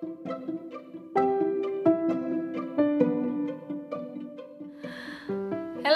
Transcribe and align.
Halo. 0.00 0.16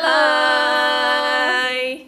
Hai. 0.05 2.05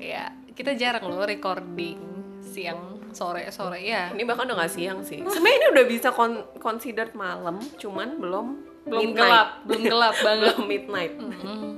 Ya, 0.00 0.32
kita 0.56 0.72
jarang 0.72 1.04
loh 1.04 1.20
recording 1.20 2.00
siang, 2.40 2.80
sore, 3.12 3.44
sore 3.52 3.84
ya. 3.84 4.08
Ini 4.16 4.24
bahkan 4.24 4.48
udah 4.48 4.64
gak 4.64 4.72
siang 4.72 5.04
sih. 5.04 5.20
Sebenarnya 5.20 5.56
ini 5.60 5.66
udah 5.76 5.84
bisa 5.84 6.16
con 6.16 6.48
considered 6.56 7.12
malam, 7.12 7.60
cuman 7.76 8.16
belum 8.16 8.46
Belum 8.88 9.12
midnight. 9.12 9.28
gelap, 9.28 9.48
belum 9.68 9.82
gelap 9.84 10.16
banget. 10.24 10.40
belum 10.48 10.64
midnight. 10.64 11.12
Mm. 11.20 11.68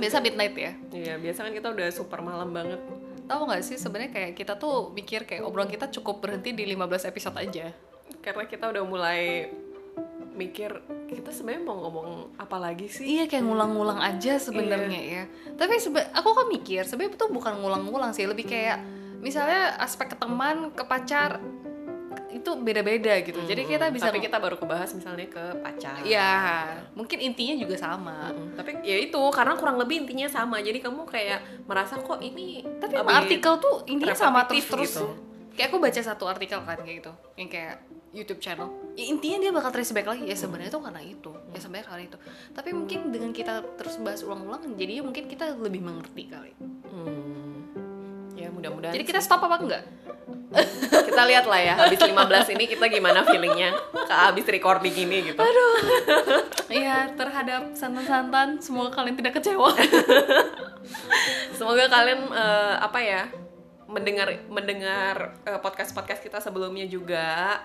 Biasa 0.00 0.16
midnight 0.24 0.56
ya. 0.56 0.72
Iya, 0.88 1.14
biasa 1.20 1.44
kan 1.44 1.52
kita 1.52 1.68
udah 1.68 1.88
super 1.92 2.24
malam 2.24 2.56
banget. 2.56 2.80
Tahu 3.28 3.44
nggak 3.44 3.60
sih 3.60 3.76
sebenarnya 3.76 4.08
kayak 4.08 4.32
kita 4.32 4.56
tuh 4.56 4.88
mikir 4.96 5.28
kayak 5.28 5.44
obrolan 5.44 5.68
kita 5.68 5.92
cukup 5.92 6.24
berhenti 6.24 6.56
di 6.56 6.64
15 6.64 7.12
episode 7.12 7.36
aja. 7.36 7.68
Karena 8.20 8.44
kita 8.44 8.68
udah 8.68 8.84
mulai 8.84 9.48
mikir 10.30 10.72
kita 11.10 11.34
sebenarnya 11.34 11.62
mau 11.66 11.76
ngomong 11.84 12.08
apa 12.40 12.56
lagi 12.56 12.86
sih? 12.88 13.04
Iya 13.04 13.28
kayak 13.28 13.44
ngulang-ngulang 13.44 14.00
aja 14.00 14.38
sebenarnya 14.40 15.00
ya. 15.00 15.22
Tapi 15.58 15.76
sebe 15.76 16.00
aku 16.14 16.30
kan 16.32 16.46
mikir 16.48 16.86
sebenarnya 16.86 17.16
itu 17.18 17.26
bukan 17.28 17.52
ngulang-ngulang 17.60 18.12
sih, 18.14 18.24
lebih 18.24 18.46
kayak 18.48 18.80
misalnya 19.20 19.76
aspek 19.82 20.14
ke 20.14 20.16
teman, 20.16 20.72
ke 20.72 20.84
pacar 20.86 21.42
itu 22.30 22.50
beda-beda 22.62 23.10
gitu. 23.20 23.42
Jadi 23.42 23.66
kita 23.66 23.90
bisa 23.90 24.08
Tapi 24.08 24.22
kita 24.22 24.38
baru 24.38 24.56
kebahas 24.56 24.94
misalnya 24.94 25.26
ke 25.26 25.44
pacar. 25.60 25.98
ya 26.06 26.72
mungkin 26.94 27.18
intinya 27.20 27.58
juga 27.58 27.74
sama. 27.76 28.30
Mm, 28.30 28.54
Tapi 28.54 28.70
ya 28.86 28.96
itu 29.02 29.20
karena 29.34 29.58
kurang 29.58 29.76
lebih 29.76 30.06
intinya 30.06 30.30
sama. 30.30 30.62
Jadi 30.62 30.78
kamu 30.78 31.04
kayak 31.10 31.66
merasa 31.66 31.98
kok 31.98 32.22
ini 32.22 32.62
Tapi 32.80 32.94
emang 32.96 33.26
artikel 33.26 33.58
tuh 33.58 33.82
intinya 33.90 34.14
sama 34.16 34.46
terus 34.46 34.64
terus. 34.70 34.94
gitu. 34.94 35.06
Kayak 35.58 35.74
aku 35.74 35.76
baca 35.82 36.00
satu 36.00 36.24
artikel 36.30 36.62
kan 36.62 36.78
kayak 36.80 37.04
gitu, 37.04 37.12
yang 37.36 37.50
kayak 37.50 37.82
YouTube 38.10 38.42
channel. 38.42 38.68
Ya, 38.98 39.06
intinya 39.06 39.38
dia 39.38 39.50
bakal 39.54 39.70
trace 39.70 39.94
back 39.94 40.10
lagi 40.10 40.26
ya 40.26 40.34
sebenarnya 40.34 40.70
tuh 40.74 40.82
karena 40.82 41.02
itu. 41.02 41.30
Ya 41.54 41.58
sebenarnya 41.62 41.86
karena 41.86 42.02
itu. 42.10 42.18
Tapi 42.50 42.70
mungkin 42.74 42.98
dengan 43.14 43.30
kita 43.30 43.62
terus 43.78 44.02
bahas 44.02 44.26
ulang-ulang, 44.26 44.66
jadinya 44.74 45.06
mungkin 45.06 45.30
kita 45.30 45.54
lebih 45.54 45.78
mengerti 45.78 46.22
kali. 46.26 46.52
Hmm. 46.90 47.70
Ya 48.34 48.50
mudah-mudahan. 48.50 48.94
Jadi 48.98 49.04
kita 49.06 49.22
stop 49.22 49.46
apa 49.46 49.56
enggak? 49.62 49.84
kita 51.08 51.22
lihat 51.30 51.46
lah 51.46 51.60
ya 51.62 51.74
habis 51.78 52.02
15 52.02 52.10
ini 52.58 52.64
kita 52.66 52.90
gimana 52.90 53.22
feelingnya 53.22 53.70
ke 53.94 54.14
habis 54.14 54.42
recording 54.50 54.90
ini 54.90 55.30
gitu. 55.30 55.38
Aduh. 55.38 55.76
Iya, 56.66 57.14
terhadap 57.14 57.74
santan-santan 57.78 58.58
semoga 58.58 58.90
kalian 58.90 59.14
tidak 59.14 59.38
kecewa. 59.38 59.70
Semoga 61.58 61.92
kalian 61.92 62.30
eh, 62.32 62.74
apa 62.80 62.98
ya 62.98 63.22
mendengar 63.90 64.28
mendengar 64.46 65.34
podcast 65.58 65.90
podcast 65.90 66.22
kita 66.22 66.38
sebelumnya 66.38 66.86
juga 66.86 67.58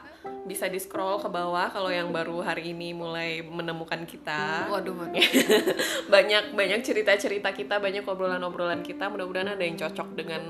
bisa 0.45 0.65
di 0.65 0.81
scroll 0.81 1.21
ke 1.21 1.29
bawah 1.29 1.69
kalau 1.69 1.93
yang 1.93 2.09
baru 2.09 2.41
hari 2.41 2.73
ini 2.73 2.97
mulai 2.97 3.45
menemukan 3.45 4.03
kita 4.09 4.65
Waduh, 4.73 4.93
waduh. 5.05 5.13
banyak 6.13 6.57
banyak 6.57 6.81
cerita 6.81 7.13
cerita 7.15 7.53
kita 7.53 7.77
banyak 7.77 8.01
obrolan 8.05 8.41
obrolan 8.41 8.81
kita 8.81 9.05
mudah-mudahan 9.05 9.53
ada 9.53 9.63
yang 9.63 9.77
cocok 9.77 10.17
dengan 10.17 10.41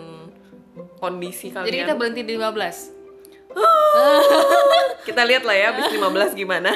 kondisi 1.00 1.52
kalian 1.52 1.68
Jadi 1.68 1.78
kita 1.84 1.94
berhenti 1.96 2.22
di 2.24 2.34
15. 2.40 3.56
kita 5.08 5.22
lihat 5.24 5.44
lah 5.48 5.56
ya 5.56 5.66
habis 5.72 5.88
15 5.92 6.36
gimana 6.36 6.72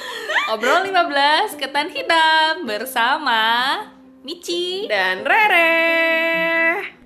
Obrol 0.54 0.86
15 0.90 1.58
ketan 1.58 1.90
hitam 1.90 2.66
bersama 2.66 3.42
Michi. 4.22 4.86
dan 4.90 5.22
Rere 5.26 6.99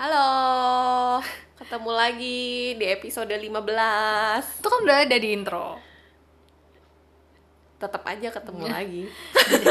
Halo, 0.00 1.20
ketemu 1.60 1.92
lagi 1.92 2.72
di 2.80 2.88
episode 2.88 3.36
15 3.36 3.52
Itu 4.64 4.68
kan 4.72 4.80
udah 4.80 4.96
ada 5.04 5.16
di 5.20 5.28
intro. 5.28 5.76
Tetap 7.76 8.00
aja 8.08 8.32
ketemu 8.32 8.64
lagi. 8.64 9.04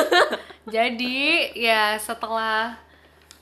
Jadi 0.77 1.49
ya 1.57 1.97
setelah 1.97 2.77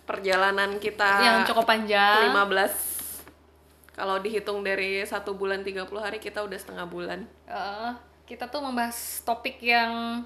Perjalanan 0.07 0.79
kita 0.79 1.27
yang 1.27 1.37
cukup 1.43 1.67
panjang. 1.67 2.31
15 2.31 3.91
Kalau 3.91 4.23
dihitung 4.23 4.63
dari 4.63 5.03
satu 5.03 5.35
bulan 5.35 5.67
30 5.67 5.91
hari 5.91 6.23
kita 6.23 6.39
udah 6.39 6.55
setengah 6.55 6.87
bulan. 6.87 7.27
Eh, 7.51 7.91
kita 8.31 8.47
tuh 8.47 8.63
membahas 8.63 9.27
topik 9.27 9.59
yang 9.59 10.23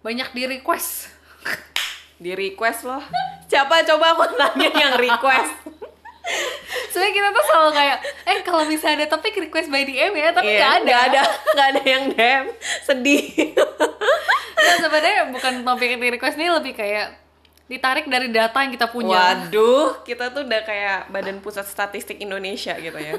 banyak 0.00 0.32
di 0.32 0.48
request. 0.48 1.12
Di 2.16 2.32
request 2.32 2.84
loh 2.84 3.02
Siapa 3.46 3.82
coba 3.84 4.14
aku 4.14 4.24
nanya 4.34 4.70
yang 4.70 4.94
request 4.96 5.52
Soalnya 6.88 7.12
kita 7.12 7.28
tuh 7.30 7.44
selalu 7.44 7.70
kayak, 7.74 7.98
eh 8.24 8.38
kalau 8.40 8.64
misalnya 8.64 9.04
ada 9.04 9.08
topik 9.12 9.36
request 9.36 9.68
by 9.68 9.84
DM 9.84 10.14
ya, 10.14 10.32
tapi 10.32 10.46
nggak 10.46 10.56
Iya, 10.56 10.68
ada. 10.70 10.80
nggak 10.80 11.02
ada 11.04 11.22
nggak 11.52 11.66
ada 11.68 11.82
yang 11.84 12.04
DM 12.08 12.44
Sedih 12.80 13.24
Nah, 14.54 14.76
sebenarnya 14.80 15.28
bukan 15.28 15.54
topik 15.60 15.88
yang 15.90 16.00
di 16.00 16.10
request 16.10 16.40
ini 16.40 16.48
lebih 16.48 16.72
kayak 16.72 17.20
ditarik 17.64 18.04
dari 18.04 18.28
data 18.28 18.60
yang 18.60 18.72
kita 18.72 18.88
punya. 18.88 19.16
Waduh, 19.16 20.04
kita 20.04 20.28
tuh 20.28 20.44
udah 20.44 20.60
kayak 20.64 21.08
Badan 21.08 21.40
Pusat 21.40 21.64
Statistik 21.64 22.20
Indonesia 22.20 22.72
gitu 22.76 22.96
ya. 22.96 23.16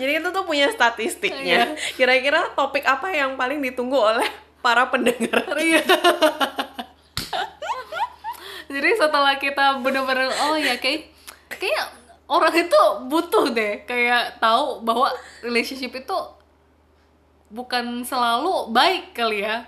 Jadi 0.00 0.10
kita 0.16 0.28
tuh 0.32 0.44
punya 0.44 0.68
statistiknya. 0.68 1.76
Kira-kira 1.92 2.52
topik 2.52 2.84
apa 2.84 3.08
yang 3.08 3.36
paling 3.36 3.60
ditunggu 3.60 3.96
oleh 3.96 4.28
para 4.60 4.88
pendengar? 4.88 5.44
Jadi 8.66 8.90
setelah 8.94 9.34
kita 9.36 9.78
bener-bener 9.78 10.26
oh 10.46 10.54
ya 10.54 10.74
kayak 10.76 11.10
kayak 11.48 11.86
orang 12.26 12.50
itu 12.52 12.80
butuh 13.06 13.54
deh 13.54 13.86
kayak 13.86 14.42
tahu 14.42 14.82
bahwa 14.82 15.10
relationship 15.40 15.94
itu 15.94 16.18
bukan 17.46 18.02
selalu 18.02 18.74
baik 18.74 19.14
kali 19.14 19.46
ya. 19.46 19.62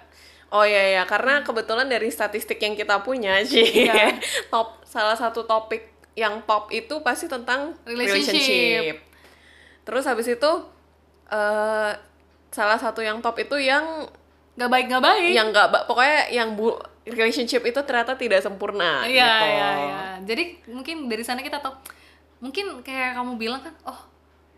Oh 0.49 0.65
iya 0.65 0.99
ya, 0.99 1.03
karena 1.05 1.45
kebetulan 1.45 1.87
dari 1.87 2.09
statistik 2.09 2.57
yang 2.57 2.73
kita 2.73 3.05
punya 3.05 3.37
sih, 3.45 3.85
Iya. 3.85 4.17
top 4.53 4.81
salah 4.81 5.13
satu 5.13 5.45
topik 5.45 5.93
yang 6.17 6.41
top 6.49 6.73
itu 6.73 7.05
pasti 7.05 7.29
tentang 7.29 7.77
Relationship. 7.85 8.97
Terus 9.85 10.05
habis 10.09 10.27
itu 10.27 10.51
eh 11.29 11.93
salah 12.49 12.79
satu 12.81 13.05
yang 13.05 13.21
top 13.21 13.37
itu 13.39 13.61
yang 13.61 14.09
Gak 14.59 14.67
baik 14.67 14.91
gak 14.91 15.05
baik. 15.05 15.39
yang 15.39 15.55
nggak 15.55 15.87
pokoknya 15.87 16.35
yang 16.35 16.59
bu 16.59 16.75
relationship 17.13 17.63
itu 17.65 17.81
ternyata 17.85 18.15
tidak 18.15 18.41
sempurna. 18.45 19.05
Iya 19.05 19.09
gitu. 19.09 19.47
iya 19.49 19.69
iya. 19.79 20.03
Jadi 20.25 20.45
mungkin 20.71 20.97
dari 21.09 21.25
sana 21.25 21.41
kita 21.41 21.59
tahu 21.59 21.75
mungkin 22.39 22.83
kayak 22.87 23.19
kamu 23.19 23.33
bilang 23.41 23.61
kan, 23.65 23.75
oh 23.87 24.01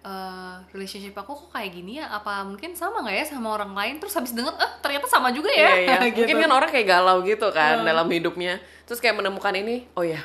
eh, 0.05 0.57
relationship 0.73 1.17
aku 1.17 1.33
kok 1.33 1.51
kayak 1.57 1.71
gini 1.73 2.01
ya? 2.03 2.11
Apa 2.11 2.45
mungkin 2.45 2.77
sama 2.77 3.05
nggak 3.05 3.17
ya 3.17 3.25
sama 3.27 3.49
orang 3.55 3.73
lain? 3.73 3.95
Terus 4.01 4.15
habis 4.17 4.33
denger, 4.33 4.53
eh 4.57 4.73
ternyata 4.83 5.07
sama 5.09 5.31
juga 5.31 5.51
ya. 5.53 5.71
Iya, 5.75 5.75
iya. 5.81 5.99
Gitu. 6.13 6.27
Mungkin 6.27 6.37
kan 6.45 6.53
orang 6.53 6.71
kayak 6.71 6.89
galau 6.89 7.19
gitu 7.25 7.49
kan 7.53 7.83
dalam 7.83 8.07
hidupnya. 8.09 8.59
Terus 8.85 8.99
kayak 8.99 9.23
menemukan 9.23 9.55
ini, 9.55 9.87
oh 9.95 10.03
ya, 10.03 10.21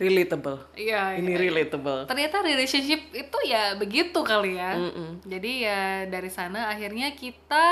relatable. 0.00 0.64
Iya. 0.72 1.20
Ini 1.20 1.32
iya. 1.36 1.40
relatable. 1.44 2.00
Ternyata 2.08 2.40
relationship 2.40 3.12
itu 3.12 3.38
ya 3.44 3.76
begitu 3.76 4.20
kali 4.24 4.56
ya. 4.56 4.72
Mm-mm. 4.80 5.20
Jadi 5.28 5.52
ya 5.68 6.08
dari 6.08 6.32
sana 6.32 6.72
akhirnya 6.72 7.12
kita 7.12 7.68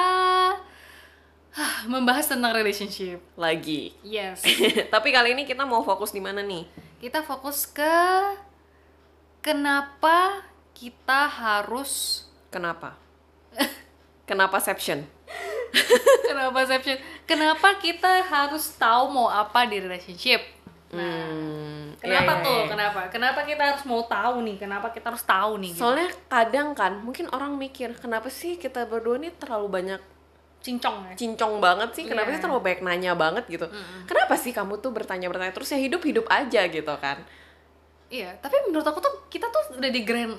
membahas 1.86 2.26
tentang 2.28 2.54
relationship. 2.54 3.22
Lagi. 3.34 3.94
Yes. 4.02 4.42
Tapi 4.94 5.08
kali 5.10 5.34
ini 5.34 5.42
kita 5.46 5.62
mau 5.66 5.82
fokus 5.82 6.10
di 6.10 6.22
mana 6.22 6.42
nih? 6.42 6.88
kita 6.98 7.22
fokus 7.22 7.62
ke 7.70 7.94
kenapa 9.38 10.42
kita 10.74 11.30
harus 11.30 12.26
Kenapa? 12.48 12.96
Kenapa 14.28 14.56
Seption? 14.56 15.04
Kenapa 16.28 16.64
Seption? 16.64 16.96
Kenapa 17.28 17.76
kita 17.76 18.24
harus 18.24 18.72
tahu 18.72 19.12
mau 19.12 19.28
apa 19.28 19.68
di 19.68 19.84
relationship? 19.84 20.40
Hmm, 20.88 21.92
Kenapa 22.00 22.32
iya, 22.32 22.40
iya, 22.40 22.46
tuh? 22.48 22.60
iya. 22.64 22.70
Kenapa? 22.72 23.00
Kenapa 23.12 23.40
kita 23.44 23.62
harus 23.68 23.84
mau 23.84 24.00
tahu 24.08 24.40
nih? 24.48 24.56
Kenapa 24.56 24.88
kita 24.88 25.12
harus 25.12 25.20
tahu 25.28 25.60
nih? 25.60 25.76
gitu? 25.76 25.84
Soalnya 25.84 26.08
kadang 26.32 26.72
kan, 26.72 27.04
mungkin 27.04 27.28
orang 27.36 27.60
mikir, 27.60 27.92
kenapa 28.00 28.32
sih 28.32 28.56
kita 28.56 28.88
berdua 28.88 29.20
nih 29.20 29.36
terlalu 29.36 29.68
banyak 29.68 30.00
cincong 30.58 30.96
ya. 31.06 31.12
cincong 31.14 31.58
banget 31.58 31.90
sih? 31.92 32.04
Kenapa 32.04 32.28
Iya. 32.28 32.34
sih 32.34 32.42
terlalu 32.42 32.62
banyak 32.62 32.80
nanya 32.82 33.12
banget 33.14 33.44
gitu? 33.46 33.66
Kenapa 34.04 34.34
sih 34.34 34.50
kamu 34.50 34.78
tuh 34.78 34.90
bertanya-bertanya 34.90 35.50
terus 35.50 35.68
ya 35.68 35.78
hidup-hidup 35.78 36.26
aja 36.28 36.66
gitu 36.66 36.94
kan? 36.98 37.22
Iya, 38.08 38.34
tapi 38.38 38.56
menurut 38.64 38.84
aku 38.84 38.98
tuh 38.98 39.28
kita 39.28 39.46
tuh 39.46 39.76
udah 39.76 39.88
di 39.88 40.02
grand 40.02 40.34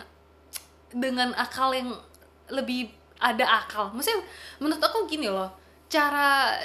dengan 0.89 1.31
akal 1.33 1.69
yang 1.69 1.93
lebih 2.47 2.89
ada 3.17 3.45
akal. 3.57 3.91
Maksudnya 3.91 4.25
menurut 4.57 4.81
aku 4.81 5.05
gini 5.05 5.27
loh, 5.27 5.53
cara 5.85 6.57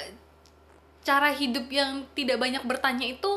cara 1.01 1.29
hidup 1.29 1.69
yang 1.69 2.01
tidak 2.11 2.35
banyak 2.35 2.61
bertanya 2.61 3.05
itu 3.05 3.31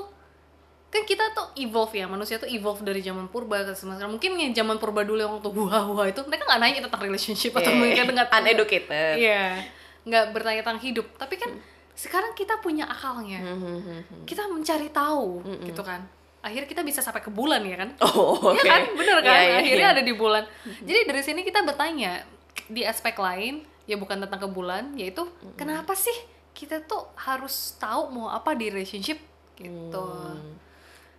kan 0.89 1.05
kita 1.05 1.37
tuh 1.37 1.53
evolve 1.55 1.93
ya 1.93 2.09
manusia 2.09 2.41
tuh 2.41 2.49
evolve 2.49 2.81
dari 2.81 3.05
zaman 3.05 3.29
purba 3.29 3.61
ke 3.61 3.77
sekarang 3.77 4.09
mungkin 4.09 4.41
yang 4.41 4.57
zaman 4.57 4.81
purba 4.81 5.05
dulu 5.05 5.21
yang 5.21 5.29
waktu 5.31 5.53
wah 5.53 5.85
wah 5.87 6.09
itu 6.09 6.25
mereka 6.25 6.49
nggak 6.49 6.61
nanya 6.65 6.81
tentang 6.81 7.03
relationship 7.05 7.53
atau 7.53 7.69
Eh, 7.69 7.77
mereka 7.77 8.09
nggak 8.09 8.33
uneducated. 8.33 9.15
iya 9.21 9.69
nggak 10.09 10.33
bertanya 10.33 10.61
tentang 10.63 10.81
hidup 10.81 11.07
tapi 11.15 11.37
kan 11.37 11.53
sekarang 11.93 12.33
kita 12.33 12.57
punya 12.59 12.85
akalnya 12.85 13.39
Hmm, 13.39 13.59
hmm, 13.59 13.79
hmm, 13.79 14.01
hmm. 14.03 14.25
kita 14.25 14.47
mencari 14.47 14.89
tahu 14.89 15.45
gitu 15.63 15.83
kan 15.83 16.03
akhirnya 16.39 16.65
kita 16.67 16.83
bisa 16.83 16.99
sampai 16.99 17.19
ke 17.19 17.29
bulan 17.29 17.61
ya 17.61 17.77
kan 17.77 17.91
Oh, 18.01 18.39
oke. 18.39 18.55
Iya 18.55 18.63
kan 18.65 18.83
bener 18.95 19.19
kan 19.21 19.35
Iya, 19.35 19.43
iya, 19.45 19.57
akhirnya 19.59 19.87
iya. 19.87 19.95
ada 19.95 20.03
di 20.03 20.15
bulan 20.15 20.43
jadi 20.81 21.01
dari 21.05 21.21
sini 21.21 21.41
kita 21.43 21.61
bertanya 21.61 22.23
di 22.65 22.83
aspek 22.83 23.15
lain 23.15 23.61
ya 23.85 23.97
bukan 23.97 24.23
tentang 24.23 24.39
ke 24.39 24.49
bulan 24.49 24.95
yaitu 24.95 25.27
kenapa 25.55 25.93
sih 25.93 26.15
kita 26.53 26.83
tuh 26.83 27.11
harus 27.17 27.75
tahu 27.77 28.11
mau 28.11 28.29
apa 28.29 28.53
di 28.53 28.69
relationship 28.69 29.19
gitu 29.55 29.99
Hmm. 29.99 30.55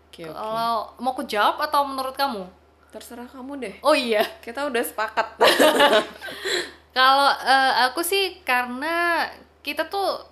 Oke, 0.09 0.25
oke. 0.25 0.31
kalau 0.31 0.95
mau 0.97 1.11
aku 1.11 1.23
jawab 1.23 1.61
atau 1.61 1.83
menurut 1.83 2.11
kamu 2.13 2.47
Terserah 2.89 3.27
kamu 3.27 3.51
deh. 3.59 3.75
oh 3.81 3.93
iya 3.93 4.25
Kita 4.39 4.65
udah 4.65 4.81
sepakat. 4.81 5.37
Kalau 6.89 7.29
eh, 7.43 7.73
aku 7.85 8.01
sih 8.01 8.41
karena 8.41 9.27
kita 9.61 9.87
tuh 9.87 10.25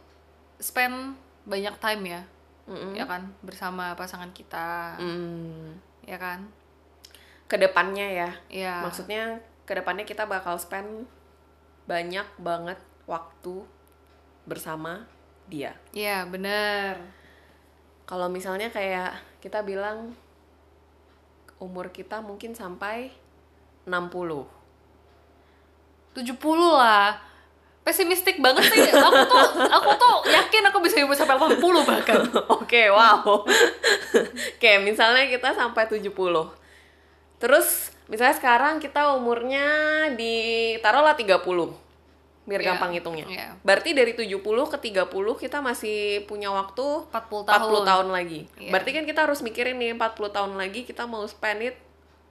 spend 0.57 1.13
banyak 1.45 1.75
time 1.77 2.03
ya, 2.17 2.21
Mm-mm. 2.65 2.97
ya 2.97 3.05
kan 3.05 3.29
bersama 3.45 3.93
pasangan 3.93 4.33
kita, 4.33 4.97
Hmm. 4.97 5.77
ya 6.03 6.17
kan? 6.17 6.49
Ke 7.47 7.55
depannya 7.61 8.07
ya. 8.09 8.29
Ya. 8.49 8.81
Maksudnya 8.83 9.39
ke 9.69 9.77
depannya 9.77 10.03
kita 10.03 10.25
bakal 10.25 10.57
spend 10.57 11.05
banyak 11.87 12.25
banget 12.41 12.79
waktu 13.07 13.63
bersama 14.43 15.07
dia. 15.47 15.71
Ya 15.95 16.27
bener. 16.27 16.99
Kalau 18.07 18.27
misalnya 18.27 18.67
kayak 18.71 19.15
kita 19.39 19.63
bilang 19.63 20.15
umur 21.59 21.91
kita 21.91 22.19
mungkin 22.19 22.55
sampai 22.55 23.11
60. 23.87 24.56
70 26.13 26.37
lah. 26.73 27.17
Pesimistik 27.81 28.37
banget 28.37 28.67
sih. 28.67 28.83
Aku 28.91 29.19
tuh 29.25 29.39
aku 29.63 29.89
tuh 29.95 30.15
yakin 30.27 30.63
aku 30.67 30.83
bisa 30.83 30.99
hidup 30.99 31.15
sampai 31.15 31.39
80 31.39 31.55
bahkan. 31.83 32.19
Oke, 32.59 32.91
wow. 32.91 33.47
Oke, 33.47 34.71
misalnya 34.81 35.23
kita 35.25 35.55
sampai 35.55 35.87
70. 35.87 36.11
Terus 37.37 37.67
misalnya 38.07 38.35
sekarang 38.35 38.79
kita 38.79 39.15
umurnya 39.15 39.63
ditaruhlah 40.11 41.15
30. 41.15 41.39
Biar 42.47 42.63
Iya, 42.63 42.67
gampang 42.71 42.95
hitungnya. 42.95 43.27
iya. 43.27 43.47
Berarti 43.59 43.91
dari 43.91 44.15
70 44.15 44.39
ke 44.67 44.77
30 44.79 45.07
kita 45.35 45.59
masih 45.59 46.23
punya 46.23 46.47
waktu 46.47 47.07
40 47.07 47.43
40 47.43 47.43
tahun. 47.43 47.83
tahun 47.83 48.07
lagi. 48.07 48.47
Iya. 48.55 48.71
Berarti 48.71 48.91
kan 48.95 49.03
kita 49.03 49.19
harus 49.27 49.39
mikirin 49.39 49.75
nih 49.75 49.91
40 49.95 50.31
tahun 50.31 50.55
lagi 50.55 50.83
kita 50.83 51.03
mau 51.03 51.23
spend 51.23 51.71
it 51.71 51.75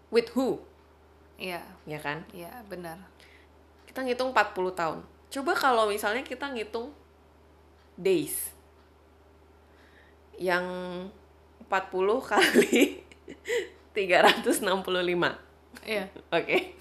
with 0.08 0.32
who? 0.32 0.56
Iya, 1.36 1.60
Ya 1.84 2.00
kan? 2.00 2.24
iya 2.32 2.64
benar. 2.64 2.96
Kita 3.96 4.04
ngitung 4.04 4.36
40 4.36 4.76
tahun. 4.76 4.98
Coba 5.32 5.56
kalau 5.56 5.88
misalnya 5.88 6.20
kita 6.20 6.52
ngitung 6.52 6.92
days. 7.96 8.52
Yang 10.36 10.68
40 11.64 12.04
kali 12.36 13.00
365. 13.96 14.68
Iya. 15.88 16.12
Oke. 16.28 16.76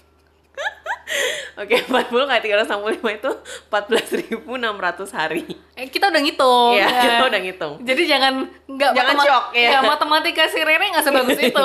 Oke, 1.56 1.76
40 1.88 1.88
kali 2.04 2.40
365 2.52 3.00
itu 3.00 3.30
14.600 3.72 5.16
hari. 5.16 5.48
Eh 5.72 5.88
kita 5.88 6.12
udah 6.12 6.20
ngitung. 6.20 6.76
Iya, 6.76 6.84
ya. 6.84 7.00
kita 7.00 7.24
udah 7.32 7.40
ngitung. 7.40 7.74
Jadi 7.80 8.02
jangan 8.04 8.44
nggak 8.68 8.92
Jangan 8.92 9.16
shock, 9.24 9.44
ya. 9.56 9.70
ya, 9.72 9.78
matematika 9.80 10.44
si 10.52 10.60
Rere 10.60 10.84
nggak 10.92 11.00
sebagus 11.00 11.40
itu. 11.48 11.64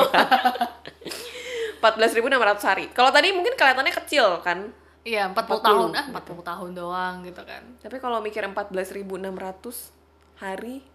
14.600 1.84 1.84
hari. 2.64 2.88
Kalau 2.96 3.12
tadi 3.12 3.36
mungkin 3.36 3.60
kelihatannya 3.60 3.92
kecil 4.00 4.40
kan? 4.40 4.80
Iya, 5.02 5.30
40, 5.30 5.58
40. 5.58 5.66
tahun. 5.66 5.90
Ah, 5.92 6.06
40 6.14 6.42
tahun 6.44 6.70
doang 6.72 7.16
gitu 7.24 7.42
kan. 7.42 7.64
Tapi 7.80 7.98
kalau 7.98 8.22
mikir 8.22 8.44
14.600 8.44 9.90
hari 10.38 10.86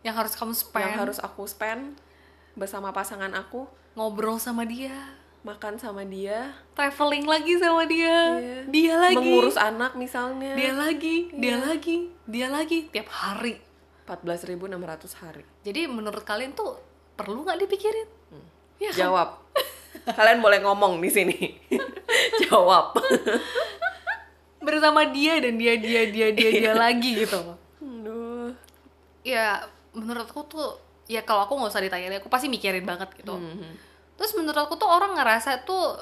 Yang 0.00 0.14
harus 0.16 0.32
kamu 0.34 0.52
spend. 0.52 0.80
yang 0.82 0.96
harus 0.98 1.18
aku 1.18 1.44
spend 1.44 1.96
bersama 2.52 2.88
pasangan 2.90 3.32
aku, 3.32 3.64
ngobrol 3.92 4.36
sama 4.36 4.64
dia, 4.64 4.92
makan 5.40 5.76
sama 5.76 6.04
dia, 6.04 6.56
traveling 6.72 7.24
lagi 7.24 7.56
sama 7.56 7.84
dia. 7.84 8.36
Iya. 8.36 8.58
Dia 8.66 8.94
lagi. 8.98 9.16
mengurus 9.18 9.56
anak 9.56 9.92
misalnya. 9.94 10.52
dia 10.54 10.72
lagi, 10.72 11.28
dia 11.34 11.56
Iya. 11.56 11.66
lagi, 11.66 11.96
dia 12.24 12.48
lagi 12.48 12.88
tiap 12.88 13.08
hari. 13.08 13.60
14.600 14.04 14.68
hari. 15.16 15.44
Jadi 15.62 15.84
menurut 15.86 16.20
kalian 16.22 16.52
tuh 16.52 16.76
perlu 17.14 17.40
nggak 17.40 17.56
dipikirin? 17.58 18.08
Ya 18.76 18.88
kan? 18.90 19.00
Jawab. 19.00 19.28
Kalian 20.02 20.42
boleh 20.42 20.58
ngomong 20.60 20.98
di 20.98 21.10
sini. 21.10 21.38
Jawab. 22.48 22.98
Bersama 24.58 25.06
dia 25.08 25.38
dan 25.38 25.54
dia 25.54 25.78
dia 25.78 26.08
dia 26.10 26.28
dia 26.34 26.50
dia 26.50 26.72
lagi 26.74 27.24
gitu. 27.24 27.38
Aduh. 27.78 28.50
Ya 29.22 29.64
menurut 29.94 30.26
aku 30.26 30.42
tuh 30.50 30.68
ya 31.06 31.22
kalau 31.22 31.44
aku 31.46 31.54
nggak 31.54 31.72
usah 31.72 31.84
ditanya 31.84 32.18
aku 32.18 32.28
pasti 32.32 32.50
mikirin 32.50 32.84
banget 32.84 33.12
gitu. 33.16 33.36
Mhm. 33.36 33.76
Terus 34.18 34.32
menurut 34.34 34.58
aku 34.58 34.74
tuh 34.78 34.88
orang 34.88 35.14
ngerasa 35.14 35.62
tuh 35.68 35.96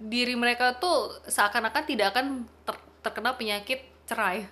diri 0.00 0.32
mereka 0.32 0.80
tuh 0.80 1.12
seakan-akan 1.28 1.84
tidak 1.84 2.16
akan 2.16 2.48
ter- 2.64 2.88
terkena 3.04 3.36
penyakit 3.36 3.84
cerai. 4.08 4.48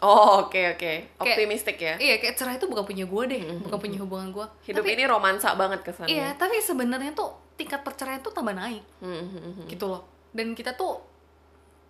Oh, 0.00 0.48
oke 0.48 0.56
oke. 0.76 0.92
Optimistik 1.20 1.76
ya. 1.76 2.00
Iya, 2.00 2.16
kayak 2.16 2.34
cerai 2.34 2.56
itu 2.56 2.64
bukan 2.64 2.84
punya 2.84 3.04
gue 3.04 3.22
deh, 3.28 3.42
bukan 3.60 3.78
punya 3.78 3.98
hubungan 4.00 4.32
gue. 4.32 4.46
Hidup 4.64 4.84
ini 4.84 5.04
romansa 5.04 5.52
banget 5.52 5.84
kesannya. 5.84 6.08
Iya, 6.08 6.28
tapi 6.34 6.56
sebenarnya 6.58 7.12
tuh 7.12 7.28
tingkat 7.54 7.84
perceraian 7.84 8.18
tuh 8.18 8.32
tambah 8.32 8.56
naik 8.56 8.80
Mhm. 9.04 9.68
gitu 9.68 9.84
loh. 9.86 10.08
Dan 10.32 10.56
kita 10.56 10.72
tuh 10.72 10.96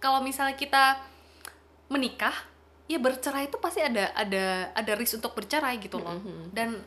kalau 0.02 0.18
misalnya 0.18 0.58
kita 0.58 0.98
menikah, 1.86 2.34
ya 2.86 2.98
bercerai 2.98 3.46
itu 3.46 3.58
pasti 3.62 3.78
ada 3.78 4.10
ada 4.12 4.74
ada 4.74 4.92
risk 4.98 5.18
untuk 5.18 5.34
bercerai 5.34 5.78
gitu 5.78 5.98
loh. 5.98 6.18
Dan 6.50 6.82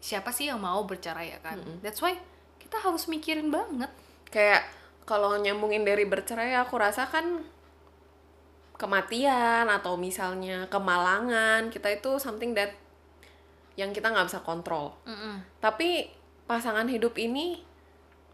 siapa 0.00 0.32
sih 0.32 0.48
yang 0.48 0.56
mau 0.58 0.80
bercerai 0.82 1.36
ya 1.36 1.38
kan? 1.40 1.60
That's 1.84 2.00
why 2.00 2.16
kita 2.56 2.80
harus 2.80 3.04
mikirin 3.06 3.52
banget. 3.52 3.92
Kayak 4.32 4.64
kalau 5.04 5.36
nyambungin 5.36 5.84
dari 5.84 6.08
bercerai 6.08 6.56
aku 6.56 6.80
rasa 6.80 7.04
kan 7.04 7.44
kematian 8.76 9.68
atau 9.68 9.94
misalnya 9.94 10.66
kemalangan 10.66 11.70
kita 11.70 11.92
itu 11.92 12.18
something 12.18 12.56
that 12.56 12.74
yang 13.78 13.94
kita 13.94 14.12
nggak 14.12 14.28
bisa 14.28 14.40
kontrol. 14.44 14.96
Mm-mm. 15.08 15.40
Tapi 15.62 16.12
pasangan 16.44 16.84
hidup 16.88 17.16
ini 17.16 17.62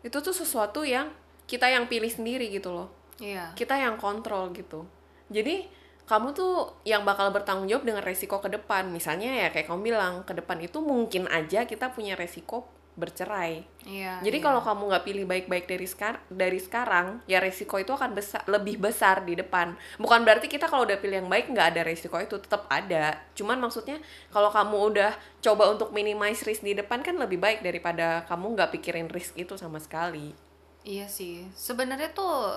itu 0.02 0.18
tuh 0.18 0.34
sesuatu 0.34 0.82
yang 0.82 1.10
kita 1.46 1.70
yang 1.70 1.86
pilih 1.86 2.10
sendiri 2.10 2.50
gitu 2.50 2.74
loh. 2.74 2.88
Iya. 3.18 3.54
Kita 3.54 3.78
yang 3.78 3.98
kontrol 3.98 4.50
gitu. 4.54 4.86
Jadi 5.30 5.68
kamu 6.08 6.32
tuh 6.32 6.72
yang 6.88 7.04
bakal 7.04 7.28
bertanggung 7.28 7.68
jawab 7.68 7.84
dengan 7.84 8.00
resiko 8.00 8.40
ke 8.40 8.48
depan. 8.48 8.88
Misalnya 8.88 9.28
ya 9.28 9.48
kayak 9.52 9.68
kamu 9.68 9.92
bilang, 9.92 10.24
ke 10.24 10.32
depan 10.32 10.56
itu 10.64 10.80
mungkin 10.80 11.28
aja 11.28 11.68
kita 11.68 11.92
punya 11.92 12.16
resiko 12.16 12.64
bercerai. 12.98 13.62
Iya. 13.86 14.18
Jadi 14.20 14.38
iya. 14.42 14.44
kalau 14.44 14.60
kamu 14.60 14.82
nggak 14.90 15.04
pilih 15.06 15.24
baik-baik 15.30 15.64
dari 15.70 15.86
sekar 15.86 16.18
dari 16.26 16.58
sekarang, 16.58 17.22
ya 17.30 17.38
resiko 17.38 17.78
itu 17.78 17.94
akan 17.94 18.12
besar 18.12 18.42
lebih 18.50 18.82
besar 18.82 19.22
di 19.22 19.38
depan. 19.38 19.78
Bukan 20.02 20.26
berarti 20.26 20.50
kita 20.50 20.66
kalau 20.66 20.82
udah 20.82 20.98
pilih 20.98 21.22
yang 21.22 21.30
baik 21.30 21.54
nggak 21.54 21.78
ada 21.78 21.82
resiko 21.86 22.18
itu 22.18 22.36
tetap 22.42 22.66
ada. 22.66 23.16
Cuman 23.38 23.62
maksudnya 23.62 24.02
kalau 24.34 24.50
kamu 24.50 24.76
udah 24.92 25.12
coba 25.38 25.70
untuk 25.70 25.94
minimize 25.94 26.42
risk 26.42 26.66
di 26.66 26.74
depan 26.74 27.00
kan 27.06 27.14
lebih 27.14 27.38
baik 27.38 27.62
daripada 27.62 28.26
kamu 28.26 28.58
nggak 28.58 28.74
pikirin 28.74 29.08
risk 29.08 29.38
itu 29.38 29.54
sama 29.54 29.78
sekali. 29.78 30.34
Iya 30.82 31.06
sih. 31.06 31.46
Sebenarnya 31.54 32.10
tuh 32.10 32.50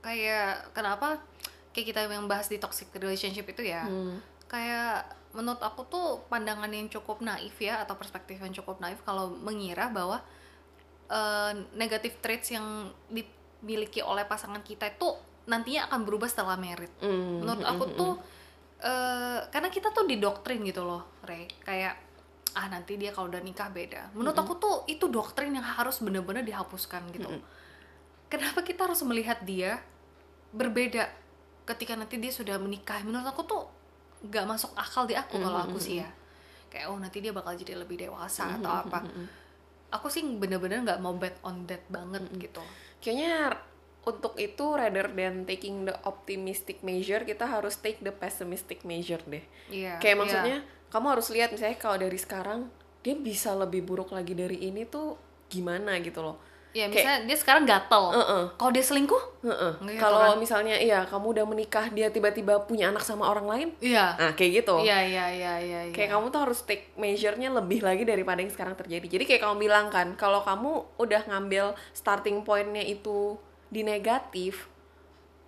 kayak 0.00 0.74
kenapa 0.74 1.18
kayak 1.74 1.86
kita 1.90 2.00
yang 2.06 2.30
bahas 2.30 2.46
di 2.46 2.62
toxic 2.62 2.88
relationship 2.94 3.50
itu 3.50 3.66
ya. 3.66 3.82
Kayak 4.46 5.21
menurut 5.32 5.60
aku 5.64 5.88
tuh 5.88 6.06
pandangan 6.28 6.68
yang 6.68 6.92
cukup 6.92 7.24
naif 7.24 7.56
ya 7.56 7.80
atau 7.80 7.96
perspektif 7.96 8.36
yang 8.36 8.52
cukup 8.52 8.80
naif 8.84 9.00
kalau 9.04 9.32
mengira 9.32 9.88
bahwa 9.88 10.20
eh, 11.08 11.52
negative 11.76 12.20
traits 12.20 12.52
yang 12.52 12.92
dimiliki 13.08 14.04
oleh 14.04 14.28
pasangan 14.28 14.60
kita 14.60 14.92
itu 14.92 15.08
nantinya 15.48 15.90
akan 15.90 16.00
berubah 16.06 16.28
setelah 16.30 16.54
merit. 16.60 16.92
Hmm, 17.02 17.42
Menurut 17.42 17.64
aku 17.64 17.84
tuh 17.96 18.12
eh, 18.84 19.40
karena 19.48 19.68
kita 19.72 19.90
tuh 19.90 20.04
didoktrin 20.04 20.60
gitu 20.68 20.84
loh, 20.84 21.02
Rey. 21.24 21.48
Kayak 21.64 21.96
ah 22.52 22.68
nanti 22.68 23.00
dia 23.00 23.16
kalau 23.16 23.32
udah 23.32 23.40
nikah 23.40 23.72
beda. 23.72 24.12
Menurut 24.12 24.36
aku 24.36 24.60
tuh 24.60 24.74
itu 24.84 25.08
doktrin 25.08 25.56
yang 25.56 25.64
harus 25.64 26.04
bener-bener 26.04 26.44
dihapuskan 26.44 27.08
gitu. 27.16 27.40
Kenapa 28.28 28.60
kita 28.60 28.84
harus 28.84 29.00
melihat 29.04 29.40
dia 29.44 29.80
berbeda 30.52 31.08
ketika 31.64 31.96
nanti 31.96 32.20
dia 32.20 32.28
sudah 32.28 32.60
menikah? 32.60 33.00
Menurut 33.08 33.24
aku 33.24 33.42
tuh 33.48 33.62
nggak 34.22 34.46
masuk 34.46 34.70
akal 34.78 35.04
di 35.06 35.18
aku 35.18 35.38
kalau 35.42 35.58
aku 35.66 35.78
sih 35.78 36.02
ya. 36.02 36.08
Kayak 36.72 36.94
oh 36.94 36.98
nanti 36.98 37.20
dia 37.20 37.34
bakal 37.34 37.52
jadi 37.58 37.76
lebih 37.76 38.00
dewasa 38.00 38.58
atau 38.58 38.72
apa. 38.86 39.04
Aku 39.92 40.08
sih 40.08 40.24
bener-bener 40.24 40.80
nggak 40.86 41.00
mau 41.04 41.12
bet 41.18 41.36
on 41.44 41.68
that 41.68 41.84
banget 41.92 42.24
gitu. 42.40 42.64
Kayaknya 43.02 43.58
untuk 44.02 44.34
itu 44.34 44.66
rather 44.74 45.06
than 45.14 45.46
taking 45.46 45.86
the 45.86 45.94
optimistic 46.02 46.82
measure, 46.82 47.22
kita 47.22 47.46
harus 47.46 47.78
take 47.78 48.02
the 48.02 48.10
pessimistic 48.10 48.82
measure 48.82 49.22
deh. 49.28 49.44
Iya. 49.70 50.02
Kayak 50.02 50.16
iya. 50.16 50.20
maksudnya 50.20 50.56
kamu 50.90 51.06
harus 51.18 51.28
lihat 51.30 51.50
misalnya 51.54 51.78
kalau 51.78 51.96
dari 52.02 52.18
sekarang 52.18 52.66
dia 53.02 53.14
bisa 53.18 53.54
lebih 53.54 53.82
buruk 53.86 54.14
lagi 54.14 54.34
dari 54.34 54.70
ini 54.70 54.86
tuh 54.86 55.18
gimana 55.46 55.98
gitu 56.02 56.22
loh. 56.22 56.38
Ya 56.72 56.88
Kayak- 56.88 56.90
misalnya 56.90 57.18
dia 57.24 57.36
sekarang 57.36 57.64
gatel 57.64 58.04
Heeh. 58.10 58.42
kalau 58.56 58.72
dia 58.72 58.80
selingkuh 58.80 59.22
Heeh. 59.42 59.72
Nggak 59.76 59.92
gitu 59.92 60.02
Kalau 60.02 60.20
kan? 60.24 60.36
misalnya 60.36 60.74
iya 60.74 61.04
kamu 61.04 61.26
udah 61.30 61.44
menikah 61.44 61.86
dia 61.88 62.08
tiba-tiba 62.08 62.64
punya 62.64 62.88
anak 62.88 63.00
sama 63.00 63.28
orang 63.28 63.44
lain, 63.44 63.68
iya 63.78 64.16
nah 64.16 64.32
kayak 64.32 64.64
gitu. 64.64 64.80
iya 64.80 64.98
iya 65.02 65.26
iya 65.28 65.52
iya 65.58 65.80
iya. 65.86 65.92
Kayak 65.92 66.16
kamu 66.16 66.26
tuh 66.28 66.40
harus 66.42 66.60
take 66.62 66.88
measure-nya 66.94 67.52
lebih 67.52 67.80
lagi 67.80 68.02
daripada 68.02 68.38
yang 68.38 68.48
sekarang 68.48 68.72
terjadi. 68.72 69.04
Jadi 69.06 69.24
kayak 69.26 69.42
kamu 69.42 69.56
bilang 69.60 69.86
kan, 69.88 70.16
kalau 70.16 70.40
kamu 70.40 70.70
udah 70.96 71.22
ngambil 71.26 71.64
starting 71.92 72.40
point-nya 72.40 72.80
itu 72.80 73.36
di 73.68 73.82
negatif, 73.82 74.72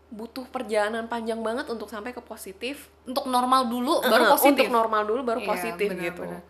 butuh 0.09 0.47
perjalanan 0.47 1.07
panjang 1.07 1.41
banget 1.41 1.67
untuk 1.67 1.89
sampai 1.89 2.11
ke 2.11 2.21
positif. 2.21 2.93
untuk 3.05 3.27
normal 3.27 3.67
dulu 3.67 4.01
baru 4.01 4.25
Heeh, 4.25 4.33
positif 4.33 4.65
Untuk 4.65 4.73
normal 4.73 5.03
dulu 5.05 5.21
baru 5.23 5.41
Iya, 5.41 5.49
positif 5.51 5.89
benar, 5.89 6.05
gitu. 6.05 6.23
benar. 6.25 6.43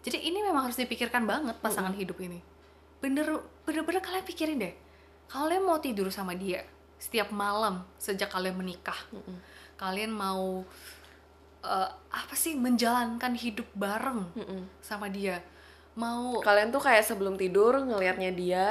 Jadi 0.00 0.18
ini 0.22 0.40
memang 0.40 0.64
harus 0.64 0.76
dipikirkan 0.76 1.24
banget 1.24 1.56
pasangan 1.58 1.92
hidup 1.92 2.16
ini. 2.18 2.40
Bener, 3.00 3.26
bener-bener 3.64 4.02
kalian 4.04 4.24
pikirin 4.24 4.60
deh. 4.60 4.74
Kalian 5.30 5.64
mau 5.64 5.80
tidur 5.80 6.12
sama 6.12 6.36
dia 6.36 6.64
setiap 7.00 7.32
malam 7.32 7.80
sejak 7.96 8.28
kalian 8.28 8.60
menikah. 8.60 8.96
Kalian 9.80 10.12
mau 10.12 10.60
eh, 11.64 11.90
apa 12.12 12.34
sih 12.36 12.52
menjalankan 12.52 13.32
hidup 13.32 13.66
bareng 13.72 14.28
sama 14.84 15.08
dia. 15.08 15.40
Mau 15.96 16.44
Kalian 16.44 16.68
tuh 16.70 16.84
kayak 16.84 17.02
sebelum 17.02 17.40
tidur 17.40 17.80
ngelihatnya 17.80 18.30
dia, 18.36 18.66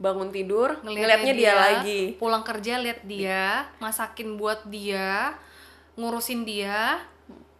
bangun 0.00 0.32
tidur 0.32 0.80
ngelihatnya 0.80 1.32
ngelihatnya 1.32 1.34
dia, 1.36 1.54
lagi. 1.54 2.02
pulang 2.16 2.42
kerja 2.42 2.80
lihat 2.80 3.00
dia, 3.04 3.68
masakin 3.78 4.40
buat 4.40 4.64
dia, 4.66 5.36
ngurusin 6.00 6.42
dia, 6.48 7.04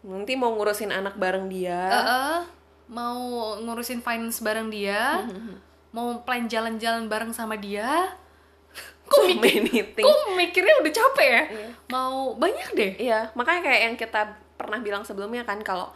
Nanti 0.09 0.39
mau 0.39 0.55
ngurusin 0.55 0.95
anak 0.95 1.19
bareng 1.19 1.51
dia. 1.51 1.83
Eh, 1.91 1.99
eh, 1.99 2.41
mau 2.89 3.19
ngurusin 3.59 4.01
finance 4.01 4.39
bareng 4.41 4.71
dia, 4.71 5.27
mau 5.93 6.21
plan 6.25 6.45
jalan-jalan 6.47 7.09
bareng 7.09 7.33
sama 7.33 7.57
dia. 7.57 8.13
many 9.41 9.83
things. 9.97 10.05
Kok 10.05 10.37
mikirnya 10.37 10.75
udah 10.85 10.93
capek 10.93 11.29
ya? 11.29 11.43
Iya. 11.49 11.69
Mau 11.89 12.37
banyak 12.37 12.69
deh. 12.77 12.93
Iya, 13.01 13.21
makanya 13.33 13.61
kayak 13.65 13.81
yang 13.89 13.95
kita 13.97 14.37
pernah 14.61 14.79
bilang 14.85 15.03
sebelumnya 15.07 15.49
kan 15.49 15.65
kalau 15.65 15.89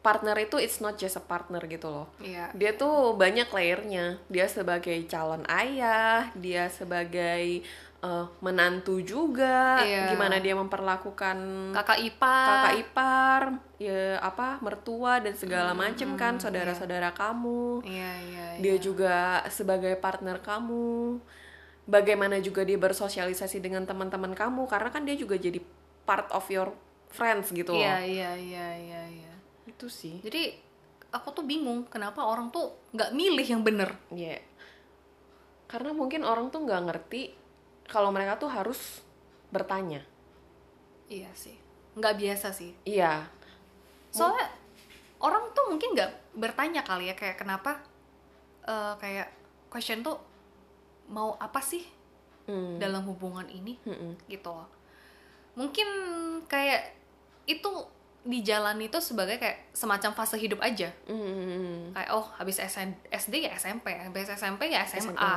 partner 0.00 0.32
itu 0.40 0.56
it's 0.56 0.80
not 0.80 0.96
just 0.96 1.20
a 1.20 1.24
partner 1.24 1.60
gitu 1.68 1.90
loh. 1.90 2.06
Iya. 2.22 2.54
Dia 2.56 2.72
tuh 2.78 3.18
banyak 3.18 3.50
layernya. 3.52 4.22
Dia 4.32 4.46
sebagai 4.48 4.96
calon 5.10 5.44
ayah, 5.50 6.32
dia 6.38 6.70
sebagai 6.72 7.66
eh, 8.00 8.26
menantu 8.40 9.04
juga, 9.04 9.84
Iya. 9.84 10.08
gimana 10.10 10.40
dia 10.40 10.56
memperlakukan 10.56 11.36
Kakak 11.76 12.00
ipar. 12.00 12.48
kakak 12.48 12.74
ipar, 12.80 13.42
ya 13.76 14.16
apa 14.18 14.56
mertua 14.60 15.20
dan 15.20 15.36
segala 15.36 15.76
macem 15.76 16.16
kan 16.16 16.40
saudara-saudara 16.40 17.12
kamu. 17.12 17.84
Iya, 17.84 18.10
iya, 18.24 18.46
iya. 18.56 18.60
Dia 18.60 18.76
juga 18.80 19.14
sebagai 19.48 19.92
partner 20.00 20.40
kamu. 20.40 21.20
Bagaimana 21.84 22.38
juga 22.38 22.64
dia 22.64 22.78
bersosialisasi 22.78 23.60
dengan 23.60 23.84
teman-teman 23.84 24.32
kamu 24.32 24.64
karena 24.64 24.88
kan 24.88 25.02
dia 25.04 25.16
juga 25.18 25.34
jadi 25.34 25.58
part 26.06 26.30
of 26.30 26.46
your 26.48 26.70
friends 27.10 27.50
gitu 27.50 27.74
loh. 27.74 27.82
Iya, 27.82 28.00
iya, 28.00 28.30
iya, 28.38 28.68
iya, 28.78 29.02
iya. 29.10 29.32
Itu 29.66 29.90
sih. 29.90 30.22
Jadi 30.22 30.54
aku 31.10 31.34
tuh 31.34 31.42
bingung 31.42 31.84
kenapa 31.90 32.22
orang 32.22 32.48
tuh 32.48 32.70
nggak 32.94 33.10
milih 33.12 33.42
yang 33.44 33.60
bener. 33.60 33.90
Iya. 34.08 34.38
Karena 35.66 35.90
mungkin 35.90 36.22
orang 36.22 36.50
tuh 36.50 36.62
nggak 36.62 36.82
ngerti 36.86 37.22
kalau 37.90 38.14
mereka 38.14 38.38
tuh 38.38 38.46
harus 38.46 39.02
bertanya. 39.50 40.00
Iya 41.10 41.28
sih. 41.34 41.58
Nggak 41.98 42.14
biasa 42.16 42.54
sih. 42.54 42.70
Iya. 42.86 43.26
Soalnya 44.14 44.46
orang 45.18 45.50
tuh 45.50 45.66
mungkin 45.68 45.92
nggak 45.92 46.38
bertanya 46.38 46.86
kali 46.86 47.10
ya 47.10 47.18
kayak 47.18 47.36
kenapa 47.36 47.82
eh, 48.62 48.94
kayak 48.96 49.28
question 49.66 50.00
tuh 50.00 50.16
mau 51.10 51.34
apa 51.36 51.58
sih 51.58 51.82
Hmm. 52.48 52.82
dalam 52.82 53.06
hubungan 53.06 53.46
ini 53.46 53.78
Mm-mm. 53.86 54.18
gitu 54.26 54.50
loh. 54.50 54.66
Mungkin 55.54 55.86
kayak 56.50 56.98
itu 57.46 57.70
dijalani 58.26 58.90
itu 58.90 58.98
sebagai 58.98 59.38
kayak 59.38 59.70
semacam 59.70 60.10
fase 60.18 60.34
hidup 60.34 60.58
aja. 60.58 60.90
Mm-mm. 61.06 61.94
Kayak 61.94 62.10
oh 62.10 62.26
habis 62.34 62.58
SN 62.58 62.90
SD 63.06 63.46
ya 63.46 63.54
SMP, 63.54 63.94
habis 63.94 64.26
SMP 64.26 64.66
ya 64.66 64.82
SMA. 64.82 65.14
SMA. 65.14 65.34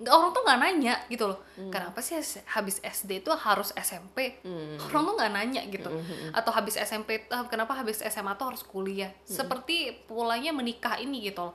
Nggak, 0.00 0.14
orang 0.16 0.30
tuh 0.32 0.42
nggak 0.42 0.58
nanya 0.58 0.94
gitu 1.06 1.24
loh. 1.28 1.38
Kenapa 1.68 2.00
sih 2.00 2.16
habis 2.48 2.80
SD 2.80 3.20
itu 3.20 3.30
harus 3.30 3.68
SMP? 3.74 4.40
Hmm. 4.40 4.80
Orang 4.80 5.04
tuh 5.04 5.14
nggak 5.14 5.30
nanya 5.30 5.62
gitu. 5.68 5.92
Atau 6.32 6.50
habis 6.50 6.74
SMP 6.74 7.28
tuh, 7.28 7.44
kenapa 7.46 7.76
habis 7.76 8.00
SMA 8.00 8.32
tuh 8.34 8.48
harus 8.48 8.64
kuliah? 8.64 9.12
Seperti 9.22 9.92
polanya 10.04 10.50
menikah 10.50 10.96
ini 10.96 11.20
gitu 11.22 11.52
loh. 11.52 11.54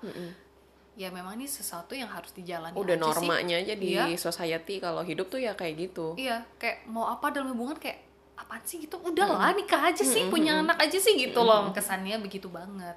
Ya 0.96 1.12
memang 1.12 1.36
ini 1.36 1.44
sesuatu 1.44 1.92
yang 1.92 2.08
harus 2.08 2.32
dijalani 2.32 2.72
Udah 2.72 2.96
aja 2.96 3.04
sih. 3.04 3.12
normanya 3.20 3.56
aja 3.60 3.74
di 3.76 4.00
Iya. 4.00 4.16
society 4.16 4.80
kalau 4.80 5.04
hidup 5.04 5.28
tuh 5.28 5.44
ya 5.44 5.52
kayak 5.52 5.76
gitu. 5.82 6.16
Iya, 6.16 6.48
kayak 6.56 6.88
mau 6.88 7.12
apa 7.12 7.36
dalam 7.36 7.52
hubungan 7.52 7.76
kayak 7.76 8.00
apaan 8.40 8.64
sih 8.64 8.80
gitu? 8.80 8.96
Udahlah 9.04 9.52
nikah 9.52 9.92
aja 9.92 10.00
sih, 10.00 10.24
punya 10.30 10.64
anak 10.64 10.80
aja 10.80 10.96
sih 10.96 11.20
gitu 11.20 11.44
loh. 11.44 11.68
Kesannya 11.74 12.16
begitu 12.22 12.48
banget. 12.48 12.96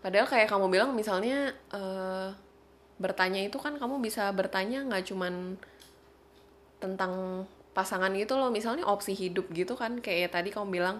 Padahal 0.00 0.24
kayak 0.24 0.48
kamu 0.48 0.72
bilang 0.72 0.96
misalnya 0.96 1.52
eh, 1.68 2.32
bertanya 3.00 3.40
itu 3.40 3.56
kan 3.56 3.80
kamu 3.80 4.04
bisa 4.04 4.28
bertanya 4.36 4.84
nggak 4.84 5.08
cuman 5.08 5.56
tentang 6.76 7.44
pasangan 7.72 8.12
gitu 8.12 8.36
loh, 8.36 8.52
misalnya 8.52 8.84
opsi 8.84 9.16
hidup 9.16 9.48
gitu 9.56 9.72
kan 9.74 10.04
kayak 10.04 10.36
tadi 10.36 10.52
kamu 10.52 10.68
bilang 10.68 10.96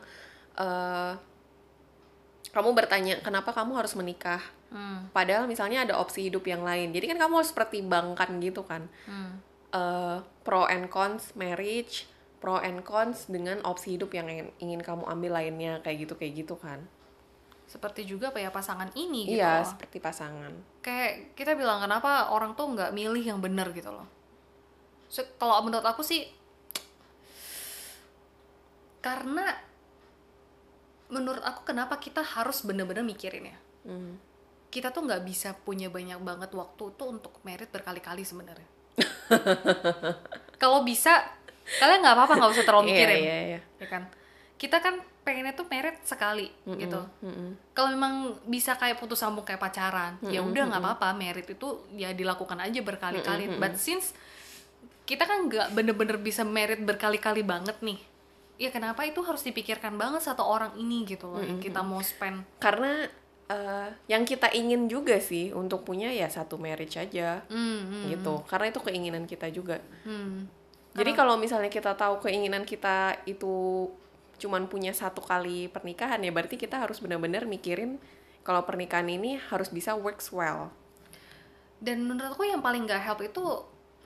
eh, 0.57 1.13
kamu 2.51 2.75
bertanya 2.75 3.21
kenapa 3.23 3.53
kamu 3.53 3.77
harus 3.79 3.93
menikah? 3.95 4.41
Hmm. 4.71 5.11
Padahal 5.11 5.51
misalnya 5.51 5.83
ada 5.85 5.99
opsi 5.99 6.31
hidup 6.31 6.47
yang 6.47 6.63
lain. 6.63 6.95
Jadi 6.95 7.11
kan 7.11 7.19
kamu 7.19 7.43
harus 7.43 7.53
pertimbangkan 7.55 8.41
gitu 8.41 8.65
kan. 8.65 8.89
Hmm. 9.05 9.39
eh, 9.71 10.19
pro 10.43 10.67
and 10.67 10.91
cons 10.91 11.31
marriage, 11.39 12.11
pro 12.43 12.59
and 12.59 12.83
cons 12.83 13.31
dengan 13.31 13.63
opsi 13.63 13.95
hidup 13.95 14.11
yang 14.11 14.27
ingin, 14.27 14.49
ingin 14.59 14.81
kamu 14.83 15.07
ambil 15.07 15.39
lainnya 15.39 15.79
kayak 15.85 16.09
gitu 16.09 16.15
kayak 16.19 16.33
gitu 16.43 16.55
kan. 16.59 16.83
Seperti 17.71 18.03
juga 18.03 18.35
apa 18.35 18.43
ya 18.43 18.51
pasangan 18.51 18.91
ini 18.99 19.31
gitu 19.31 19.39
iya, 19.39 19.63
loh. 19.63 19.71
seperti 19.71 20.03
pasangan. 20.03 20.51
Kayak 20.83 21.39
kita 21.39 21.55
bilang 21.55 21.79
kenapa 21.79 22.35
orang 22.35 22.59
tuh 22.59 22.67
nggak 22.75 22.91
milih 22.91 23.23
yang 23.23 23.39
benar 23.39 23.71
gitu 23.71 23.95
loh. 23.95 24.11
So, 25.07 25.23
kalau 25.39 25.63
menurut 25.63 25.87
aku 25.87 26.03
sih 26.03 26.27
karena 28.99 29.47
menurut 31.11 31.43
aku 31.47 31.63
kenapa 31.63 32.03
kita 32.03 32.27
harus 32.27 32.67
bener-bener 32.67 33.07
mikirin 33.07 33.55
ya. 33.55 33.59
Hmm. 33.87 34.19
Kita 34.67 34.91
tuh 34.91 35.07
nggak 35.07 35.23
bisa 35.23 35.55
punya 35.55 35.87
banyak 35.87 36.19
banget 36.23 36.51
waktu 36.51 36.85
tuh 36.99 37.07
untuk 37.07 37.39
merit 37.47 37.71
berkali-kali 37.71 38.27
sebenarnya. 38.27 38.67
kalau 40.63 40.83
bisa 40.83 41.23
kalian 41.81 42.03
nggak 42.03 42.17
apa-apa 42.19 42.33
nggak 42.37 42.53
usah 42.53 42.67
terlalu 42.67 42.85
Iya, 42.85 42.93
mikirin 42.93 43.21
iya, 43.23 43.39
iya. 43.47 43.61
ya 43.79 43.87
kan 43.87 44.03
kita 44.59 44.83
kan 44.83 45.01
pengennya 45.21 45.53
tuh 45.53 45.69
merit 45.69 46.01
sekali 46.03 46.49
gitu 46.65 47.01
Mm-mm. 47.21 47.77
kalau 47.77 47.93
memang 47.93 48.41
bisa 48.49 48.75
kayak 48.75 48.97
putus 48.97 49.21
sambung 49.21 49.45
kayak 49.45 49.61
pacaran 49.61 50.17
ya 50.27 50.41
udah 50.41 50.73
nggak 50.73 50.81
apa-apa 50.81 51.13
merit 51.13 51.45
itu 51.45 51.85
ya 51.93 52.17
dilakukan 52.17 52.57
aja 52.57 52.81
berkali-kali 52.81 53.61
but 53.61 53.77
since 53.77 54.17
kita 55.05 55.27
kan 55.29 55.51
nggak 55.51 55.77
bener-bener 55.77 56.17
bisa 56.17 56.47
merit 56.47 56.81
berkali-kali 56.81 57.45
banget 57.45 57.77
nih 57.85 58.01
ya 58.61 58.69
kenapa 58.69 59.09
itu 59.09 59.25
harus 59.25 59.41
dipikirkan 59.41 59.97
banget 59.97 60.21
satu 60.21 60.45
orang 60.45 60.77
ini 60.77 61.09
gitu 61.09 61.33
loh 61.33 61.41
yang 61.41 61.57
kita 61.65 61.81
mau 61.81 62.05
spend 62.05 62.45
Karena 62.61 63.09
eh, 63.49 63.89
yang 64.13 64.29
kita 64.29 64.53
ingin 64.53 64.85
juga 64.85 65.17
sih 65.17 65.49
untuk 65.57 65.83
punya 65.83 66.13
ya 66.13 66.29
satu 66.29 66.61
marriage 66.61 67.01
aja 67.01 67.41
hmm, 67.49 67.81
hmm, 67.81 68.05
gitu. 68.13 68.45
Karena 68.45 68.69
itu 68.69 68.81
keinginan 68.85 69.25
kita 69.25 69.49
juga. 69.49 69.81
hmm. 70.05 70.61
Jadi 70.91 71.15
kalau 71.15 71.39
misalnya 71.39 71.71
kita 71.71 71.95
tahu 71.95 72.19
keinginan 72.19 72.67
kita 72.67 73.23
itu 73.23 73.87
cuman 74.41 74.65
punya 74.67 74.97
satu 74.97 75.21
kali 75.21 75.69
pernikahan 75.69 76.19
ya 76.19 76.33
berarti 76.33 76.57
kita 76.57 76.81
harus 76.81 76.99
benar-benar 76.99 77.45
mikirin 77.45 78.01
kalau 78.41 78.65
pernikahan 78.65 79.05
ini 79.07 79.37
harus 79.37 79.69
bisa 79.69 79.93
works 79.93 80.33
well. 80.33 80.73
dan 81.81 82.05
menurut 82.05 82.33
aku 82.33 82.45
yang 82.45 82.61
paling 82.61 82.85
gak 82.85 83.01
help 83.01 83.21
itu 83.21 83.41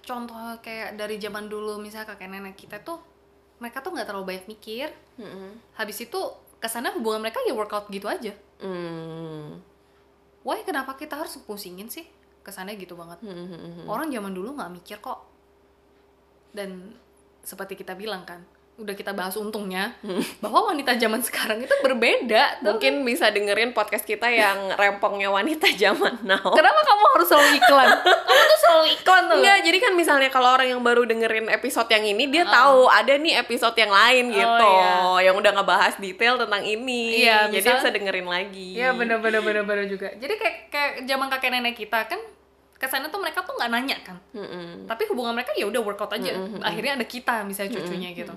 contoh 0.03 0.35
kayak 0.61 0.95
dari 0.95 1.19
zaman 1.19 1.47
dulu 1.47 1.79
misalnya 1.79 2.15
kakek 2.15 2.31
nenek 2.31 2.55
kita 2.55 2.79
tuh 2.83 2.99
mereka 3.59 3.81
tuh 3.81 3.95
nggak 3.95 4.07
terlalu 4.07 4.27
banyak 4.31 4.47
mikir 4.47 4.91
habis 5.75 5.99
itu 5.99 6.19
kesannya 6.59 6.95
hubungan 6.95 7.23
mereka 7.23 7.43
ya 7.43 7.55
workout 7.55 7.87
gitu 7.89 8.07
aja 8.07 8.35
Hmm. 8.63 9.59
why 10.47 10.63
kenapa 10.63 10.95
kita 10.95 11.19
harus 11.19 11.35
pusingin 11.43 11.91
sih 11.91 12.07
kesannya 12.43 12.79
gitu 12.79 12.95
banget 12.95 13.19
Hmm. 13.27 13.91
orang 13.91 14.07
zaman 14.09 14.31
dulu 14.31 14.55
nggak 14.55 14.71
mikir 14.71 14.99
kok 15.03 15.25
dan 16.53 16.95
seperti 17.43 17.75
kita 17.75 17.99
bilang 17.99 18.23
kan 18.23 18.45
udah 18.75 18.91
kita 18.91 19.15
bahas 19.15 19.39
untungnya 19.39 19.95
bahwa 20.43 20.75
wanita 20.75 20.99
zaman 20.99 21.23
sekarang 21.23 21.63
itu 21.63 21.71
berbeda 21.79 22.59
Mungkin 22.59 23.07
bisa 23.07 23.31
dengerin 23.31 23.71
podcast 23.71 24.03
kita 24.03 24.27
yang 24.27 24.71
rempongnya 24.81 25.31
wanita 25.31 25.71
zaman 25.79 26.27
now. 26.27 26.43
kenapa 26.51 26.81
kamu 26.83 27.05
harus 27.15 27.29
selalu 27.31 27.51
iklan 27.63 27.89
kamu 28.29 28.43
tuh 28.43 28.59
selalu 28.59 28.87
iklan 28.99 29.23
tuh 29.31 29.37
Enggak, 29.39 29.59
jadi 29.63 29.79
kan 29.79 29.93
misalnya 29.95 30.29
kalau 30.29 30.49
orang 30.53 30.69
yang 30.75 30.83
baru 30.83 31.07
dengerin 31.07 31.47
episode 31.51 31.87
yang 31.87 32.03
ini 32.03 32.27
dia 32.27 32.43
tahu 32.43 32.91
ada 32.91 33.15
nih 33.15 33.39
episode 33.39 33.77
yang 33.79 33.93
lain 33.93 34.25
gitu 34.33 34.71
iya. 34.75 35.31
yang 35.31 35.35
udah 35.39 35.53
ngebahas 35.55 35.95
detail 36.01 36.35
tentang 36.41 36.65
ini. 36.65 37.23
Iya, 37.27 37.53
jadi 37.53 37.61
misal- 37.61 37.79
bisa 37.79 37.91
dengerin 37.93 38.27
lagi. 38.27 38.69
Iya 38.75 38.97
bener 38.97 39.21
bener 39.21 39.45
bener 39.45 39.63
bener 39.63 39.87
juga. 39.87 40.09
Jadi 40.17 40.35
kayak 40.35 40.57
kayak 40.73 40.91
zaman 41.05 41.29
kakek 41.29 41.51
nenek 41.53 41.77
kita 41.77 42.09
kan 42.09 42.21
kesannya 42.75 43.09
tuh 43.09 43.21
mereka 43.23 43.41
tuh 43.47 43.55
nggak 43.57 43.71
nanya 43.71 43.97
kan 44.05 44.17
Mm-mm. 44.37 44.85
tapi 44.85 45.09
hubungan 45.09 45.33
mereka 45.33 45.57
ya 45.57 45.65
udah 45.65 45.81
workout 45.81 46.13
aja 46.13 46.37
Mm-mm, 46.37 46.59
mm-mm. 46.59 46.63
akhirnya 46.63 47.01
ada 47.01 47.07
kita 47.07 47.41
misalnya 47.47 47.81
cucunya 47.81 48.13
Mm-mm, 48.13 48.21
gitu 48.21 48.35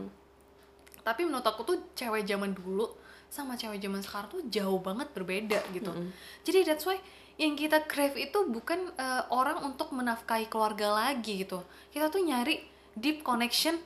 tapi 1.07 1.23
menurut 1.23 1.47
aku 1.47 1.63
tuh 1.63 1.77
cewek 1.95 2.27
zaman 2.27 2.51
dulu 2.51 2.91
sama 3.31 3.55
cewek 3.55 3.79
zaman 3.79 4.03
sekarang 4.03 4.27
tuh 4.27 4.43
jauh 4.51 4.83
banget 4.83 5.07
berbeda 5.15 5.59
gitu. 5.71 5.91
Mm-mm. 5.91 6.11
jadi 6.43 6.67
that's 6.67 6.83
why 6.83 6.99
yang 7.37 7.53
kita 7.53 7.85
crave 7.85 8.17
itu 8.17 8.49
bukan 8.49 8.91
eh, 8.97 9.23
orang 9.29 9.61
untuk 9.63 9.93
menafkahi 9.93 10.49
keluarga 10.49 10.89
lagi 10.89 11.45
gitu. 11.45 11.61
Kita 11.93 12.09
tuh 12.09 12.25
nyari 12.25 12.65
deep 12.97 13.21
connection 13.21 13.77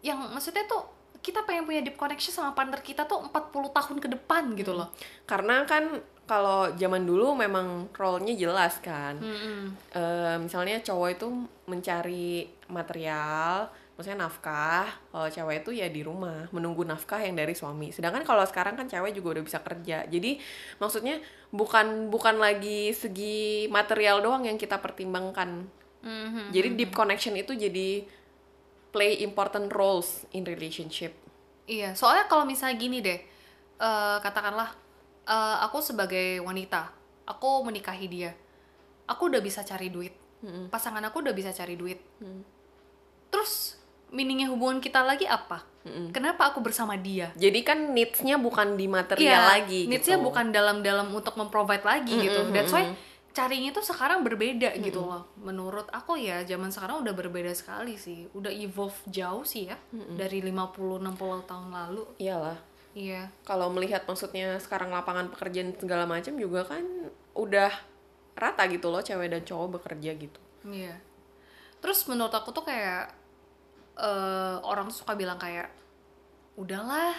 yang 0.00 0.24
maksudnya 0.32 0.64
tuh 0.64 0.88
kita 1.20 1.44
pengen 1.44 1.68
punya 1.68 1.84
deep 1.84 2.00
connection 2.00 2.32
sama 2.32 2.56
partner 2.56 2.80
kita 2.80 3.04
tuh 3.04 3.20
40 3.28 3.76
tahun 3.76 3.96
ke 4.00 4.08
depan 4.08 4.56
gitu 4.56 4.72
loh. 4.72 4.88
Karena 5.28 5.68
kan 5.68 6.00
kalau 6.26 6.72
zaman 6.74 7.04
dulu 7.04 7.36
memang 7.36 7.92
role-nya 7.92 8.34
jelas 8.34 8.80
kan. 8.80 9.20
Mm-mm. 9.20 9.76
Eh, 9.92 10.36
misalnya 10.40 10.80
cowok 10.80 11.08
itu 11.12 11.28
mencari 11.68 12.48
material 12.72 13.68
maksudnya 13.96 14.28
nafkah 14.28 14.86
kalau 15.08 15.28
cewek 15.32 15.64
itu 15.64 15.80
ya 15.80 15.88
di 15.88 16.04
rumah 16.04 16.46
menunggu 16.52 16.84
nafkah 16.84 17.16
yang 17.18 17.32
dari 17.32 17.56
suami. 17.56 17.90
Sedangkan 17.90 18.28
kalau 18.28 18.44
sekarang 18.44 18.76
kan 18.76 18.86
cewek 18.86 19.16
juga 19.16 19.40
udah 19.40 19.44
bisa 19.48 19.58
kerja. 19.64 20.04
Jadi 20.04 20.36
maksudnya 20.76 21.16
bukan 21.48 22.12
bukan 22.12 22.36
lagi 22.36 22.92
segi 22.92 23.66
material 23.72 24.20
doang 24.20 24.44
yang 24.44 24.60
kita 24.60 24.78
pertimbangkan. 24.78 25.64
Mhm. 26.06 26.54
jadi 26.54 26.68
deep 26.78 26.94
connection 26.94 27.34
itu 27.34 27.50
jadi 27.58 28.06
play 28.94 29.26
important 29.26 29.74
roles 29.74 30.22
in 30.30 30.46
relationship. 30.46 31.10
Iya, 31.66 31.98
soalnya 31.98 32.30
kalau 32.30 32.46
misalnya 32.46 32.78
gini 32.78 33.02
deh, 33.02 33.18
eh, 33.76 34.16
katakanlah 34.22 34.70
eh, 35.26 35.56
aku 35.66 35.82
sebagai 35.82 36.38
wanita, 36.46 36.94
aku 37.26 37.66
menikahi 37.66 38.06
dia, 38.06 38.30
aku 39.10 39.26
udah 39.26 39.42
bisa 39.42 39.66
cari 39.66 39.90
duit, 39.90 40.14
pasangan 40.70 41.02
aku 41.02 41.18
udah 41.26 41.34
bisa 41.34 41.50
cari 41.50 41.74
duit, 41.74 41.98
Mm. 42.22 42.46
terus 43.34 43.74
meaningnya 44.16 44.48
hubungan 44.48 44.80
kita 44.80 45.04
lagi 45.04 45.28
apa? 45.28 45.60
Mm-mm. 45.84 46.10
Kenapa 46.10 46.48
aku 46.48 46.58
bersama 46.58 46.96
dia? 46.96 47.30
jadi 47.36 47.60
kan 47.60 47.92
needs-nya 47.92 48.34
bukan 48.36 48.74
di 48.74 48.88
material 48.88 49.22
Iya, 49.22 49.52
lagi 49.52 49.80
needs-nya 49.84 50.16
gitu. 50.16 50.26
bukan 50.26 50.50
dalam-dalam 50.50 51.12
untuk 51.12 51.36
memprovide 51.36 51.84
lagi 51.84 52.10
Mm-mm, 52.10 52.24
gitu. 52.24 52.40
That's 52.50 52.72
why 52.72 52.90
carinya 53.30 53.68
tuh 53.70 53.84
sekarang 53.84 54.24
berbeda 54.24 54.72
gitu 54.80 55.04
loh. 55.04 55.28
Menurut 55.36 55.86
aku 55.90 56.16
ya 56.16 56.40
zaman 56.42 56.72
sekarang 56.72 57.04
udah 57.04 57.12
berbeda 57.12 57.52
sekali 57.52 57.94
sih. 57.94 58.24
Udah 58.32 58.48
evolve 58.48 58.96
jauh 59.06 59.44
sih 59.44 59.68
ya 59.68 59.76
dari 59.92 60.40
50 60.40 60.72
60 60.98 61.12
tahun 61.44 61.68
lalu. 61.70 62.02
iyalah 62.16 62.56
Iya. 62.90 63.28
kalau 63.44 63.68
melihat 63.68 64.02
maksudnya 64.02 64.56
sekarang 64.56 64.88
lapangan 64.88 65.28
pekerjaan 65.28 65.76
segala 65.76 66.08
macam 66.08 66.32
juga 66.32 66.64
kan 66.64 66.80
udah 67.30 67.68
rata 68.32 68.64
gitu 68.66 68.88
loh 68.88 69.00
cewek 69.00 69.28
dan 69.28 69.44
cowok 69.44 69.78
bekerja 69.78 70.16
gitu 70.16 70.40
Iya. 70.64 70.96
Terus 71.78 72.02
menurut 72.06 72.32
aku 72.32 72.50
tuh 72.50 72.64
kayak 72.64 73.12
eh 73.96 74.56
orang 74.60 74.92
tuh 74.92 75.02
suka 75.04 75.16
bilang 75.16 75.40
kayak 75.40 75.72
udahlah 76.56 77.16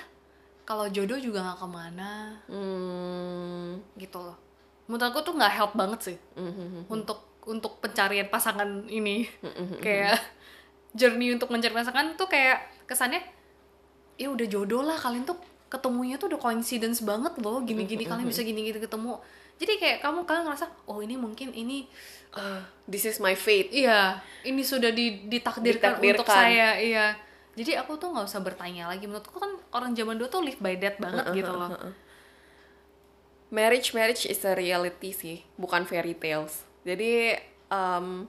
kalau 0.68 0.86
jodoh 0.92 1.18
juga 1.18 1.42
nggak 1.42 1.60
ke 1.64 1.68
mana 1.70 2.12
hmm. 2.52 3.98
gitu 3.98 4.20
loh. 4.20 4.38
Menurut 4.88 5.04
aku 5.04 5.20
tuh 5.24 5.34
nggak 5.36 5.54
help 5.58 5.74
banget 5.74 6.00
sih 6.14 6.18
Mhm. 6.36 6.92
untuk 6.92 7.24
untuk 7.48 7.80
pencarian 7.80 8.28
pasangan 8.28 8.86
ini. 8.92 9.26
kayak 9.86 10.20
journey 10.98 11.32
untuk 11.34 11.50
mencari 11.50 11.72
pasangan 11.74 12.14
tuh 12.20 12.28
kayak 12.28 12.60
kesannya 12.86 13.22
ya 14.18 14.34
udah 14.34 14.48
jodoh 14.50 14.82
lah 14.82 14.98
kalian 14.98 15.24
tuh 15.24 15.38
ketemunya 15.68 16.16
tuh 16.18 16.32
udah 16.32 16.40
coincidence 16.42 17.04
banget 17.04 17.38
loh 17.44 17.62
gini-gini 17.62 18.08
kalian 18.08 18.28
bisa 18.28 18.42
gini-gini 18.44 18.80
ketemu. 18.80 19.20
Jadi 19.58 19.74
kayak 19.76 19.98
kamu 20.00 20.24
kalian 20.24 20.46
ngerasa 20.46 20.70
oh 20.86 21.02
ini 21.02 21.18
mungkin 21.18 21.50
ini 21.50 21.90
eh, 22.32 22.62
this 22.86 23.04
is 23.04 23.18
my 23.18 23.34
fate 23.34 23.70
Iya, 23.70 24.18
ini 24.44 24.62
sudah 24.62 24.90
di- 24.90 25.26
ditakdirkan, 25.26 25.98
Ditakdirkan. 25.98 26.22
untuk 26.22 26.30
saya, 26.30 26.78
iya. 26.78 27.18
Jadi 27.54 27.74
aku 27.74 27.98
tuh 27.98 28.14
nggak 28.14 28.26
usah 28.26 28.42
bertanya 28.42 28.86
lagi. 28.86 29.04
Menurutku 29.04 29.34
kan 29.34 29.50
orang 29.74 29.92
zaman 29.92 30.16
dulu 30.16 30.30
tuh 30.30 30.42
live 30.42 30.62
by 30.62 30.78
that 30.78 30.98
banget 30.98 31.26
gitu 31.34 31.50
loh. 31.50 31.74
marriage 33.48 33.96
marriage 33.96 34.28
is 34.28 34.44
a 34.44 34.52
reality 34.52 35.16
sih 35.16 35.40
bukan 35.56 35.88
fairy 35.88 36.12
tales 36.12 36.68
jadi 36.84 37.40
um, 37.72 38.28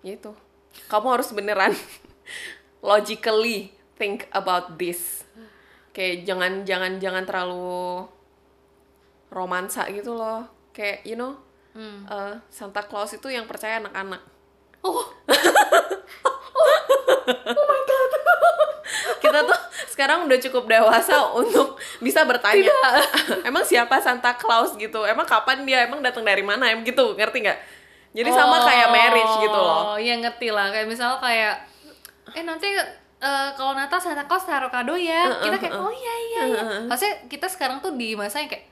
ya 0.00 0.14
itu 0.14 0.30
kamu 0.86 1.06
harus 1.10 1.34
beneran 1.34 1.74
logically 2.86 3.74
think 3.98 4.30
about 4.30 4.78
this 4.78 5.26
kayak 5.90 6.22
jangan 6.22 6.62
jangan 6.62 7.02
jangan 7.02 7.26
terlalu 7.26 8.06
romansa 9.30 9.86
gitu 9.88 10.12
loh. 10.12 10.44
Kayak 10.70 11.02
you 11.02 11.14
know 11.14 11.34
Hmm. 11.70 12.02
uh, 12.10 12.34
Santa 12.50 12.82
Claus 12.82 13.14
itu 13.14 13.30
yang 13.30 13.46
percaya 13.46 13.78
anak-anak. 13.78 14.18
Oh, 14.82 15.06
kita 19.22 19.38
tuh 19.46 19.58
sekarang 19.86 20.26
udah 20.26 20.38
cukup 20.40 20.64
dewasa 20.66 21.30
untuk 21.30 21.78
bisa 22.00 22.24
bertanya 22.24 22.72
emang 23.48 23.62
siapa 23.62 24.00
Santa 24.02 24.34
Claus? 24.34 24.74
gitu. 24.74 25.06
Emang 25.06 25.28
kapan 25.28 25.62
dia? 25.62 25.86
Emang 25.86 26.02
datang 26.02 26.24
dari 26.24 26.42
mana? 26.42 26.72
Em 26.72 26.82
gitu. 26.82 27.14
Ngerti 27.14 27.44
nggak? 27.44 27.58
Jadi 28.10 28.30
sama 28.34 28.66
kayak 28.66 28.90
marriage 28.90 29.34
gitu 29.38 29.54
loh. 29.54 29.94
Oh, 29.94 29.98
iya 30.00 30.18
ngerti 30.18 30.50
lah. 30.50 30.74
Kayak 30.74 30.90
misalnya 30.90 31.22
kayak, 31.22 31.54
eh 32.34 32.42
nanti 32.42 32.66
eh, 33.20 33.48
kalau 33.54 33.78
Natal 33.78 34.02
Santa 34.02 34.26
Claus 34.26 34.42
taruh 34.42 34.66
kado 34.66 34.98
ya. 34.98 35.38
kita 35.38 35.54
kayak, 35.54 35.78
oh 35.78 35.94
iya 35.94 36.14
iya 36.18 36.42
iya. 36.50 36.62
Maksudnya 36.90 37.30
kita 37.30 37.46
sekarang 37.46 37.78
tuh 37.78 37.94
di 37.94 38.18
masa 38.18 38.42
yang 38.42 38.50
kayak, 38.50 38.66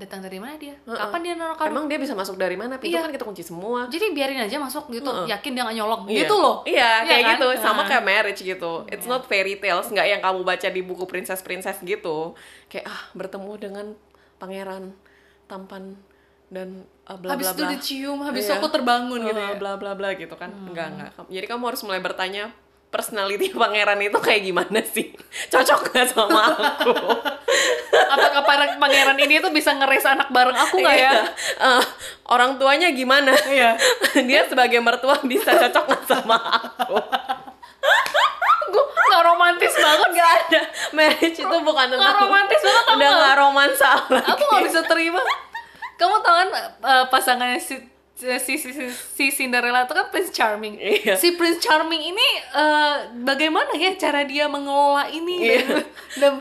datang 0.00 0.18
dari 0.18 0.40
mana 0.40 0.56
dia? 0.56 0.72
Kapan 0.80 1.20
dia 1.20 1.34
naruh 1.36 1.52
kado? 1.54 1.68
emang 1.68 1.84
dia 1.84 2.00
bisa 2.00 2.12
masuk 2.12 2.34
dari 2.34 2.56
mana 2.56 2.80
pintu 2.80 2.96
Iya. 2.96 3.04
kan 3.04 3.12
kita 3.12 3.22
kunci 3.22 3.44
semua 3.44 3.84
Jadi 3.86 4.10
biarin 4.10 4.40
aja 4.40 4.56
masuk 4.56 4.88
gitu, 4.88 5.04
Heeh. 5.06 5.28
yakin 5.28 5.50
dia 5.52 5.62
nggak 5.62 5.76
nyolong. 5.76 6.02
Iya. 6.08 6.18
Gitu 6.24 6.34
loh. 6.34 6.56
Iya, 6.64 6.90
kayak 7.04 7.20
kan? 7.20 7.30
gitu. 7.36 7.46
Sama 7.60 7.76
Nah. 7.76 7.86
kayak 7.86 8.04
marriage 8.04 8.40
gitu. 8.40 8.72
It's 8.88 9.04
not 9.04 9.28
fairy 9.28 9.54
tales, 9.56 9.86
nggak 9.86 10.06
yang 10.08 10.20
kamu 10.20 10.40
baca 10.40 10.66
di 10.66 10.80
buku 10.80 11.04
princess-princess 11.04 11.78
gitu. 11.82 12.32
Kayak 12.66 12.88
ah, 12.88 13.02
bertemu 13.12 13.52
dengan 13.54 13.86
pangeran 14.36 14.96
tampan 15.44 15.94
dan 16.48 16.82
uh, 17.04 17.14
bla 17.14 17.36
habis 17.36 17.46
bla 17.46 17.54
itu 17.54 17.62
bla. 17.62 17.70
dicium, 17.74 18.18
habis 18.22 18.48
Iya. 18.48 18.56
aku 18.56 18.66
terbangun 18.68 19.20
gitu 19.22 19.36
ya. 19.36 19.54
bla 19.54 19.76
bla 19.76 19.92
bla 19.92 20.14
gitu 20.14 20.32
kan. 20.34 20.50
Enggak, 20.50 20.88
enggak. 20.90 21.10
Jadi 21.28 21.46
kamu 21.46 21.62
harus 21.68 21.82
mulai 21.84 22.00
bertanya 22.00 22.50
personality 22.90 23.54
pangeran 23.54 24.02
itu 24.02 24.18
kayak 24.18 24.42
gimana 24.42 24.82
sih? 24.82 25.14
Cocok 25.46 25.94
gak 25.94 26.10
sama 26.10 26.50
aku? 26.50 26.90
Apakah 27.90 28.42
para 28.42 28.74
pangeran 28.76 29.14
ini 29.22 29.38
tuh 29.38 29.54
bisa 29.54 29.70
ngeres 29.78 30.02
anak 30.02 30.28
bareng 30.34 30.58
aku 30.58 30.82
nggak 30.82 30.98
ya? 30.98 31.14
Eh, 31.62 31.82
orang 32.26 32.58
tuanya 32.58 32.90
gimana? 32.90 33.30
Iya. 33.46 33.78
Dia 34.26 34.50
sebagai 34.50 34.82
mertua 34.82 35.22
bisa 35.22 35.54
cocok 35.54 35.84
gak 35.86 36.04
sama 36.10 36.36
aku? 36.36 36.98
Gue 38.70 38.84
nggak 38.84 39.22
romantis 39.22 39.74
banget. 39.78 40.08
Gak 40.10 40.30
ada 40.34 40.62
marriage 40.90 41.38
itu 41.38 41.56
bukan 41.62 41.86
tentang 41.94 42.16
romantis 42.26 42.60
banget 42.60 42.84
udah 42.90 43.10
nggak 43.22 43.36
romansa 43.38 43.90
lagi. 44.10 44.30
Aku 44.34 44.42
nggak 44.50 44.62
bisa 44.66 44.80
terima. 44.90 45.22
Kamu 45.94 46.16
tau 46.26 46.34
kan 46.42 46.48
eh, 46.82 47.04
pasangannya 47.06 47.62
si 47.62 47.78
si, 48.20 48.54
si, 48.54 48.70
si, 48.70 48.84
si 48.92 49.24
Cinderella 49.32 49.82
itu 49.82 49.92
kan 49.92 50.06
Prince 50.08 50.30
Charming. 50.30 50.76
Iya. 50.76 51.16
Si 51.16 51.34
Prince 51.34 51.58
Charming 51.58 52.02
ini 52.06 52.28
eh, 52.52 52.94
bagaimana 53.18 53.72
ya 53.74 53.96
cara 53.96 54.22
dia 54.22 54.44
mengelola 54.46 55.08
ini 55.08 55.36
Iya. 55.40 55.60
dan, 55.64 55.84
dan 56.16 56.34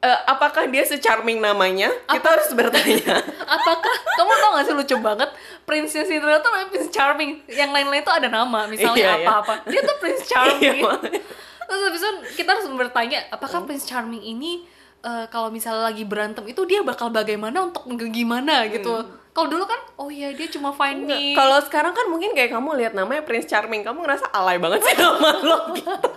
Eh, 0.00 0.20
apakah 0.24 0.64
dia 0.64 0.80
secharming 0.80 1.44
namanya 1.44 1.92
kita 2.08 2.24
harus 2.24 2.48
bertanya 2.56 3.20
apakah 3.60 3.92
kamu 4.16 4.32
tau 4.32 4.50
gak 4.56 4.64
sih 4.64 4.72
lucu 4.72 4.96
banget 4.96 5.28
Prince 5.68 5.92
Cinderella 5.92 6.40
tuh 6.40 6.48
namanya 6.48 6.68
Prince 6.72 6.88
Charming 6.88 7.30
yang 7.44 7.68
lain-lain 7.68 8.00
tuh 8.00 8.16
ada 8.16 8.24
nama 8.24 8.64
misalnya 8.64 8.96
Iya, 8.96 9.12
iya. 9.12 9.28
apa-apa 9.28 9.68
dia 9.68 9.84
tuh 9.84 9.96
Prince 10.00 10.24
Iya, 10.24 10.30
Charming 10.32 10.78
makanya. 10.80 11.20
terus 11.68 11.82
habis 11.84 12.00
itu 12.00 12.10
kita 12.32 12.48
harus 12.48 12.66
bertanya 12.72 13.28
apakah 13.28 13.60
Prince 13.68 13.84
Charming 13.84 14.24
ini 14.24 14.64
eh, 15.04 15.28
kalau 15.28 15.52
misalnya 15.52 15.92
lagi 15.92 16.08
berantem 16.08 16.48
itu 16.48 16.64
dia 16.64 16.80
bakal 16.80 17.12
bagaimana 17.12 17.60
untuk 17.60 17.84
gimana 18.08 18.72
gitu 18.72 19.04
kalau 19.30 19.46
dulu 19.46 19.64
kan 19.66 19.80
oh 19.96 20.10
iya 20.10 20.34
dia 20.34 20.50
cuma 20.50 20.74
find 20.74 21.06
me. 21.06 21.38
kalau 21.38 21.62
sekarang 21.62 21.94
kan 21.94 22.10
mungkin 22.10 22.34
kayak 22.34 22.50
kamu 22.50 22.74
lihat 22.82 22.92
namanya 22.98 23.22
Prince 23.22 23.46
Charming 23.46 23.86
kamu 23.86 24.02
ngerasa 24.02 24.26
alay 24.34 24.58
banget 24.58 24.82
sih 24.82 24.94
nama 24.98 25.30
lo 25.48 25.58
gitu. 25.74 26.14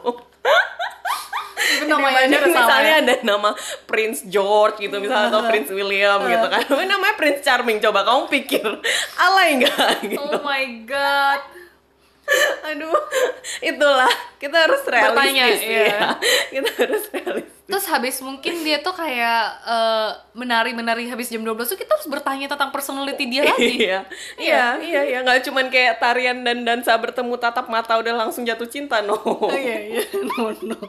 Itu 1.64 1.86
namanya 1.90 2.28
udah 2.28 2.42
salah 2.42 2.50
misalnya 2.50 2.94
ya. 2.94 3.02
ada 3.02 3.14
nama 3.24 3.50
Prince 3.88 4.20
George 4.28 4.78
gitu 4.84 5.00
misalnya 5.00 5.30
atau 5.32 5.42
Prince 5.52 5.70
William 5.72 6.20
gitu 6.26 6.48
kan. 6.50 6.62
Tapi 6.66 6.86
namanya 6.90 7.16
Prince 7.16 7.42
Charming 7.46 7.78
coba 7.80 8.04
kamu 8.04 8.22
pikir 8.30 8.66
alay 9.26 9.62
nggak 9.64 9.90
gitu? 10.10 10.20
oh 10.20 10.42
my 10.42 10.64
god 10.86 11.42
aduh 12.72 13.00
itulah. 13.60 14.12
Kita 14.40 14.58
harus 14.68 14.84
realistis 14.84 15.16
Bertanya, 15.16 15.46
iya. 15.48 15.84
ya. 15.88 16.08
kita 16.52 16.70
harus 16.84 17.04
realistis. 17.12 17.54
Terus 17.64 17.86
habis 17.88 18.16
mungkin 18.20 18.54
dia 18.62 18.84
tuh 18.84 18.92
kayak 18.92 19.42
eh, 19.64 20.10
menari-menari 20.36 21.08
habis 21.08 21.32
jam 21.32 21.42
12 21.42 21.64
tuh 21.64 21.80
kita 21.80 21.96
harus 21.96 22.08
bertanya 22.12 22.52
tentang 22.52 22.70
personality 22.76 23.24
dia 23.28 23.48
lagi. 23.48 23.72
Iya. 23.84 24.00
Iya. 24.38 24.64
Iya 24.84 25.02
iya 25.10 25.18
nggak 25.24 25.48
cuman 25.48 25.68
kayak 25.72 25.98
tarian 25.98 26.44
dan 26.44 26.68
dansa 26.68 26.94
bertemu 27.00 27.40
tatap 27.40 27.68
mata 27.72 27.96
udah 27.98 28.14
langsung 28.14 28.44
jatuh 28.44 28.68
cinta 28.68 29.00
no. 29.02 29.16
Oh, 29.16 29.52
iya 29.52 29.80
iya. 29.80 30.02
No 30.36 30.52
no. 30.64 30.80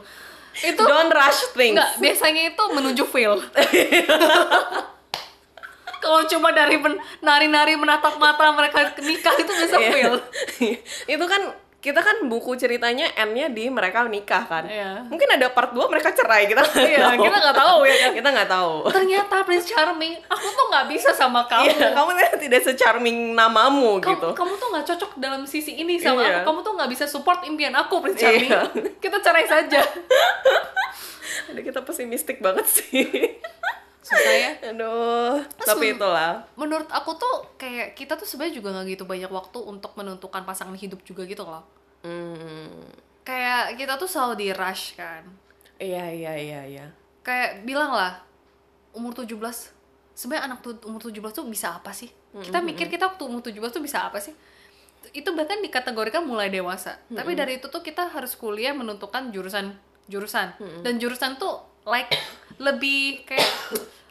Itu 0.55 0.87
don't 0.87 1.11
rush 1.11 1.51
things. 1.51 1.75
Enggak, 1.75 1.99
biasanya 1.99 2.41
itu 2.55 2.63
menuju 2.71 3.03
fail. 3.11 3.35
Kalau 5.97 6.23
cuma 6.25 6.49
dari 6.49 6.75
men- 6.75 6.95
nari-nari 7.19 7.73
menatap 7.73 8.15
mata 8.15 8.51
mereka 8.51 8.95
nikah 8.97 9.35
itu 9.35 9.51
bisa 9.51 9.75
Iya. 9.75 9.89
fail 9.89 10.13
itu 11.13 11.25
kan 11.25 11.41
kita 11.77 12.01
kan 12.01 12.17
buku 12.25 12.57
ceritanya 12.57 13.05
N-nya 13.21 13.45
di 13.47 13.69
mereka 13.69 14.01
nikah 14.03 14.41
kan. 14.41 14.65
Iya. 14.65 15.05
Mungkin 15.05 15.29
ada 15.29 15.53
part 15.53 15.69
2 15.69 15.85
mereka 15.85 16.09
cerai 16.09 16.49
kita 16.49 16.57
nggak 16.57 16.81
Iya, 16.81 16.97
tahu. 17.05 17.21
kita 17.21 17.37
nggak 17.37 17.53
tahu 17.55 17.77
ya 17.85 17.95
kan. 17.95 18.11
Kita 18.11 18.29
nggak 18.33 18.49
tahu. 18.49 18.73
ternyata 18.89 19.35
Prince 19.45 19.67
Charming 19.67 20.13
aku 20.25 20.47
tuh 20.49 20.65
nggak 20.65 20.85
bisa 20.89 21.13
sama 21.13 21.45
kamu 21.45 21.69
Iya, 21.69 21.93
kamu 21.93 22.09
ternyata 22.11 22.37
tidak 22.39 22.61
secharming 22.63 23.17
namamu 23.31 24.01
kamu, 24.01 24.11
gitu. 24.11 24.29
kamu 24.33 24.53
tuh 24.55 24.67
nggak 24.67 24.85
cocok 24.87 25.11
dalam 25.15 25.45
sisi 25.45 25.77
ini 25.77 26.01
sama 26.01 26.25
Iya. 26.25 26.41
aku 26.41 26.49
kamu 26.49 26.59
tuh 26.63 26.73
nggak 26.73 26.89
bisa 26.89 27.05
support 27.05 27.39
impian 27.43 27.75
aku 27.75 28.01
Prince 28.01 28.17
Charming 28.17 28.49
Iya. 28.49 28.61
kita 28.97 29.21
cerai 29.21 29.45
saja 29.45 29.81
Aduh, 31.45 31.61
kita 31.61 31.85
pesimistik 31.85 32.41
banget 32.41 32.65
sih. 32.65 33.05
Susah 34.05 34.33
ya? 34.37 34.51
Aduh, 34.69 35.41
tapi 35.57 35.89
men- 35.89 35.97
itulah. 35.97 36.45
menurut 36.53 36.85
aku 36.93 37.17
tuh 37.17 37.57
kayak 37.57 37.97
kita 37.97 38.13
tuh 38.13 38.29
sebenarnya 38.29 38.61
juga 38.61 38.69
nggak 38.71 38.85
gitu 38.93 39.03
banyak 39.03 39.31
waktu 39.33 39.57
untuk 39.65 39.97
menentukan 39.97 40.45
pasangan 40.45 40.77
hidup 40.77 41.01
juga 41.01 41.25
gitu 41.25 41.41
loh. 41.41 41.65
Hmm, 42.05 42.85
kayak 43.21 43.73
kita 43.73 43.97
tuh 43.97 44.05
selalu 44.05 44.33
di 44.37 44.47
rush 44.53 44.93
kan. 44.93 45.25
Iya 45.75 46.05
iya 46.13 46.33
iya 46.37 46.61
iya. 46.63 46.85
kayak 47.19 47.65
bilang 47.65 47.89
lah 47.89 48.21
umur 48.93 49.11
17 49.11 49.33
sebenarnya 50.13 50.53
anak 50.53 50.59
tuh 50.61 50.77
umur 50.85 51.01
17 51.01 51.19
tuh 51.33 51.43
bisa 51.49 51.73
apa 51.73 51.89
sih? 51.89 52.07
Kita 52.31 52.61
mikir 52.61 52.85
kita 52.87 53.09
waktu 53.09 53.25
umur 53.25 53.41
17 53.41 53.57
tuh 53.73 53.81
bisa 53.81 54.05
apa 54.05 54.21
sih? 54.21 54.31
Itu 55.11 55.33
bahkan 55.33 55.59
dikategorikan 55.59 56.21
mulai 56.21 56.47
dewasa. 56.47 57.01
Tapi 57.09 57.33
dari 57.33 57.57
itu 57.57 57.65
tuh 57.67 57.81
kita 57.81 58.07
harus 58.07 58.37
kuliah 58.37 58.71
menentukan 58.71 59.33
jurusan 59.33 59.73
jurusan 60.05 60.53
dan 60.85 61.01
jurusan 61.01 61.35
tuh 61.35 61.57
like 61.83 62.13
lebih 62.57 63.23
kayak 63.23 63.49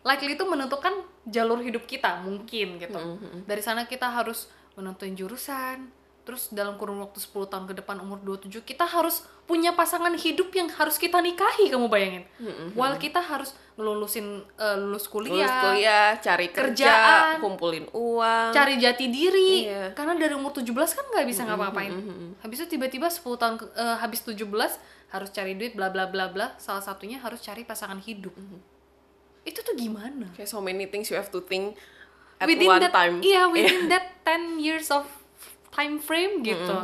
likely 0.03 0.35
itu 0.35 0.45
menentukan 0.45 0.93
jalur 1.25 1.59
hidup 1.59 1.85
kita 1.85 2.21
mungkin 2.21 2.77
gitu 2.77 3.01
dari 3.43 3.61
sana 3.61 3.85
kita 3.85 4.07
harus 4.07 4.47
menentuin 4.75 5.15
jurusan 5.15 5.89
terus 6.25 6.49
dalam 6.49 6.75
kurun 6.75 6.97
waktu 6.99 7.21
10 7.21 7.37
tahun 7.47 7.65
ke 7.67 7.75
depan 7.79 8.01
umur 8.01 8.17
27 8.19 8.65
kita 8.65 8.83
harus 8.83 9.21
punya 9.45 9.73
pasangan 9.73 10.09
hidup 10.15 10.49
yang 10.51 10.73
harus 10.73 10.97
kita 10.97 11.21
nikahi 11.21 11.69
kamu 11.69 11.85
bayangin 11.87 12.25
while 12.73 12.97
kita 12.97 13.21
harus 13.21 13.53
ngelulusin 13.75 14.41
eh, 14.55 14.77
lulus 14.79 15.05
kuliah, 15.05 15.35
Lulus 15.37 15.53
kuliah, 15.61 16.09
cari 16.17 16.49
kerja, 16.49 16.65
Kerjaan. 16.89 17.35
kumpulin 17.41 17.85
uang. 17.93 18.51
cari 18.51 18.79
jati 18.79 19.11
diri 19.11 19.69
Iya. 19.69 19.93
karena 19.93 20.17
dari 20.17 20.33
umur 20.33 20.49
17 20.51 20.73
kan 20.95 21.05
nggak 21.07 21.27
bisa 21.27 21.45
ngapa-ngapain 21.45 21.93
habis 22.41 22.57
itu 22.59 22.73
tiba-tiba 22.73 23.13
10 23.13 23.21
tahun 23.37 23.55
eh, 23.77 23.97
habis 23.99 24.25
17 24.25 24.41
harus 25.11 25.33
cari 25.35 25.59
duit 25.59 25.75
bla 25.77 25.91
bla 25.91 26.07
bla 26.09 26.31
bla. 26.31 26.55
Salah 26.57 26.81
satunya 26.85 27.21
harus 27.21 27.43
cari 27.43 27.67
pasangan 27.67 27.99
hidup. 28.01 28.33
Itu 29.45 29.61
tuh 29.61 29.77
gimana? 29.77 30.33
Kayak 30.33 30.49
so 30.49 30.63
many 30.65 30.89
things 30.89 31.13
you 31.13 31.19
have 31.19 31.29
to 31.29 31.45
think 31.45 31.77
at 32.41 32.49
within 32.49 32.69
one 32.69 32.83
that 32.83 32.95
time. 32.95 33.23
iya 33.23 33.47
within 33.55 33.87
that 33.87 34.19
10 34.27 34.59
years 34.59 34.91
of 34.91 35.07
time 35.71 36.03
frame 36.03 36.43
gitu. 36.43 36.77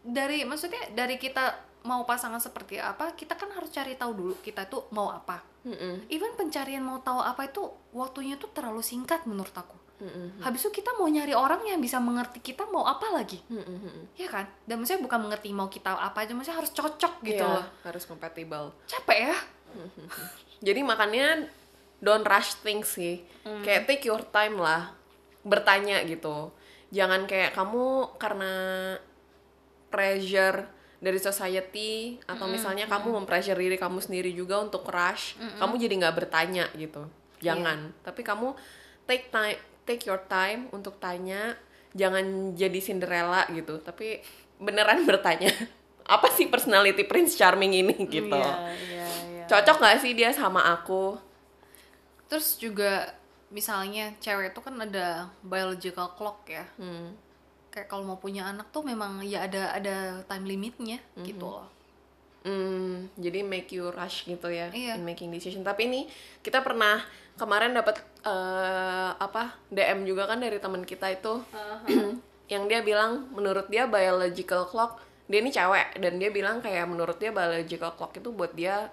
dari 0.00 0.48
maksudnya 0.48 0.80
dari 0.96 1.20
kita 1.20 1.68
mau 1.84 2.04
pasangan 2.04 2.40
seperti 2.40 2.76
apa 2.76 3.16
kita 3.16 3.36
kan 3.36 3.52
harus 3.56 3.72
cari 3.72 3.96
tahu 3.96 4.12
dulu 4.12 4.34
kita 4.40 4.68
tuh 4.68 4.88
mau 4.92 5.08
apa. 5.12 5.40
Mm-mm. 5.60 6.08
even 6.08 6.32
pencarian 6.40 6.80
mau 6.80 7.04
tahu 7.04 7.20
apa 7.20 7.52
itu 7.52 7.60
waktunya 7.92 8.40
tuh 8.40 8.48
terlalu 8.48 8.80
singkat 8.80 9.28
menurut 9.28 9.52
aku 9.52 9.76
habis 10.40 10.64
itu 10.64 10.80
kita 10.80 10.96
mau 10.96 11.04
nyari 11.04 11.36
orang 11.36 11.60
yang 11.62 11.76
bisa 11.76 12.00
mengerti 12.00 12.40
kita 12.40 12.64
mau 12.66 12.84
apa 12.84 13.12
lagi 13.12 13.36
Mm-mm. 13.46 14.16
ya 14.16 14.26
kan 14.26 14.48
dan 14.64 14.80
maksudnya 14.80 15.04
bukan 15.04 15.20
mengerti 15.20 15.52
mau 15.52 15.68
kita 15.68 15.92
apa 15.92 16.24
aja 16.24 16.32
maksudnya 16.32 16.56
harus 16.56 16.72
cocok 16.72 17.20
gitu 17.20 17.44
Iya, 17.44 17.54
loh 17.60 17.66
harus 17.84 18.04
compatible. 18.04 18.72
capek 18.86 19.28
ya 19.28 19.36
Jadi 20.60 20.80
makanya 20.82 21.48
don't 21.98 22.26
rush 22.26 22.58
things 22.60 22.96
sih. 22.96 23.22
Hmm. 23.44 23.62
Kayak 23.62 23.86
take 23.86 24.04
your 24.04 24.20
time 24.26 24.58
lah. 24.58 24.92
Bertanya 25.40 26.02
gitu. 26.04 26.52
Jangan 26.90 27.24
kayak 27.24 27.54
kamu 27.54 28.12
karena 28.18 28.52
pressure 29.88 30.68
dari 31.00 31.16
society 31.16 32.20
atau 32.28 32.44
Hmm, 32.44 32.52
misalnya 32.52 32.84
kamu 32.84 33.22
mempressure 33.22 33.56
diri 33.56 33.80
kamu 33.80 34.04
sendiri 34.04 34.36
juga 34.36 34.60
untuk 34.60 34.84
rush, 34.84 35.40
kamu 35.56 35.80
jadi 35.80 35.94
nggak 35.96 36.16
bertanya 36.18 36.68
gitu. 36.76 37.08
Iya. 37.40 37.56
Jangan. 37.56 37.78
Tapi 38.04 38.20
kamu 38.20 38.52
take 39.08 39.32
time, 39.32 39.56
take 39.82 40.04
your 40.04 40.20
time 40.24 40.68
untuk 40.70 40.96
tanya. 40.96 41.56
Jangan 41.90 42.54
jadi 42.54 42.78
Cinderella 42.78 43.44
gitu. 43.48 43.78
Tapi 43.78 44.20
beneran 44.56 45.02
bertanya. 45.08 45.50
Apa 46.04 46.28
sih 46.28 46.46
personality 46.46 47.04
Prince 47.04 47.34
Charming 47.34 47.72
ini 47.72 47.94
gitu? 48.04 48.30
Iya, 48.30 48.54
iya, 48.82 49.06
iya. 49.30 49.44
Cocok 49.46 49.76
gak 49.78 49.98
sih 49.98 50.12
dia 50.12 50.30
sama 50.30 50.64
aku? 50.70 51.18
terus 52.26 52.54
juga 52.54 53.10
misalnya 53.50 54.14
cewek 54.22 54.54
itu 54.54 54.62
kan 54.62 54.78
ada 54.78 55.26
biological 55.42 56.14
clock 56.14 56.46
ya 56.46 56.62
Hmm. 56.78 57.10
kayak 57.66 57.90
kalau 57.90 58.06
mau 58.06 58.22
punya 58.22 58.46
anak 58.46 58.70
tuh 58.70 58.86
memang 58.86 59.18
ya 59.20 59.50
ada 59.50 59.74
ada 59.74 60.22
time 60.24 60.46
limitnya 60.46 61.02
gitu 61.18 61.50
loh 61.50 61.66
Hmm, 62.40 63.10
jadi 63.18 63.42
make 63.42 63.68
you 63.68 63.90
rush 63.90 64.24
gitu 64.24 64.46
ya 64.46 64.70
Iya. 64.70 64.94
in 64.94 65.02
making 65.02 65.28
decision. 65.28 65.60
Tapi 65.60 65.84
ini 65.84 66.00
kita 66.40 66.62
pernah 66.62 67.02
kemarin 67.34 67.74
dapat 67.74 68.00
eh, 68.22 69.10
apa 69.12 69.56
DM 69.68 70.04
juga 70.04 70.24
kan 70.24 70.38
dari 70.38 70.58
teman 70.58 70.82
kita 70.82 71.08
itu. 71.10 71.40
Yang 72.52 72.64
dia 72.66 72.80
bilang 72.82 73.30
menurut 73.30 73.66
dia 73.66 73.86
biological 73.86 74.66
clock 74.66 74.98
dia 75.30 75.38
ini 75.38 75.54
cewek 75.54 76.02
dan 76.02 76.18
dia 76.18 76.26
bilang 76.28 76.58
kayak 76.58 76.90
menurut 76.90 77.14
dia 77.16 77.30
biological 77.30 77.94
clock 77.94 78.10
itu 78.12 78.34
buat 78.34 78.50
dia 78.50 78.90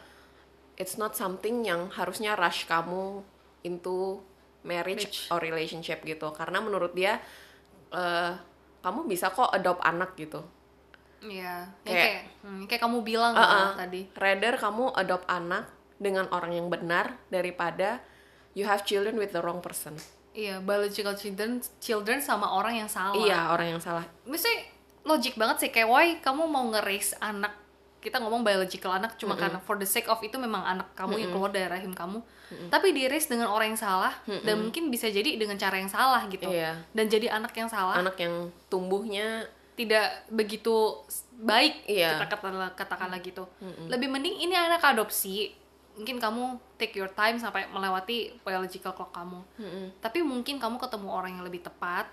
it's 0.78 0.94
not 0.94 1.18
something 1.18 1.66
yang 1.66 1.90
harusnya 1.90 2.38
rush 2.38 2.70
kamu 2.70 3.26
into 3.66 4.22
marriage 4.62 5.26
or 5.34 5.42
relationship 5.42 6.06
gitu. 6.06 6.30
Karena 6.32 6.62
menurut 6.62 6.94
dia 6.94 7.18
eh, 7.90 8.34
kamu 8.86 9.10
bisa 9.10 9.34
kok 9.34 9.50
adopt 9.50 9.82
anak 9.82 10.14
gitu. 10.14 10.46
Iya, 11.18 11.66
ya 11.82 11.90
Kayak- 11.90 11.98
kayak 12.06 12.24
hmm, 12.46 12.64
kayak 12.70 12.82
kamu 12.86 12.98
bilang 13.02 13.34
Uh-uh. 13.34 13.50
lah 13.50 13.70
tadi. 13.74 14.06
Rather 14.14 14.54
kamu 14.54 14.94
adopt 14.94 15.26
anak 15.26 15.66
dengan 15.98 16.30
orang 16.30 16.54
yang 16.54 16.70
benar 16.70 17.18
daripada 17.34 17.98
you 18.58 18.66
have 18.66 18.82
children 18.82 19.22
with 19.22 19.30
the 19.30 19.42
wrong 19.46 19.62
person. 19.62 19.94
Iya, 20.34 20.62
biological 20.62 21.14
children 21.14 21.62
children 21.78 22.18
sama 22.22 22.50
orang 22.50 22.82
yang 22.82 22.90
salah. 22.90 23.14
Iya, 23.14 23.54
orang 23.54 23.78
yang 23.78 23.82
salah. 23.82 24.06
Mesti 24.26 24.50
logik 25.06 25.38
banget 25.38 25.66
sih. 25.66 25.70
Kayak 25.70 25.90
why 25.90 26.06
kamu 26.18 26.50
mau 26.50 26.66
nge-raise 26.74 27.14
anak? 27.22 27.54
Kita 27.98 28.22
ngomong 28.22 28.46
biological 28.46 28.94
anak 28.94 29.18
cuma 29.18 29.34
karena 29.34 29.58
for 29.58 29.74
the 29.82 29.86
sake 29.86 30.06
of 30.06 30.22
itu 30.22 30.38
memang 30.38 30.62
anak 30.62 30.94
kamu 30.94 31.18
yang 31.18 31.30
keluar 31.34 31.50
dari 31.50 31.66
rahim 31.66 31.94
kamu. 31.94 32.22
Tapi 32.70 32.94
di 32.94 33.10
raise 33.10 33.26
dengan 33.28 33.50
orang 33.50 33.74
yang 33.74 33.82
salah 33.82 34.14
dan 34.24 34.62
mungkin 34.62 34.94
bisa 34.94 35.10
jadi 35.10 35.36
dengan 35.36 35.58
cara 35.58 35.82
yang 35.82 35.90
salah 35.90 36.22
gitu. 36.30 36.46
Iya. 36.48 36.78
dan 36.94 37.06
jadi 37.10 37.34
anak 37.34 37.52
yang 37.58 37.68
salah. 37.68 37.98
Anak 37.98 38.16
yang 38.22 38.54
tumbuhnya 38.70 39.50
tidak 39.78 40.26
begitu 40.30 41.02
baik 41.38 41.86
Iya. 41.86 42.18
kita 42.18 42.26
katakanlah 42.30 42.70
katakanlah 42.78 43.20
gitu. 43.26 43.44
Lebih 43.90 44.08
mending 44.14 44.46
ini 44.46 44.54
anak 44.54 44.86
adopsi 44.86 45.52
mungkin 45.98 46.18
kamu 46.18 46.44
take 46.76 46.94
your 46.94 47.10
time 47.10 47.36
sampai 47.36 47.66
melewati 47.66 48.18
biological 48.40 48.94
clock 48.94 49.12
kamu 49.12 49.42
tapi 49.98 50.22
mungkin 50.22 50.56
kamu 50.56 50.78
ketemu 50.78 51.08
orang 51.10 51.32
yang 51.34 51.44
lebih 51.44 51.60
tepat 51.60 52.06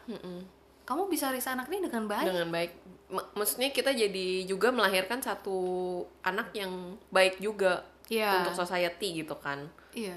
kamu 0.83 1.07
bisa 1.07 1.29
raise 1.29 1.47
anak 1.47 1.68
ini 1.68 1.81
dengan 1.83 2.05
baik 2.05 2.25
dengan 2.25 2.49
baik. 2.51 2.73
M- 3.07 3.29
maksudnya 3.35 3.68
kita 3.68 3.90
jadi 3.90 4.27
juga 4.44 4.68
melahirkan 4.68 5.16
satu 5.18 5.57
anak 6.20 6.53
yang 6.53 6.73
baik 7.09 7.38
juga 7.38 7.85
Iya. 8.05 8.44
untuk 8.44 8.57
society 8.59 9.16
gitu 9.18 9.33
kan. 9.35 9.64
iya 9.92 10.16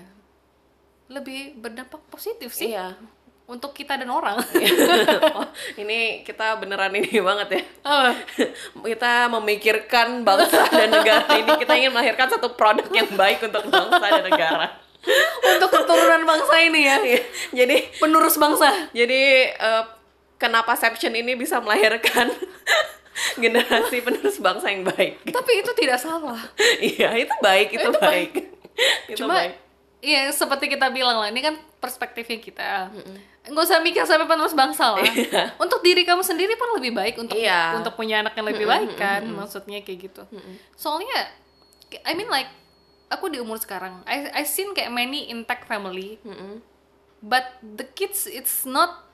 lebih 1.07 1.55
berdampak 1.55 2.03
positif 2.07 2.51
sih 2.51 2.71
Iya. 2.71 2.99
Untuk 3.47 3.71
kita 3.71 3.95
dan 3.95 4.11
orang 4.11 4.35
oh, 5.39 5.47
ini 5.79 6.21
kita 6.27 6.59
beneran 6.59 6.91
ini 6.91 7.15
banget 7.27 7.47
ya. 7.47 7.61
Oh, 7.87 8.11
kita 8.91 9.31
memikirkan 9.31 10.27
bangsa 10.27 10.67
dan 10.67 10.91
negara 10.91 11.23
ini 11.31 11.51
kita 11.55 11.73
ingin 11.79 11.91
melahirkan 11.95 12.27
satu 12.27 12.51
produk 12.53 12.83
yang 12.91 13.07
baik 13.15 13.39
untuk 13.41 13.63
bangsa 13.71 14.03
dan 14.03 14.25
negara. 14.27 14.67
untuk 15.47 15.71
keturunan 15.71 16.27
bangsa 16.27 16.55
ini 16.59 16.81
ya 16.83 16.97
Iya, 16.99 17.21
Jadi 17.55 17.95
penerus 17.95 18.35
bangsa 18.35 18.91
Jadi 18.91 19.21
eh, 19.55 19.83
kenapa 20.35 20.75
Seption 20.75 21.15
ini 21.15 21.31
bisa 21.39 21.63
melahirkan 21.63 22.27
generasi 23.39 24.03
penerus 24.03 24.35
bangsa 24.37 24.67
yang 24.67 24.83
baik? 24.83 25.23
tapi 25.23 25.63
itu 25.63 25.71
tidak 25.73 25.97
salah 25.97 26.37
iya, 26.77 27.15
itu 27.15 27.31
baik, 27.39 27.67
itu, 27.71 27.87
Itu 27.87 27.99
baik. 28.03 28.31
itu 29.07 29.17
cuma 29.23 29.39
baik. 29.39 29.53
iya 30.03 30.27
seperti 30.29 30.69
kita 30.69 30.91
bilang 30.91 31.17
lah 31.17 31.31
ini 31.31 31.39
kan 31.39 31.55
perspektifnya 31.79 32.37
kita 32.37 32.69
nggak 33.47 33.63
usah 33.63 33.79
mikir 33.79 34.03
sampai 34.03 34.27
penerus 34.27 34.51
bangsa 34.51 34.93
lah. 34.93 35.03
Untuk 35.57 35.79
diri 35.79 36.03
kamu 36.03 36.21
sendiri 36.21 36.53
pun 36.53 36.75
lebih 36.75 36.91
baik 36.91 37.15
untuk 37.15 37.35
Iya. 37.35 37.79
untuk 37.79 37.95
punya 37.95 38.19
anak 38.19 38.35
yang 38.35 38.47
lebih 38.47 38.67
baik 38.67 38.95
kan 38.95 39.23
maksudnya 39.23 39.79
kayak 39.81 40.11
gitu. 40.11 40.23
Soalnya 40.75 41.31
I 42.03 42.13
mean 42.13 42.27
like 42.27 42.51
aku 43.07 43.31
di 43.31 43.39
umur 43.39 43.55
sekarang 43.55 44.03
I 44.03 44.27
I 44.31 44.43
seen 44.43 44.75
kayak 44.75 44.91
many 44.91 45.27
intact 45.27 45.63
family 45.65 46.19
but 47.19 47.47
the 47.63 47.87
kids 47.87 48.27
it's 48.27 48.67
not 48.67 49.07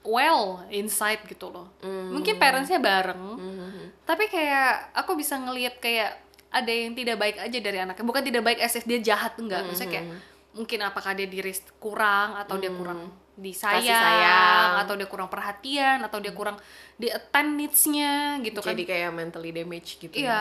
well 0.00 0.64
inside 0.68 1.20
gitu 1.24 1.48
loh. 1.48 1.68
Mungkin 1.84 2.36
parentsnya 2.36 2.80
bareng 2.80 3.40
tapi 4.04 4.28
kayak 4.28 4.92
aku 4.92 5.16
bisa 5.16 5.36
ngelihat 5.36 5.80
kayak 5.80 6.18
ada 6.50 6.66
yang 6.66 6.98
tidak 6.98 7.14
baik 7.14 7.36
aja 7.38 7.58
dari 7.62 7.78
anaknya. 7.78 8.02
Bukan 8.02 8.22
tidak 8.26 8.42
baik 8.42 8.58
if 8.58 8.84
dia 8.84 8.98
jahat 9.00 9.38
enggak. 9.38 9.62
Maksudnya 9.64 9.90
kayak 9.92 10.06
mungkin 10.50 10.82
apakah 10.82 11.14
dia 11.14 11.30
diri 11.30 11.54
kurang 11.78 12.34
atau 12.34 12.58
dia 12.58 12.74
kurang 12.74 13.06
disayang 13.32 13.76
Hmm. 13.76 13.84
Kasih 13.84 13.96
sayang. 13.96 14.70
atau 14.78 14.94
dia 14.94 15.06
kurang 15.06 15.28
perhatian 15.28 15.98
atau 16.00 16.18
dia 16.18 16.30
kurang 16.30 16.56
di 16.94 17.08
attend 17.08 17.54
needs-nya 17.54 18.12
gitu 18.40 18.60
kan 18.60 18.72
jadi 18.72 18.84
kayak 18.86 19.10
mentally 19.10 19.50
damage 19.50 19.96
gitu 19.98 20.12
ya. 20.12 20.20
Iya, 20.20 20.40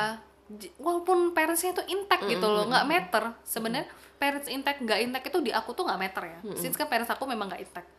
J- 0.52 0.74
walaupun 0.76 1.32
parentsnya 1.32 1.72
itu 1.72 1.84
intact 1.88 2.26
gitu 2.26 2.42
loh, 2.44 2.66
nggak 2.66 2.86
matter. 2.86 3.24
Sebenarnya 3.44 3.86
parents 4.16 4.48
intact 4.48 4.80
nggak 4.80 5.00
intact 5.00 5.26
itu 5.28 5.40
di 5.40 5.52
aku 5.52 5.72
tuh 5.72 5.84
nggak 5.84 6.00
matter 6.00 6.24
ya. 6.26 6.40
Since 6.54 6.74
kan 6.74 6.88
parents 6.88 7.08
aku 7.08 7.24
memang 7.24 7.48
nggak 7.48 7.62
intact. 7.62 7.90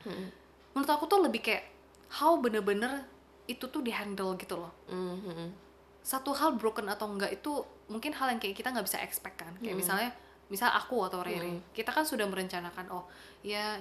Menurut 0.70 0.90
aku 0.90 1.06
tuh 1.06 1.20
lebih 1.20 1.40
kayak 1.40 1.64
how 2.12 2.34
bener-bener 2.36 3.06
itu 3.46 3.64
tuh 3.64 3.80
dihandle 3.80 4.34
gitu 4.36 4.54
loh. 4.56 4.74
Mhm. 4.86 5.54
Satu 6.00 6.32
hal 6.32 6.54
broken 6.54 6.86
atau 6.86 7.06
enggak 7.06 7.30
itu 7.32 7.50
mungkin 7.86 8.10
hal 8.12 8.28
yang 8.28 8.38
kayak 8.38 8.54
kita 8.54 8.68
nggak 8.68 8.84
bisa 8.84 8.98
expect 8.98 9.38
kan. 9.38 9.54
Kayak 9.56 9.78
misalnya, 9.78 10.10
misal 10.46 10.70
aku 10.70 10.98
atau 11.04 11.22
Rere, 11.22 11.38
kita 11.70 11.88
kan 11.88 12.02
sudah 12.02 12.24
merencanakan 12.24 12.90
oh 12.90 13.06
ya 13.40 13.78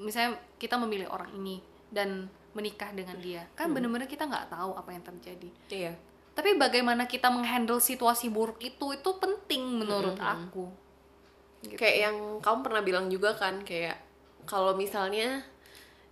misalnya 0.00 0.38
kita 0.58 0.76
memilih 0.80 1.08
orang 1.10 1.30
ini 1.36 1.60
dan 1.90 2.26
menikah 2.54 2.94
dengan 2.94 3.18
dia, 3.18 3.44
kan 3.58 3.74
bener-bener 3.74 4.06
kita 4.06 4.30
nggak 4.30 4.50
tahu 4.50 4.78
apa 4.78 4.90
yang 4.94 5.02
terjadi. 5.02 5.48
Iya. 5.70 5.92
Tapi 6.34 6.58
bagaimana 6.58 7.06
kita 7.06 7.30
menghandle 7.30 7.78
situasi 7.78 8.30
buruk 8.30 8.58
itu 8.62 8.94
itu 8.94 9.10
penting 9.18 9.82
menurut 9.82 10.18
aku. 10.18 10.84
Gitu. 11.64 11.80
kayak 11.80 11.96
yang 11.96 12.16
kamu 12.44 12.58
pernah 12.60 12.82
bilang 12.84 13.06
juga 13.08 13.32
kan 13.32 13.64
kayak 13.64 13.96
kalau 14.44 14.76
misalnya 14.76 15.40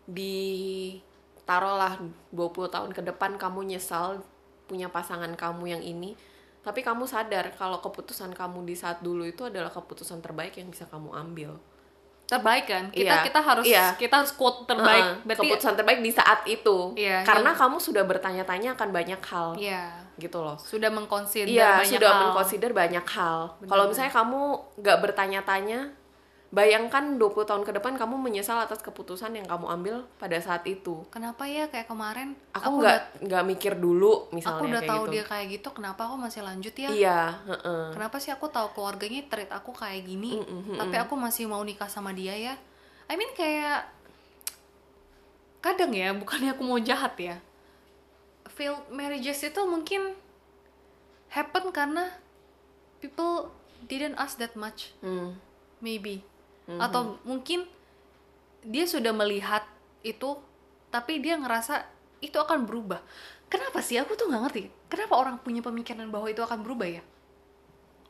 di 0.08 0.96
taruhlah 1.44 2.00
20 2.32 2.72
tahun 2.72 2.90
ke 2.96 3.02
depan 3.12 3.37
kamu 3.37 3.76
nyesal 3.76 4.24
punya 4.64 4.88
pasangan 4.88 5.37
kamu 5.37 5.76
yang 5.76 5.82
ini 5.85 6.16
tapi 6.62 6.80
kamu 6.80 7.04
sadar 7.04 7.52
kalau 7.58 7.82
keputusan 7.82 8.32
kamu 8.32 8.64
di 8.64 8.78
saat 8.78 9.04
dulu 9.04 9.26
itu 9.26 9.44
adalah 9.44 9.68
keputusan 9.68 10.22
terbaik 10.24 10.56
yang 10.56 10.72
bisa 10.72 10.88
kamu 10.88 11.12
ambil 11.12 11.61
terbaik 12.32 12.64
kan? 12.64 12.84
Kita 12.88 13.12
Iya, 13.12 13.22
kita 13.22 13.40
harus 13.40 13.64
iya. 13.64 13.86
kita 13.94 14.14
harus 14.18 14.32
quote 14.32 14.64
terbaik. 14.64 15.04
Heeh, 15.04 15.16
berarti 15.22 15.40
keputusan 15.44 15.74
terbaik 15.76 16.00
di 16.00 16.10
saat 16.10 16.40
itu. 16.48 16.96
Iya, 16.96 17.20
karena 17.22 17.52
yang- 17.52 17.60
kamu 17.60 17.76
sudah 17.76 18.02
bertanya-tanya 18.02 18.72
akan 18.72 18.88
banyak 18.88 19.20
hal. 19.20 19.48
Ya 19.60 19.84
gitu 20.12 20.38
loh. 20.38 20.60
Sudah 20.60 20.92
mengconsider 20.92 21.48
Iya, 21.48 21.80
banyak 21.80 21.98
sudah 21.98 22.10
hal. 22.10 22.20
mengconsider 22.22 22.70
banyak 22.70 23.06
hal. 23.06 23.38
Kalau 23.60 23.84
misalnya 23.88 24.12
kamu 24.12 24.40
nggak 24.78 24.98
bertanya-tanya, 25.00 25.80
bayangkan 26.52 27.16
20 27.16 27.48
tahun 27.48 27.64
ke 27.64 27.72
depan 27.72 27.96
kamu 27.96 28.20
menyesal 28.20 28.60
atas 28.60 28.78
keputusan 28.78 29.32
yang 29.32 29.48
kamu 29.48 29.72
ambil 29.72 29.94
pada 30.20 30.36
saat 30.36 30.60
itu. 30.64 31.00
kenapa 31.08 31.48
ya 31.48 31.64
kayak 31.66 31.88
kemarin 31.88 32.36
Aku 32.52 32.76
nggak 32.78 33.24
nggak 33.24 33.44
mikir 33.46 33.72
dulu 33.74 34.28
misalnya 34.30 34.60
aku 34.60 34.64
udah 34.68 34.78
kayak 34.78 34.92
tahu 34.92 35.02
gitu. 35.02 35.12
dia 35.14 35.24
kayak 35.24 35.46
gitu 35.50 35.68
kenapa 35.72 36.00
aku 36.04 36.16
masih 36.18 36.40
lanjut 36.42 36.74
ya 36.74 36.90
Iya, 36.92 37.20
heeh. 37.48 37.84
kenapa 37.90 38.16
sih 38.16 38.28
aku 38.28 38.46
tahu 38.46 38.68
keluarganya 38.70 39.24
treat 39.26 39.48
aku 39.48 39.72
kayak 39.72 40.04
gini 40.04 40.36
Mm, 40.36 40.44
mm, 40.44 40.62
mm, 40.68 40.78
tapi 40.78 40.96
aku 40.98 41.14
masih 41.16 41.48
mau 41.48 41.64
nikah 41.64 41.88
sama 41.88 42.12
dia 42.12 42.36
ya 42.36 42.54
I 43.08 43.16
mean 43.16 43.32
kayak 43.32 43.88
kadang 45.58 45.90
ya 45.90 46.12
bukannya 46.12 46.52
aku 46.52 46.62
mau 46.62 46.76
jahat 46.76 47.16
ya 47.16 47.36
failed 48.46 48.84
marriages 48.90 49.40
itu 49.40 49.60
mungkin 49.64 50.12
happen 51.30 51.70
karena 51.70 52.12
people 52.98 53.48
didn't 53.82 54.12
ask 54.16 54.36
that 54.36 54.52
much 54.52 54.92
Hmm. 55.00 55.32
maybe 55.78 56.20
Mm-hmm. 56.72 56.87
atau 56.87 57.02
mungkin 57.28 57.61
dia 58.62 58.85
sudah 58.87 59.12
melihat 59.14 59.64
itu 60.02 60.38
tapi 60.94 61.18
dia 61.22 61.35
ngerasa 61.38 61.85
itu 62.22 62.37
akan 62.38 62.64
berubah 62.68 63.00
kenapa 63.52 63.78
sih 63.82 63.98
aku 64.00 64.12
tuh 64.18 64.26
nggak 64.30 64.42
ngerti 64.48 64.62
kenapa 64.92 65.14
orang 65.18 65.37
punya 65.44 65.61
pemikiran 65.62 66.08
bahwa 66.14 66.28
itu 66.30 66.40
akan 66.42 66.62
berubah 66.64 66.88
ya 66.88 67.02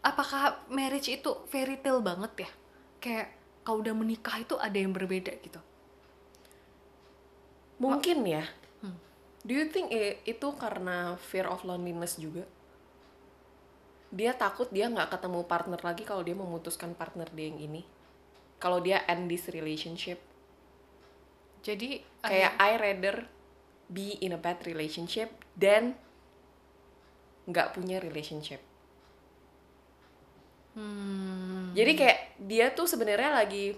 apakah 0.03 0.43
marriage 0.77 1.09
itu 1.17 1.31
fairy 1.51 1.77
tale 1.85 2.03
banget 2.09 2.33
ya 2.47 2.51
kayak 3.03 3.27
kalau 3.67 3.79
udah 3.83 3.95
menikah 3.95 4.37
itu 4.45 4.55
ada 4.67 4.77
yang 4.83 4.93
berbeda 4.95 5.33
gitu 5.47 5.61
Mungkin 7.83 8.19
ya. 8.35 8.45
Hmm. 8.83 8.97
Do 9.47 9.53
you 9.59 9.67
think 9.75 9.87
i- 9.91 10.19
itu 10.33 10.49
karena 10.63 10.97
fear 11.29 11.47
of 11.51 11.61
loneliness 11.69 12.15
juga? 12.25 12.45
Dia 14.19 14.33
takut 14.43 14.69
dia 14.77 14.87
nggak 14.93 15.11
ketemu 15.19 15.41
partner 15.53 15.81
lagi 15.89 16.03
kalau 16.11 16.23
dia 16.27 16.37
memutuskan 16.43 16.91
partner 17.01 17.29
dia 17.37 17.47
yang 17.51 17.59
ini. 17.69 17.83
Kalau 18.63 18.79
dia 18.79 19.03
end 19.11 19.27
this 19.27 19.51
relationship, 19.51 20.23
jadi 21.67 21.99
kayak 22.23 22.53
I 22.59 22.73
rather 22.79 23.27
be 23.91 24.19
in 24.23 24.35
a 24.35 24.41
bad 24.41 24.63
relationship 24.63 25.35
than 25.59 25.99
nggak 27.51 27.75
punya 27.75 27.99
relationship. 27.99 28.63
hmm, 30.79 31.75
Jadi 31.75 31.93
kayak 31.99 32.19
dia 32.39 32.71
tuh 32.71 32.87
sebenarnya 32.87 33.35
lagi 33.35 33.75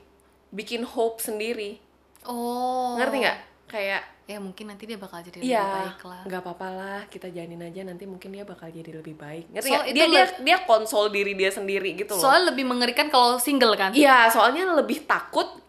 bikin 0.54 0.84
hope 0.86 1.18
sendiri, 1.18 1.80
oh 2.28 2.94
ngerti 3.00 3.16
nggak? 3.24 3.38
Kayak 3.66 4.02
ya 4.24 4.40
mungkin 4.40 4.72
nanti 4.72 4.88
dia 4.88 4.96
bakal 4.96 5.20
jadi 5.20 5.36
lebih 5.36 5.52
Iya, 5.52 5.64
baik 5.68 6.00
lah 6.02 6.22
nggak 6.24 6.40
apa-apa 6.40 6.68
lah, 6.72 7.00
kita 7.12 7.28
jalanin 7.28 7.60
aja 7.60 7.84
nanti 7.84 8.08
mungkin 8.08 8.32
dia 8.32 8.42
bakal 8.42 8.72
jadi 8.72 8.90
lebih 8.96 9.14
baik. 9.14 9.52
Ngerti 9.52 9.68
So, 9.68 9.84
itu 9.84 9.94
Dia 9.94 10.06
dia 10.08 10.24
dia 10.40 10.56
konsol 10.64 11.12
diri 11.12 11.36
dia 11.36 11.52
sendiri 11.52 11.92
gitu 11.92 12.16
loh. 12.16 12.22
soalnya 12.24 12.56
lebih 12.56 12.64
mengerikan 12.64 13.08
kalau 13.08 13.36
single 13.36 13.76
kan 13.76 13.92
Iya, 13.92 14.32
soalnya 14.32 14.64
lebih 14.72 15.04
takut 15.04 15.60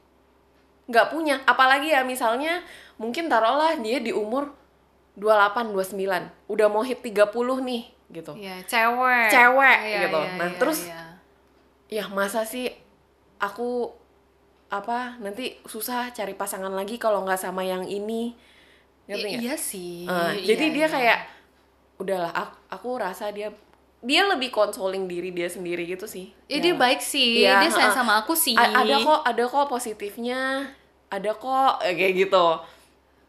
nggak 0.86 1.08
punya. 1.10 1.44
Apalagi 1.44 1.92
ya 1.92 2.08
misalnya 2.08 2.64
mungkin 2.96 3.28
taruhlah 3.28 3.76
dia 3.76 4.00
di 4.00 4.16
umur 4.16 4.56
28, 5.16 5.72
29, 5.72 6.28
udah 6.48 6.68
mau 6.68 6.84
hit 6.84 7.00
30 7.00 7.28
nih 7.60 7.84
gitu. 8.14 8.32
Iya, 8.36 8.56
cewek. 8.64 9.28
Cewek, 9.28 9.78
Iya, 9.82 10.00
gitu. 10.08 10.20
iya, 10.22 10.32
Nah, 10.36 10.48
iya, 10.48 10.58
terus 10.60 10.80
iya. 10.86 11.02
Ya 11.86 12.04
masa 12.08 12.42
sih 12.44 12.72
aku 13.38 13.94
apa 14.68 15.16
nanti 15.22 15.56
susah 15.64 16.10
cari 16.12 16.34
pasangan 16.34 16.74
lagi 16.74 16.98
kalau 16.98 17.22
nggak 17.24 17.40
sama 17.40 17.62
yang 17.62 17.86
ini. 17.86 18.34
Ngerti 19.06 19.22
I- 19.22 19.32
nggak? 19.32 19.42
iya 19.46 19.56
sih. 19.56 19.96
Eh, 20.06 20.32
iya, 20.42 20.46
jadi 20.54 20.66
dia 20.74 20.80
iya. 20.82 20.88
kayak 20.90 21.20
udahlah 21.96 22.32
aku, 22.34 22.56
aku 22.70 22.90
rasa 23.00 23.30
dia 23.30 23.54
dia 24.06 24.22
lebih 24.26 24.54
consoling 24.54 25.10
diri 25.10 25.34
dia 25.34 25.50
sendiri 25.50 25.86
gitu 25.86 26.06
sih. 26.06 26.30
Ya, 26.46 26.62
dia 26.62 26.74
baik 26.78 27.02
sih. 27.02 27.42
Iya, 27.42 27.62
dia 27.66 27.72
sayang 27.74 27.94
heeh. 27.94 27.98
sama 27.98 28.14
aku 28.22 28.34
sih. 28.34 28.54
A- 28.54 28.84
ada 28.84 28.96
kok 29.00 29.22
ada 29.24 29.44
kok 29.46 29.66
positifnya. 29.66 30.70
Ada 31.10 31.32
kok 31.34 31.82
eh, 31.86 31.94
kayak 31.94 32.14
gitu. 32.28 32.46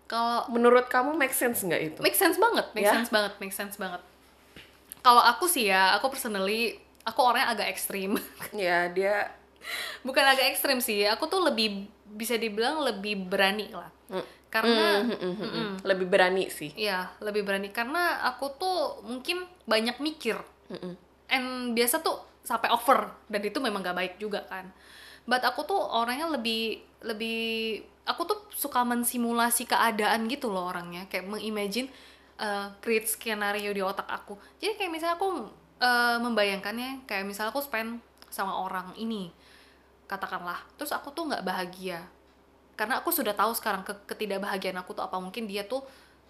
Kalau 0.06 0.46
Menurut 0.48 0.86
kamu 0.86 1.18
make 1.18 1.34
sense 1.34 1.64
nggak 1.64 1.82
itu? 1.82 2.00
make 2.00 2.14
sense 2.14 2.38
banget, 2.38 2.66
make 2.72 2.86
Ya? 2.86 2.94
sense 2.94 3.10
banget, 3.10 3.32
make 3.42 3.54
sense 3.54 3.76
banget. 3.76 4.00
Kalau 5.02 5.22
aku 5.22 5.46
sih 5.46 5.70
ya, 5.70 5.94
aku 5.94 6.10
personally 6.10 6.74
aku 7.06 7.20
orangnya 7.22 7.54
agak 7.54 7.68
ekstrim. 7.70 8.18
ya 8.54 8.90
dia 8.90 9.30
Bukan 10.02 10.24
agak 10.24 10.54
ekstrim 10.54 10.78
sih, 10.78 11.02
aku 11.04 11.26
tuh 11.26 11.42
lebih 11.42 11.84
bisa 12.06 12.38
dibilang 12.38 12.82
lebih 12.82 13.26
berani 13.26 13.68
lah. 13.70 13.90
Karena 14.46 15.02
Mm, 15.02 15.10
mm, 15.10 15.18
mm, 15.20 15.34
mm, 15.36 15.50
mm. 15.52 15.72
lebih 15.84 16.06
berani 16.08 16.48
sih. 16.48 16.70
ya 16.72 17.10
lebih 17.20 17.44
berani 17.44 17.68
karena 17.68 18.24
aku 18.24 18.56
tuh 18.56 18.78
mungkin 19.04 19.44
banyak 19.66 19.98
mikir. 20.00 20.38
Mm-mm. 20.66 20.94
and 21.26 21.74
biasa 21.74 22.02
tuh 22.02 22.18
sampai 22.42 22.70
over 22.70 23.10
dan 23.26 23.42
itu 23.42 23.58
memang 23.58 23.82
gak 23.82 23.94
baik 23.94 24.14
juga 24.18 24.42
kan 24.46 24.66
but 25.22 25.42
aku 25.42 25.62
tuh 25.62 25.78
orangnya 25.78 26.26
lebih 26.26 26.78
lebih 27.02 27.38
aku 28.02 28.22
tuh 28.26 28.38
suka 28.50 28.82
mensimulasi 28.82 29.66
keadaan 29.66 30.26
gitu 30.26 30.50
loh 30.50 30.70
orangnya 30.70 31.06
kayak 31.06 31.26
mengimagine 31.26 31.86
uh, 32.38 32.70
create 32.78 33.06
skenario 33.06 33.70
di 33.70 33.82
otak 33.82 34.06
aku 34.06 34.34
jadi 34.58 34.74
kayak 34.74 34.90
misalnya 34.90 35.14
aku 35.18 35.50
uh, 35.78 36.18
membayangkannya 36.22 37.06
kayak 37.06 37.26
misalnya 37.26 37.50
aku 37.50 37.62
spend 37.62 37.98
sama 38.26 38.54
orang 38.54 38.90
ini 38.94 39.30
katakanlah. 40.06 40.62
Terus 40.78 40.94
aku 40.94 41.10
tuh 41.10 41.28
nggak 41.28 41.42
bahagia. 41.42 42.00
Karena 42.78 43.02
aku 43.02 43.10
sudah 43.10 43.34
tahu 43.34 43.52
sekarang 43.52 43.82
ke 43.82 43.92
ketidakbahagiaan 44.06 44.78
aku 44.80 44.94
tuh 44.94 45.04
apa. 45.04 45.18
Mungkin 45.18 45.50
dia 45.50 45.66
tuh 45.66 45.82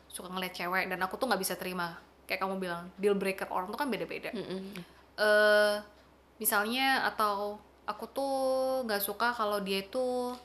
suka 0.09 0.33
ngeliat 0.33 0.57
cewek 0.57 0.89
dan 0.89 0.99
aku 1.05 1.21
tuh 1.21 1.29
nggak 1.29 1.41
bisa 1.41 1.55
terima. 1.55 1.97
Kayak 2.25 2.43
kamu 2.43 2.55
bilang 2.59 2.89
deal 2.99 3.15
breaker 3.15 3.47
orang 3.53 3.71
tuh 3.71 3.79
kan 3.79 3.89
beda-beda. 3.93 4.33
Mm-mm. 4.35 4.83
eh 5.17 5.77
misalnya 6.37 7.09
atau 7.09 7.57
aku 7.89 8.05
tuh 8.12 8.35
nggak 8.85 9.01
suka 9.01 9.33
kalau 9.33 9.57
dia 9.65 9.81
itu 9.81 10.37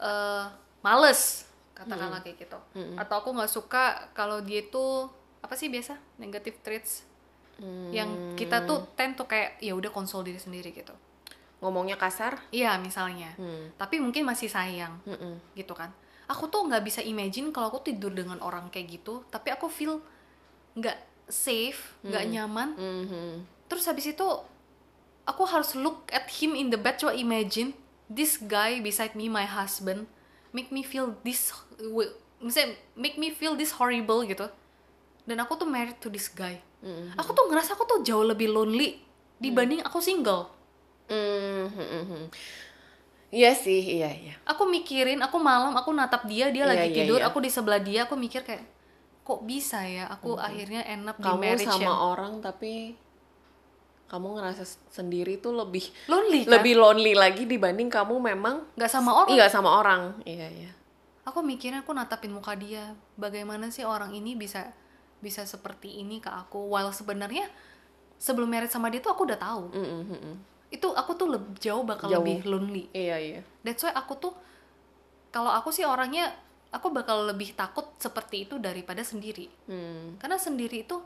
eh 0.00 0.44
males 0.84 1.48
katakanlah 1.72 2.20
kayak 2.20 2.44
gitu. 2.44 2.58
Atau 2.98 3.14
aku 3.24 3.28
nggak 3.32 3.52
suka 3.52 4.12
kalau 4.12 4.40
dia 4.44 4.64
itu 4.64 5.08
apa 5.40 5.54
sih 5.56 5.68
biasa? 5.68 5.96
Negative 6.20 6.56
traits. 6.60 7.04
Yang 7.94 8.34
kita 8.34 8.66
tuh 8.66 8.82
tend 8.98 9.14
tuh 9.14 9.30
kayak 9.30 9.62
ya 9.62 9.78
udah 9.78 9.90
konsol 9.94 10.26
diri 10.26 10.42
sendiri 10.42 10.74
gitu 10.74 10.90
Ngomongnya 11.64 11.96
kasar? 11.96 12.36
iya 12.52 12.76
misalnya 12.76 13.32
Hmm. 13.40 13.72
tapi 13.74 13.96
mungkin 13.96 14.22
masih 14.22 14.46
sayang 14.46 15.00
Mm-mm. 15.02 15.40
gitu 15.56 15.72
kan 15.72 15.88
aku 16.24 16.44
tuh 16.46 16.60
nggak 16.62 16.84
bisa 16.84 17.00
imagine 17.00 17.48
kalau 17.50 17.68
aku 17.68 17.80
tidur 17.82 18.12
dengan 18.12 18.36
orang 18.38 18.68
kayak 18.68 18.92
gitu 18.94 19.24
tapi 19.28 19.48
aku 19.48 19.68
feel 19.68 20.04
nggak 20.74 20.96
safe 21.24 21.96
nggak 22.02 22.24
nyaman 22.28 22.68
Mhm. 22.76 23.32
terus 23.64 23.84
habis 23.84 24.04
itu 24.06 24.26
aku 25.24 25.42
harus 25.44 25.72
look 25.74 26.04
at 26.10 26.28
him 26.30 26.52
in 26.52 26.68
the 26.68 26.76
bed 26.76 26.96
coba 26.96 27.12
imagine 27.12 27.72
this 28.06 28.36
guy 28.36 28.76
beside 28.78 29.12
me 29.12 29.26
my 29.26 29.44
husband 29.44 30.04
make 30.52 30.68
me 30.68 30.84
feel 30.84 31.16
this 31.20 31.48
misalnya 32.38 32.76
make 32.94 33.16
me 33.16 33.32
feel 33.32 33.56
this 33.56 33.72
horrible 33.72 34.20
gitu 34.22 34.44
dan 35.24 35.40
aku 35.40 35.56
tuh 35.56 35.64
married 35.64 35.96
to 35.96 36.08
this 36.08 36.28
guy 36.28 36.60
Mhm. 36.80 37.16
aku 37.16 37.32
tuh 37.32 37.48
ngerasa 37.48 37.72
aku 37.72 37.84
tuh 37.86 37.98
jauh 38.02 38.20
lebih 38.22 38.48
lonely 38.48 39.00
dibanding 39.34 39.80
aku 39.80 39.96
single 39.98 40.52
Mhm. 41.08 42.22
Iya 43.34 43.50
sih, 43.50 43.98
iya 43.98 44.14
iya. 44.14 44.34
aku 44.46 44.62
mikirin 44.62 45.18
aku 45.18 45.42
malam 45.42 45.74
aku 45.74 45.90
natap 45.90 46.22
dia 46.30 46.54
dia 46.54 46.64
Iya, 46.64 46.70
lagi 46.70 46.86
iya, 46.94 46.96
tidur 47.02 47.18
iya. 47.18 47.26
aku 47.26 47.42
di 47.42 47.50
sebelah 47.50 47.82
dia 47.82 48.06
aku 48.06 48.14
mikir 48.14 48.46
kayak 48.46 48.62
kok 49.26 49.42
bisa 49.42 49.82
ya 49.82 50.06
aku 50.06 50.38
akhirnya 50.38 50.86
end 50.86 51.08
up 51.08 51.18
di 51.18 51.26
Kamu 51.26 51.40
marriage 51.42 51.66
sama 51.66 51.82
yang 51.82 51.98
orang 51.98 52.32
tapi 52.38 52.94
kamu 54.06 54.38
ngerasa 54.38 54.62
sendiri 54.92 55.42
tuh 55.42 55.56
lebih 55.56 55.82
lonely 56.06 56.46
kan 56.46 56.60
lebih 56.60 56.78
lonely 56.78 57.18
lagi 57.18 57.42
dibanding 57.42 57.90
kamu 57.90 58.22
memang 58.22 58.62
nggak 58.78 58.86
sama 58.86 59.10
orang 59.24 59.32
iya 59.32 59.50
sama 59.50 59.70
orang. 59.74 60.14
Iya 60.22 60.48
iya. 60.54 60.70
aku 61.24 61.42
mikirnya 61.42 61.82
aku 61.82 61.90
natapin 61.90 62.30
muka 62.30 62.54
dia 62.54 62.94
bagaimana 63.16 63.72
sih 63.72 63.82
orang 63.82 64.14
ini 64.14 64.38
bisa 64.38 64.70
bisa 65.18 65.42
seperti 65.42 65.98
ini 65.98 66.20
ke 66.20 66.28
aku 66.30 66.70
while 66.70 66.92
sebenarnya 66.92 67.48
sebelum 68.14 68.46
married 68.46 68.70
sama 68.70 68.92
dia 68.92 69.02
tuh 69.02 69.10
aku 69.10 69.26
udah 69.26 69.40
tahu 69.40 69.72
Mm, 69.72 69.82
mm, 69.82 70.02
mm, 70.06 70.20
mm. 70.22 70.36
Itu 70.74 70.90
aku 70.90 71.14
tuh 71.14 71.30
lebih 71.30 71.54
jauh 71.62 71.86
bakal 71.86 72.10
Jauh. 72.10 72.26
lebih 72.26 72.42
lonely. 72.50 72.90
Iya 72.90 73.16
iya. 73.22 73.40
that's 73.62 73.86
why 73.86 73.94
aku 73.94 74.18
tuh 74.18 74.34
kalau 75.30 75.54
aku 75.54 75.70
sih 75.70 75.86
orangnya 75.86 76.34
aku 76.74 76.90
bakal 76.90 77.30
lebih 77.30 77.54
takut 77.54 77.86
seperti 78.02 78.50
itu 78.50 78.58
daripada 78.58 79.06
sendiri. 79.06 79.46
Hmm. 79.70 80.18
karena 80.18 80.34
sendiri 80.34 80.82
itu 80.82 80.98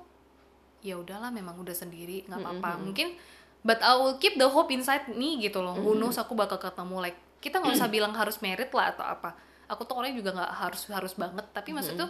ya 0.81 0.96
udahlah 0.96 1.28
memang 1.28 1.61
udah 1.61 1.76
sendiri 1.76 2.24
nggak 2.24 2.40
apa-apa. 2.40 2.81
Mungkin 2.81 3.12
but 3.61 3.83
I 3.85 3.92
will 4.00 4.16
keep 4.16 4.40
the 4.40 4.48
hope 4.48 4.72
inside 4.72 5.04
me 5.12 5.37
gitu 5.44 5.61
loh. 5.61 5.76
Who 5.76 5.98
knows 6.00 6.16
aku 6.16 6.33
bakal 6.33 6.57
ketemu 6.57 7.04
like 7.04 7.18
kita 7.44 7.61
nggak 7.61 7.76
usah 7.76 7.90
bilang 7.92 8.16
harus 8.16 8.40
merit 8.40 8.72
lah 8.72 8.96
atau 8.96 9.04
apa. 9.04 9.37
Aku 9.68 9.85
tuh 9.85 10.00
orangnya 10.00 10.16
juga 10.16 10.33
nggak 10.33 10.52
harus 10.64 10.88
harus 10.88 11.12
banget. 11.12 11.44
Tapi 11.52 11.76
maksud 11.76 12.00
tuh 12.00 12.09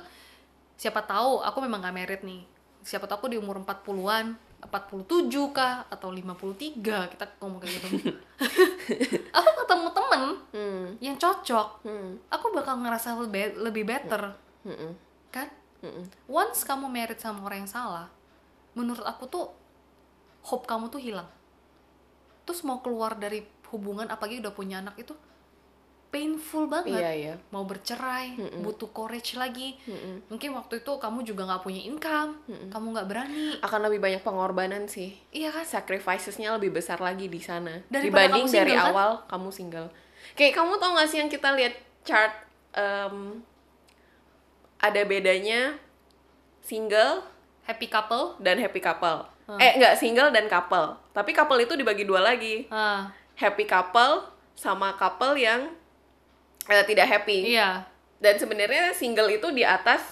siapa 0.79 1.03
tahu 1.03 1.43
aku 1.43 1.59
memang 1.65 1.83
nggak 1.83 1.97
merit 1.97 2.21
nih. 2.23 2.47
Siapa 2.87 3.11
tahu 3.11 3.27
aku 3.27 3.29
di 3.35 3.39
umur 3.41 3.59
40-an 3.67 4.48
47 4.59 5.31
kah 5.55 5.87
atau 5.87 6.11
53 6.11 7.15
kita 7.15 7.25
ngomong 7.39 7.63
kayak 7.63 7.79
gitu. 7.79 7.87
Aku 9.39 9.51
ketemu 9.65 9.89
temen 9.95 10.23
Hmm. 10.49 10.87
yang 10.99 11.15
cocok. 11.21 11.85
Hmm. 11.87 12.19
aku 12.33 12.51
bakal 12.51 12.81
ngerasa 12.83 13.15
lebih 13.21 13.61
lebih 13.61 13.85
better. 13.87 14.35
Mm, 14.67 14.75
mm, 14.75 14.93
kan? 15.31 15.49
Mm, 15.85 16.03
mm. 16.03 16.05
once 16.27 16.67
kamu 16.67 16.91
married 16.91 17.21
sama 17.23 17.47
orang 17.47 17.63
yang 17.63 17.71
salah 17.71 18.11
menurut 18.75 19.05
aku 19.07 19.31
tuh 19.31 19.47
hope 20.43 20.67
kamu 20.67 20.91
tuh 20.91 20.99
hilang. 20.99 21.29
Terus 22.43 22.65
mau 22.67 22.83
keluar 22.83 23.15
dari 23.15 23.45
hubungan 23.71 24.09
apalagi 24.09 24.41
udah 24.41 24.53
punya 24.57 24.81
anak 24.81 24.97
itu 24.99 25.13
painful 26.09 26.65
banget 26.65 26.97
Iya 26.97 27.11
iya. 27.13 27.35
mau 27.49 27.63
bercerai 27.63 28.33
butuh 28.59 28.89
courage 28.89 29.35
lagi 29.35 29.77
Mm-mm. 29.85 30.25
mungkin 30.27 30.51
waktu 30.53 30.81
itu 30.81 30.93
kamu 30.95 31.21
juga 31.23 31.45
nggak 31.45 31.61
punya 31.61 31.83
income 31.83 32.33
kamu 32.67 32.87
nggak 32.93 33.07
berani 33.07 33.47
Akan 33.59 33.81
lebih 33.81 33.99
banyak 33.99 34.21
pengorbanan 34.21 34.85
sih. 34.85 35.13
iya 35.29 35.49
kan 35.49 35.63
Sacrificesnya 35.63 36.53
lebih 36.53 36.73
besar 36.73 36.97
lagi 36.99 37.27
di 37.27 37.39
sana 37.39 37.85
Daripada 37.87 38.25
dibanding 38.31 38.45
kamu 38.45 38.55
dari 38.55 38.71
single, 38.71 38.81
kan? 38.81 38.91
awal 38.91 39.11
kamu 39.27 39.49
single. 39.51 39.89
Kayak 40.33 40.53
kamu 40.55 40.73
tau 40.77 40.91
gak 40.95 41.09
sih 41.09 41.19
yang 41.19 41.29
kita 41.29 41.49
lihat 41.51 41.75
chart 42.03 42.33
em, 42.73 43.41
ada 44.79 45.03
bedanya 45.03 45.75
single 46.61 47.25
happy 47.63 47.87
couple 47.87 48.39
dan 48.39 48.57
happy 48.57 48.79
couple. 48.79 49.27
Eh 49.51 49.77
nggak 49.77 49.97
single 49.97 50.29
dan 50.29 50.47
couple. 50.47 50.97
Tapi 51.11 51.31
couple 51.33 51.59
itu 51.59 51.75
dibagi 51.75 52.05
dua 52.05 52.21
lagi. 52.23 52.69
ah 52.69 53.09
Happy 53.35 53.65
couple 53.65 54.25
sama 54.53 54.95
couple 54.95 55.35
yang 55.35 55.71
eh, 56.69 56.85
tidak 56.85 57.07
happy. 57.09 57.57
iya. 57.57 57.89
Dan 58.19 58.35
sebenarnya 58.35 58.93
single 58.99 59.31
itu 59.31 59.49
di 59.55 59.63
atas 59.63 60.03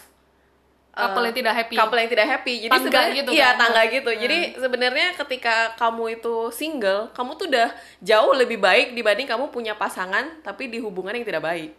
couple 0.96 1.20
eh, 1.20 1.26
yang 1.28 1.36
tidak 1.36 1.54
happy. 1.58 1.74
couple 1.76 1.98
yang 2.00 2.10
tidak 2.10 2.28
happy. 2.32 2.54
Jadi 2.64 2.72
Tangga 2.72 3.02
gitu 3.12 3.30
iya 3.36 3.48
kan? 3.52 3.68
tangga 3.68 3.82
gitu. 3.92 4.10
Jadi 4.16 4.38
sebenarnya 4.56 5.08
ketika 5.20 5.76
kamu 5.76 6.04
itu 6.16 6.34
single 6.54 7.12
kamu 7.12 7.30
tuh 7.36 7.46
udah 7.52 7.68
jauh 8.00 8.32
lebih 8.32 8.56
baik 8.56 8.96
dibanding 8.96 9.28
kamu 9.28 9.52
punya 9.52 9.76
pasangan 9.76 10.40
tapi 10.40 10.72
di 10.72 10.80
hubungan 10.80 11.12
yang 11.12 11.26
tidak 11.28 11.44
baik. 11.44 11.70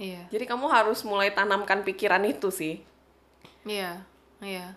Iya. 0.00 0.26
Jadi 0.32 0.44
kamu 0.48 0.66
harus 0.72 1.04
mulai 1.06 1.30
tanamkan 1.30 1.84
pikiran 1.86 2.24
itu 2.26 2.50
sih. 2.50 2.82
Iya, 3.62 4.02
iya. 4.42 4.74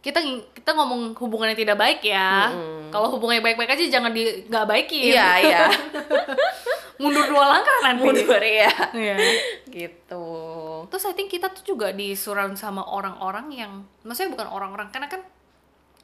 Kita 0.00 0.16
kita 0.56 0.70
ngomong 0.72 1.12
hubungan 1.14 1.52
yang 1.52 1.60
tidak 1.60 1.76
baik 1.76 2.00
ya. 2.00 2.48
Kalau 2.88 3.12
hubungannya 3.12 3.44
baik-baik 3.44 3.76
aja 3.76 3.84
jangan 3.90 4.10
di 4.10 4.48
nggak 4.48 4.66
baikin. 4.66 5.12
iya 5.12 5.28
iya 5.38 5.64
Mundur 7.00 7.24
dua 7.26 7.48
langkah 7.48 7.76
nanti. 7.80 8.04
mundur 8.04 8.40
ya 8.40 8.68
Iya. 8.92 9.16
gitu 9.68 10.24
Terus 10.88 11.04
I 11.04 11.14
think 11.14 11.30
kita 11.30 11.48
tuh 11.48 11.64
juga 11.66 11.92
di 11.92 12.12
surround 12.12 12.56
sama 12.56 12.84
orang-orang 12.84 13.46
yang 13.50 13.72
maksudnya 14.00 14.32
bukan 14.32 14.48
orang-orang 14.48 14.88
karena 14.88 15.08
kan 15.08 15.20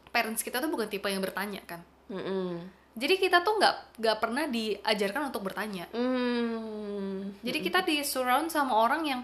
parents 0.08 0.40
kita 0.40 0.56
tuh 0.56 0.68
bukan 0.68 0.88
tipe 0.88 1.04
yang 1.04 1.20
bertanya 1.20 1.60
kan. 1.64 1.80
Mm-mm. 2.08 2.64
Jadi 2.96 3.14
kita 3.18 3.44
tuh 3.44 3.60
nggak 3.60 4.00
nggak 4.00 4.16
pernah 4.16 4.44
diajarkan 4.46 5.28
untuk 5.28 5.44
bertanya. 5.44 5.84
Hmm. 5.92 7.28
Jadi 7.44 7.58
kita 7.60 7.84
di 7.84 8.00
surround 8.00 8.48
sama 8.48 8.72
orang 8.72 9.04
yang 9.04 9.20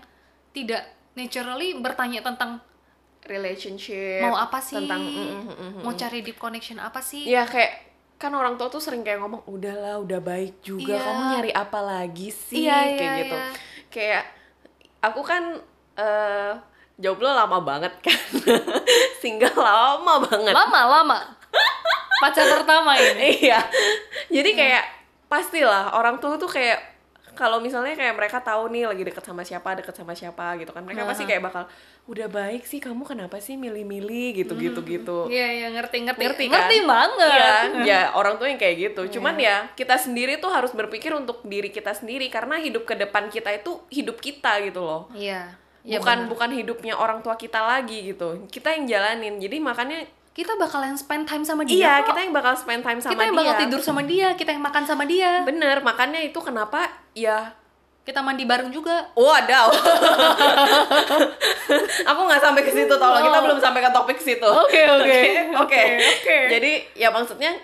tidak 0.53 0.85
naturally 1.13 1.73
bertanya 1.75 2.21
tentang 2.21 2.61
relationship 3.25 4.21
mau 4.21 4.35
apa 4.35 4.59
sih, 4.59 4.77
tentang 4.77 4.99
mm, 4.99 5.15
mm, 5.15 5.43
mm, 5.43 5.55
mm. 5.55 5.83
mau 5.83 5.93
cari 5.93 6.21
deep 6.21 6.37
connection 6.37 6.77
apa 6.77 6.99
sih. 6.99 7.23
ya 7.25 7.45
kayak 7.45 7.91
kan 8.17 8.31
orang 8.31 8.55
tua 8.55 8.67
tuh 8.67 8.79
sering 8.79 9.03
kayak 9.03 9.19
ngomong 9.19 9.43
udahlah 9.45 9.99
udah 9.99 10.19
baik 10.19 10.63
juga 10.63 10.95
Iya. 10.95 11.03
kamu 11.03 11.23
nyari 11.29 11.53
apa 11.53 11.81
lagi 11.81 12.29
sih 12.31 12.63
Iya, 12.65 12.79
kayak 12.89 12.99
iya, 12.99 13.19
gitu 13.19 13.37
iya. 13.37 13.51
kayak 13.89 14.23
aku 15.01 15.21
kan 15.21 15.43
eh 15.95 16.53
jomblo 16.97 17.27
lama 17.29 17.59
banget 17.59 17.91
kan 17.99 18.15
single 19.23 19.55
lama 19.55 20.23
banget 20.23 20.55
Lama 20.55 20.81
lama. 20.89 21.19
Pacar 22.23 22.47
pertama 22.49 22.95
ini. 22.95 23.35
iya 23.51 23.59
jadi 24.31 24.51
kayak 24.55 24.85
pastilah 25.27 25.91
orang 25.93 26.23
tua 26.23 26.39
tuh 26.39 26.47
kayak 26.47 26.91
kalau 27.33 27.59
misalnya 27.59 27.97
kayak 27.97 28.14
mereka 28.14 28.38
tahu 28.40 28.68
nih 28.68 28.85
lagi 28.88 29.03
deket 29.09 29.25
sama 29.25 29.42
siapa 29.42 29.75
deket 29.77 29.95
sama 29.97 30.12
siapa 30.12 30.57
gitu 30.61 30.71
kan 30.71 30.85
mereka 30.85 31.09
pasti 31.09 31.25
kayak 31.25 31.42
bakal 31.49 31.64
udah 32.05 32.27
baik 32.29 32.66
sih 32.66 32.83
kamu 32.83 33.07
kenapa 33.07 33.38
sih 33.38 33.55
milih-milih 33.55 34.45
gitu 34.45 34.53
gitu 34.59 34.81
gitu 34.83 35.18
Iya 35.31 35.49
iya 35.49 35.68
ngerti 35.71 36.03
ngerti 36.03 36.23
ngerti 36.29 36.45
kan? 36.51 36.53
ngerti 36.66 36.79
banget. 36.83 37.31
Iya, 37.33 37.55
ya 37.87 38.01
orang 38.18 38.37
tua 38.37 38.51
yang 38.51 38.59
kayak 38.61 38.77
gitu. 38.90 39.18
Cuman 39.18 39.38
ya 39.38 39.71
kita 39.79 39.97
sendiri 39.97 40.42
tuh 40.42 40.51
harus 40.51 40.75
berpikir 40.75 41.14
untuk 41.14 41.40
diri 41.47 41.71
kita 41.71 41.95
sendiri 41.95 42.27
karena 42.29 42.59
hidup 42.59 42.85
ke 42.85 42.99
depan 42.99 43.31
kita 43.31 43.55
itu 43.55 43.81
hidup 43.88 44.18
kita 44.18 44.59
gitu 44.66 44.83
loh. 44.83 45.09
Iya. 45.14 45.57
Iya, 45.83 45.99
bukan 45.99 46.27
bener. 46.27 46.31
bukan 46.31 46.51
hidupnya 46.55 46.95
orang 46.95 47.23
tua 47.27 47.35
kita 47.35 47.59
lagi 47.59 48.14
gitu. 48.14 48.47
Kita 48.47 48.71
yang 48.75 48.87
jalanin. 48.87 49.42
Jadi 49.42 49.57
makanya 49.59 50.07
kita 50.33 50.53
bakal 50.57 50.81
yang 50.81 50.95
spend 50.95 51.25
time 51.25 51.42
sama 51.42 51.62
dia. 51.62 51.77
iya, 51.77 51.92
kok. 52.01 52.11
kita 52.11 52.18
yang 52.23 52.33
bakal 52.33 52.53
spend 52.55 52.81
time 52.81 52.99
sama 52.99 53.11
kita 53.12 53.23
yang 53.23 53.31
dia. 53.31 53.38
bakal 53.38 53.55
tidur 53.61 53.81
sama 53.81 54.01
dia, 54.03 54.27
kita 54.33 54.49
yang 54.51 54.61
makan 54.61 54.83
sama 54.83 55.03
dia. 55.05 55.42
Bener, 55.42 55.77
makanya 55.81 56.18
itu 56.18 56.38
kenapa 56.38 56.87
ya 57.12 57.53
Kita 58.03 58.18
mandi 58.18 58.42
bareng 58.42 58.66
juga. 58.68 59.09
Wadaw. 59.14 59.71
Aku 62.11 62.21
nggak 62.21 62.42
sampai 62.42 62.61
ke 62.61 62.71
situ 62.73 62.90
tolong. 62.90 63.23
Kita 63.23 63.38
Oh. 63.38 63.42
belum 63.47 63.59
sampai 63.59 63.79
ke 63.79 63.90
topik 63.90 64.18
situ. 64.18 64.42
Oke, 64.42 64.81
oke. 64.90 65.18
Oke. 65.62 65.83
Oke. 66.18 66.37
Jadi 66.51 66.71
ya 66.95 67.09
maksudnya 67.09 67.55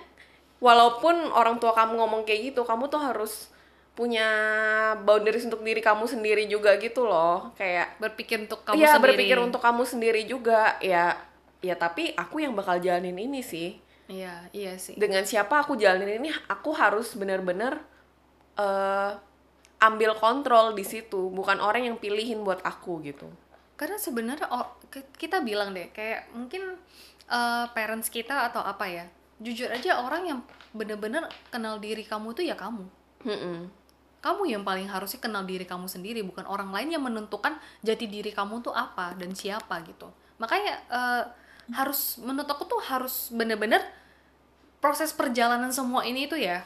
walaupun 0.59 1.31
orang 1.31 1.59
tua 1.59 1.73
kamu 1.73 1.97
ngomong 1.97 2.21
kayak 2.23 2.53
gitu, 2.53 2.63
kamu 2.63 2.87
tuh 2.87 3.01
harus 3.01 3.51
punya 3.95 4.27
boundaries 5.03 5.43
untuk 5.43 5.59
diri 5.59 5.83
kamu 5.83 6.07
sendiri 6.07 6.47
juga 6.47 6.79
gitu 6.79 7.03
loh. 7.03 7.51
Kayak 7.59 7.99
Berpikir 7.99 8.39
untuk 8.41 8.63
kamu 8.63 8.79
Iya, 8.79 8.95
sendiri. 8.95 9.03
berpikir 9.19 9.37
untuk 9.43 9.59
kamu 9.59 9.83
sendiri 9.83 10.23
juga. 10.23 10.79
Ya 10.79 11.19
ya 11.59 11.75
tapi 11.75 12.15
aku 12.15 12.43
yang 12.43 12.55
bakal 12.55 12.79
jalanin 12.79 13.19
ini 13.19 13.43
sih. 13.43 13.79
Iya, 14.09 14.49
iya 14.57 14.73
sih. 14.81 14.97
Dengan 14.97 15.23
siapa 15.29 15.61
aku 15.61 15.77
jalanin 15.77 16.25
ini, 16.25 16.31
aku 16.49 16.73
harus 16.73 17.13
benar-benar 17.13 17.85
eh 18.59 19.13
ambil 19.79 20.11
kontrol 20.19 20.75
di 20.75 20.83
situ, 20.83 21.31
bukan 21.31 21.63
orang 21.63 21.87
yang 21.87 21.97
pilihin 22.03 22.43
buat 22.43 22.59
aku 22.67 22.99
gitu. 23.07 23.31
Karena 23.79 23.95
sebenarnya 23.95 24.51
oh, 24.51 24.75
kita 25.15 25.39
bilang 25.39 25.71
deh 25.71 25.87
kayak 25.95 26.35
mungkin 26.35 26.75
eh, 27.31 27.65
parents 27.71 28.11
kita 28.11 28.51
atau 28.51 28.65
apa 28.65 28.91
ya. 28.91 29.07
Jujur 29.39 29.71
aja 29.71 30.03
orang 30.03 30.23
yang 30.27 30.41
bener-bener 30.75 31.31
kenal 31.55 31.79
diri 31.79 32.03
kamu 32.03 32.35
tuh 32.35 32.43
ya 32.43 32.59
kamu. 32.59 32.91
Mm-mm. 33.23 33.71
Kamu 34.19 34.51
yang 34.51 34.67
paling 34.67 34.91
harusnya 34.91 35.23
kenal 35.23 35.47
diri 35.47 35.63
kamu 35.63 35.87
sendiri, 35.87 36.27
bukan 36.27 36.43
orang 36.51 36.75
lain 36.75 36.91
yang 36.99 37.07
menentukan 37.07 37.55
jati 37.87 38.11
diri 38.11 38.35
kamu 38.35 38.67
tuh 38.67 38.75
apa 38.75 39.15
dan 39.15 39.31
siapa 39.31 39.79
gitu. 39.87 40.11
Makanya 40.43 40.75
eh, 40.91 41.25
harus 41.71 42.17
menurut 42.19 42.49
aku 42.49 42.65
tuh 42.65 42.81
harus 42.81 43.29
bener-bener 43.29 43.81
proses 44.79 45.11
perjalanan 45.11 45.69
semua 45.69 46.07
ini 46.07 46.25
itu 46.25 46.39
ya. 46.39 46.63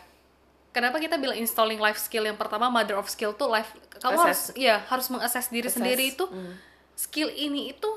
Kenapa 0.73 0.97
kita 0.97 1.21
bilang 1.21 1.37
installing 1.37 1.77
life 1.77 2.01
skill 2.01 2.25
yang 2.25 2.37
pertama 2.37 2.73
mother 2.73 2.97
of 2.97 3.09
skill 3.09 3.37
tuh 3.37 3.49
life 3.49 3.73
kamu 4.01 4.17
harus 4.17 4.53
Assess. 4.53 4.57
ya 4.57 4.81
harus 4.89 5.07
mengakses 5.13 5.53
diri 5.53 5.69
Assess. 5.69 5.77
sendiri 5.81 6.05
itu 6.17 6.25
Mm. 6.29 6.53
skill 6.97 7.29
ini 7.29 7.77
itu 7.77 7.91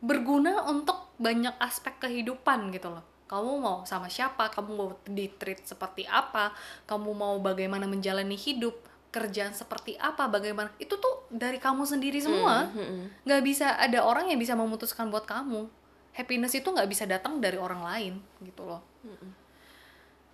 berguna 0.00 0.64
untuk 0.66 0.96
banyak 1.20 1.52
aspek 1.60 2.00
kehidupan 2.00 2.72
gitu 2.72 2.88
loh. 2.88 3.04
Kamu 3.30 3.62
mau 3.62 3.86
sama 3.86 4.10
siapa, 4.10 4.50
kamu 4.50 4.70
mau 4.74 4.88
di 5.06 5.30
treat 5.30 5.62
seperti 5.62 6.02
apa, 6.02 6.50
kamu 6.90 7.14
mau 7.14 7.38
bagaimana 7.38 7.86
menjalani 7.86 8.34
hidup, 8.34 8.74
kerjaan 9.14 9.54
seperti 9.54 9.94
apa, 10.00 10.26
bagaimana 10.26 10.74
itu 10.82 10.98
tuh 10.98 11.30
dari 11.30 11.62
kamu 11.62 11.86
sendiri 11.86 12.18
semua. 12.18 12.66
Mm-mm. 12.74 13.22
Nggak 13.22 13.42
bisa 13.46 13.78
ada 13.78 14.02
orang 14.02 14.26
yang 14.34 14.40
bisa 14.40 14.58
memutuskan 14.58 15.14
buat 15.14 15.30
kamu. 15.30 15.70
Happiness 16.12 16.52
itu 16.52 16.66
nggak 16.66 16.86
bisa 16.86 17.04
datang 17.04 17.38
dari 17.38 17.56
orang 17.56 17.80
lain 17.80 18.14
gitu 18.40 18.64
loh. 18.64 18.82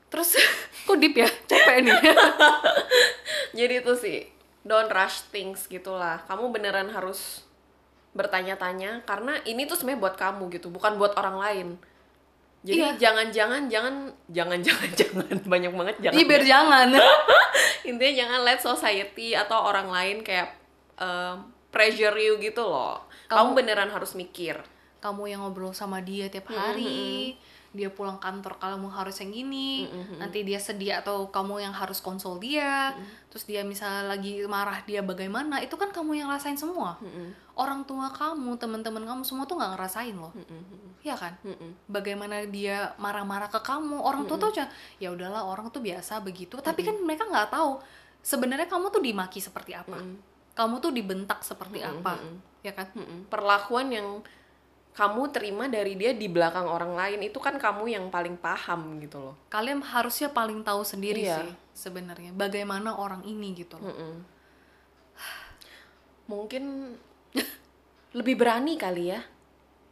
terus 0.06 0.38
kok 0.86 0.96
deep 0.96 1.14
ya 1.14 1.28
capek 1.46 1.82
nih 1.82 1.94
Jadi 3.58 3.74
itu 3.80 3.92
sih 3.96 4.18
don't 4.62 4.88
rush 4.88 5.30
things 5.30 5.64
gitulah. 5.66 6.22
Kamu 6.26 6.50
beneran 6.50 6.90
harus 6.90 7.42
bertanya-tanya 8.12 9.04
karena 9.04 9.36
ini 9.44 9.64
tuh 9.64 9.76
sebenarnya 9.76 10.02
buat 10.02 10.16
kamu 10.16 10.48
gitu, 10.50 10.68
bukan 10.68 10.96
buat 10.96 11.12
orang 11.14 11.36
lain. 11.36 11.68
Jadi 12.64 12.82
Iya. 12.82 12.90
jangan-jangan 12.98 13.62
jangan 13.70 13.94
jangan 14.26 14.58
jangan 14.58 14.90
jangan 14.92 15.26
banyak 15.52 15.70
banget 15.70 15.96
jangan. 16.00 16.16
Iya 16.16 16.24
biar 16.26 16.42
jangan 16.44 16.86
Intinya 17.86 18.14
jangan 18.16 18.40
let 18.42 18.58
society 18.58 19.28
atau 19.32 19.58
orang 19.62 19.86
lain 19.86 20.16
kayak 20.20 20.50
um, 20.98 21.46
pressure 21.70 22.16
you 22.16 22.34
gitu 22.38 22.60
loh. 22.60 23.06
Kamu, 23.28 23.52
Kamu- 23.52 23.54
beneran 23.54 23.90
harus 23.90 24.18
mikir. 24.18 24.58
Kamu 25.06 25.22
yang 25.30 25.40
ngobrol 25.46 25.70
sama 25.70 26.02
dia 26.02 26.26
tiap 26.26 26.50
hari 26.50 27.38
dia 27.76 27.92
pulang 27.92 28.16
kantor 28.16 28.56
kamu 28.56 28.88
harus 28.88 29.20
yang 29.20 29.30
gini 29.36 29.84
nanti 30.18 30.42
dia 30.42 30.56
sedih 30.56 30.98
atau 30.98 31.28
kamu 31.28 31.60
yang 31.60 31.74
harus 31.76 32.00
konsol 32.02 32.40
dia 32.40 32.96
terus 33.28 33.44
dia 33.44 33.60
misalnya 33.62 34.08
lagi 34.16 34.40
marah 34.48 34.80
dia 34.88 35.04
bagaimana 35.04 35.60
itu 35.60 35.76
kan 35.76 35.92
kamu 35.92 36.24
yang 36.24 36.28
rasain 36.32 36.56
semua. 36.56 36.96
Orang 37.56 37.84
tua 37.84 38.08
kamu 38.12 38.56
teman-teman 38.56 39.04
kamu 39.04 39.22
semua 39.28 39.44
tuh 39.44 39.60
nggak 39.60 39.76
ngerasain 39.76 40.16
loh. 40.16 40.32
Iya 41.04 41.20
kan? 41.20 41.36
Bagaimana 41.84 42.48
dia 42.48 42.96
marah-marah 42.96 43.52
ke 43.52 43.60
kamu 43.60 44.00
orang 44.00 44.24
tua 44.24 44.40
tuh 44.40 44.56
cuma 44.56 44.72
ya 44.96 45.12
udahlah 45.12 45.44
orang 45.44 45.68
tuh 45.68 45.84
biasa 45.84 46.24
begitu. 46.24 46.56
Tapi 46.56 46.80
kan 46.80 46.96
mereka 46.96 47.28
nggak 47.28 47.52
tahu 47.52 47.76
sebenarnya 48.24 48.72
kamu 48.72 48.88
tuh 48.88 49.04
dimaki 49.04 49.38
seperti 49.44 49.76
apa. 49.76 50.00
Kamu 50.56 50.80
tuh 50.80 50.96
dibentak 50.96 51.44
seperti 51.44 51.84
apa. 51.84 52.16
Ya 52.64 52.72
kan? 52.72 52.88
Mm-mm. 52.96 53.28
Perlakuan 53.28 53.92
yang 53.92 54.24
kamu 54.96 55.28
terima 55.28 55.68
dari 55.68 55.92
dia 55.92 56.16
di 56.16 56.24
belakang 56.24 56.64
orang 56.64 56.96
lain 56.96 57.20
itu 57.20 57.36
kan 57.36 57.60
kamu 57.60 57.92
yang 57.92 58.08
paling 58.08 58.32
paham 58.40 58.96
gitu 58.98 59.20
loh. 59.20 59.34
kalian 59.52 59.84
harusnya 59.84 60.32
paling 60.32 60.64
tahu 60.64 60.80
sendiri 60.82 61.20
Iya. 61.20 61.44
sih 61.44 61.52
sebenarnya 61.76 62.32
bagaimana 62.32 62.96
orang 62.96 63.20
ini 63.28 63.52
gitu 63.52 63.76
loh. 63.76 63.92
Mm-mm. 63.92 64.14
Mungkin 66.26 66.96
lebih 68.18 68.34
berani 68.40 68.74
kali 68.74 69.12
ya 69.12 69.20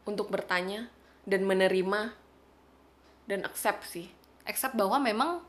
untuk 0.08 0.32
bertanya 0.32 0.88
dan 1.28 1.44
menerima 1.44 2.10
dan 3.28 3.40
accept 3.44 3.84
sih. 3.86 4.08
Except 4.44 4.72
bahwa 4.76 5.00
memang 5.00 5.40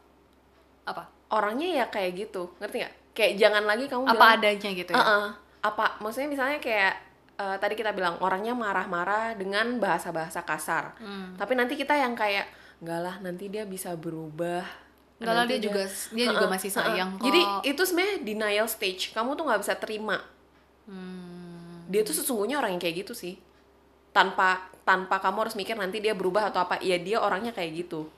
apa 0.86 1.12
Orangnya 1.26 1.82
ya 1.82 1.86
kayak 1.90 2.30
gitu, 2.30 2.54
ngerti 2.62 2.86
nggak? 2.86 2.96
Kayak 3.18 3.34
jangan 3.42 3.64
lagi 3.66 3.90
kamu 3.90 4.06
apa 4.06 4.14
bilang, 4.14 4.36
adanya 4.38 4.70
gitu 4.78 4.92
ya. 4.94 5.00
"Uh-uh." 5.02 5.26
apa 5.66 5.98
maksudnya 5.98 6.30
misalnya 6.30 6.62
kayak 6.62 6.94
eh, 7.36 7.58
tadi 7.60 7.74
kita 7.76 7.92
bilang 7.92 8.16
orangnya 8.24 8.56
marah-marah 8.56 9.36
dengan 9.36 9.78
bahasa-bahasa 9.80 10.42
kasar. 10.48 10.96
Hmm. 11.00 11.36
Tapi 11.36 11.54
nanti 11.56 11.76
kita 11.76 11.96
yang 11.96 12.16
kayak 12.16 12.48
enggak 12.80 13.00
lah 13.04 13.16
nanti 13.24 13.48
dia 13.52 13.64
bisa 13.68 13.96
berubah. 13.96 14.64
Enggak 15.20 15.36
lah 15.36 15.46
dia 15.48 15.60
juga 15.64 15.84
dia 16.12 16.26
juga 16.28 16.46
Uh-uh, 16.48 16.54
masih 16.56 16.72
sayang 16.72 17.16
kok. 17.16 17.24
Jadi 17.28 17.42
itu 17.72 17.82
sebenarnya 17.88 18.18
denial 18.24 18.68
stage. 18.68 19.16
Kamu 19.16 19.36
tuh 19.40 19.48
nggak 19.48 19.62
bisa 19.64 19.74
terima. 19.80 20.20
Hmm. 20.88 21.88
Dia 21.88 22.04
tuh 22.04 22.16
sesungguhnya 22.16 22.60
orang 22.60 22.76
yang 22.76 22.82
kayak 22.84 23.08
gitu 23.08 23.14
sih. 23.16 23.40
Tanpa 24.12 24.72
tanpa 24.84 25.20
kamu 25.24 25.48
harus 25.48 25.56
mikir 25.56 25.76
nanti 25.80 26.04
dia 26.04 26.12
berubah 26.12 26.52
atau 26.52 26.64
apa. 26.64 26.84
Ya 26.84 27.00
dia 27.00 27.24
orangnya 27.24 27.56
kayak 27.56 27.88
gitu. 27.88 28.12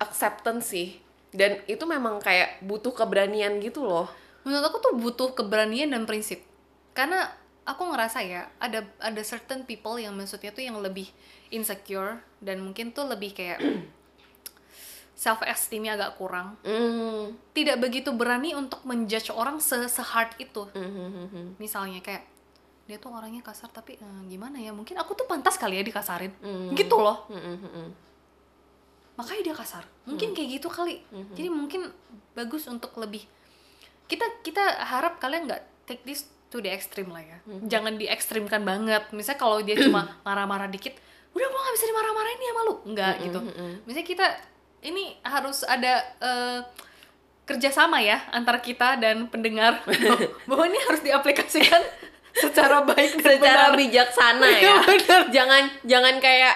Acceptance 0.00 0.72
sih. 0.72 1.00
Dan 1.34 1.64
itu 1.66 1.82
memang 1.88 2.22
kayak 2.22 2.62
butuh 2.62 2.94
keberanian 2.94 3.58
gitu 3.58 3.82
loh. 3.82 4.06
menurut 4.44 4.60
aku 4.68 4.76
tuh 4.76 4.92
butuh 5.00 5.32
keberanian 5.32 5.88
dan 5.88 6.04
prinsip. 6.04 6.44
Karena 6.92 7.32
aku 7.64 7.82
ngerasa 7.88 8.20
ya 8.20 8.48
ada 8.60 8.84
ada 9.00 9.22
certain 9.24 9.64
people 9.64 9.96
yang 9.96 10.12
maksudnya 10.12 10.52
tuh 10.52 10.60
yang 10.60 10.76
lebih 10.78 11.08
insecure 11.48 12.20
dan 12.38 12.60
mungkin 12.60 12.92
tuh 12.92 13.08
lebih 13.08 13.32
kayak 13.32 13.60
self 15.14 15.40
esteemnya 15.42 15.94
agak 15.94 16.18
kurang. 16.18 16.58
Mm. 16.66 17.38
Tidak 17.54 17.76
begitu 17.78 18.10
berani 18.12 18.52
untuk 18.52 18.82
menjudge 18.82 19.30
orang 19.30 19.62
se 19.62 19.78
hard 19.96 20.36
itu. 20.36 20.66
Mhm. 20.74 21.56
misalnya 21.56 22.02
kayak 22.02 22.24
dia 22.84 23.00
tuh 23.00 23.16
orangnya 23.16 23.40
kasar 23.40 23.72
tapi 23.72 23.96
eh, 23.96 24.20
gimana 24.28 24.60
ya 24.60 24.68
mungkin 24.68 25.00
aku 25.00 25.16
tuh 25.16 25.24
pantas 25.24 25.56
kali 25.56 25.80
ya 25.80 25.84
dikasarin 25.86 26.28
Hmm. 26.44 26.76
gitu 26.76 27.00
loh 27.00 27.24
Mhm. 27.32 27.88
makanya 29.16 29.40
dia 29.40 29.56
kasar 29.56 29.88
mungkin 30.04 30.28
Hmm. 30.30 30.36
kayak 30.36 30.48
gitu 30.60 30.68
kali 30.68 31.00
jadi 31.32 31.48
mungkin 31.48 31.88
bagus 32.36 32.68
untuk 32.68 32.92
lebih 33.00 33.24
kita 34.04 34.44
kita 34.44 34.84
harap 34.84 35.16
kalian 35.16 35.48
nggak 35.48 35.64
take 35.88 36.04
this 36.04 36.28
to 36.46 36.58
the 36.58 36.68
extreme 36.68 37.08
lah 37.08 37.20
ya 37.20 37.38
Hmm. 37.42 37.64
jangan 37.64 37.94
diekstrimkan 37.94 38.62
banget 38.62 39.04
misalnya 39.10 39.36
kalau 39.38 39.58
dia 39.58 39.76
cuma 39.76 40.08
marah-marah 40.26 40.66
dikit 40.66 40.96
udah 41.30 41.44
gua 41.44 41.60
nggak 41.60 41.74
bisa 41.74 41.86
dimarah-marahin 41.86 42.40
ya 42.40 42.52
malu 42.54 42.74
nggak 42.86 43.14
gitu 43.20 43.38
misalnya 43.82 44.06
kita 44.06 44.26
ini 44.82 45.04
harus 45.20 45.62
ada 45.62 45.92
eh, 46.18 46.58
kerjasama 47.44 48.00
ya 48.00 48.24
antara 48.30 48.56
kita 48.58 48.96
dan 48.96 49.26
pendengar 49.26 49.84
bahwa 50.48 50.64
ini 50.64 50.78
harus 50.80 51.00
diaplikasikan 51.00 51.82
secara 52.34 52.82
baik 52.82 53.18
dan 53.18 53.36
Secara 53.36 53.64
benar. 53.68 53.76
bijaksana 53.76 54.46
Iya, 54.48 54.60
ya. 54.60 54.74
benar. 54.82 55.22
jangan 55.30 55.62
jangan 55.82 56.14
kayak 56.18 56.54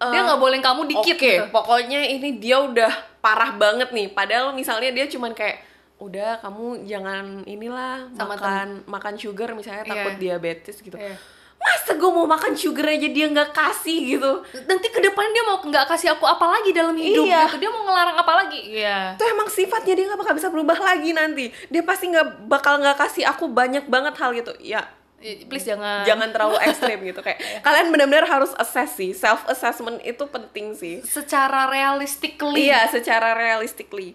dia 0.00 0.14
eh, 0.14 0.24
nggak 0.24 0.38
boleh 0.38 0.58
kamu 0.58 0.82
dikit 0.88 1.16
Oke, 1.16 1.32
gitu. 1.34 1.44
pokoknya 1.50 2.00
ini 2.08 2.38
dia 2.38 2.58
udah 2.60 2.86
parah 3.18 3.50
banget 3.52 3.90
nih. 3.90 4.06
Padahal 4.08 4.52
misalnya 4.52 4.94
dia 4.94 5.06
cuman 5.06 5.34
kayak 5.34 5.58
udah 5.98 6.38
kamu 6.38 6.86
jangan 6.86 7.42
inilah 7.44 8.06
Sama 8.12 8.32
makan 8.32 8.66
makan 8.86 9.14
sugar 9.14 9.50
misalnya 9.52 9.82
Iya. 9.82 9.90
takut 9.92 10.14
diabetes 10.16 10.78
gitu. 10.78 10.94
Iya. 10.94 11.18
Masa 11.58 11.98
gue 11.98 12.06
mau 12.06 12.22
makan 12.22 12.54
sugar 12.54 12.86
aja 12.86 13.02
dia 13.04 13.26
nggak 13.26 13.50
kasih 13.50 14.14
gitu. 14.14 14.32
nanti 14.64 14.86
ke 14.86 15.00
depan 15.00 15.26
dia 15.28 15.42
mau 15.42 15.58
nggak 15.58 15.86
kasih 15.88 16.14
aku 16.14 16.22
apa 16.22 16.46
lagi 16.48 16.70
dalam 16.70 16.94
hidup 16.94 17.26
Iya. 17.26 17.50
gitu 17.50 17.58
dia 17.58 17.70
mau 17.70 17.82
ngelarang 17.82 18.14
apa 18.16 18.32
lagi 18.36 18.60
iya 18.62 19.18
Itu 19.18 19.26
emang 19.26 19.50
sifatnya 19.50 19.92
dia 19.92 20.04
nggak 20.06 20.20
bakal 20.22 20.34
bisa 20.34 20.48
berubah 20.48 20.78
lagi 20.78 21.10
nanti. 21.10 21.50
Dia 21.66 21.82
pasti 21.82 22.08
nggak 22.08 22.46
bakal 22.46 22.78
nggak 22.78 22.94
kasih 22.96 23.26
aku 23.26 23.50
banyak 23.50 23.84
banget 23.84 24.14
hal 24.14 24.30
gitu. 24.32 24.54
Ya 24.58 24.86
please 25.18 25.66
jangan 25.66 26.06
jangan 26.06 26.30
terlalu 26.30 26.62
ekstrim 26.62 27.02
gitu 27.02 27.18
kayak 27.18 27.42
kalian 27.66 27.90
benar-benar 27.90 28.22
harus 28.22 28.54
assess 28.54 28.94
sih 28.94 29.10
self 29.10 29.42
assessment 29.50 29.98
itu 30.06 30.22
penting 30.30 30.78
sih 30.78 31.02
secara 31.02 31.66
realistically 31.66 32.70
iya 32.70 32.86
secara 32.86 33.34
realistically 33.34 34.14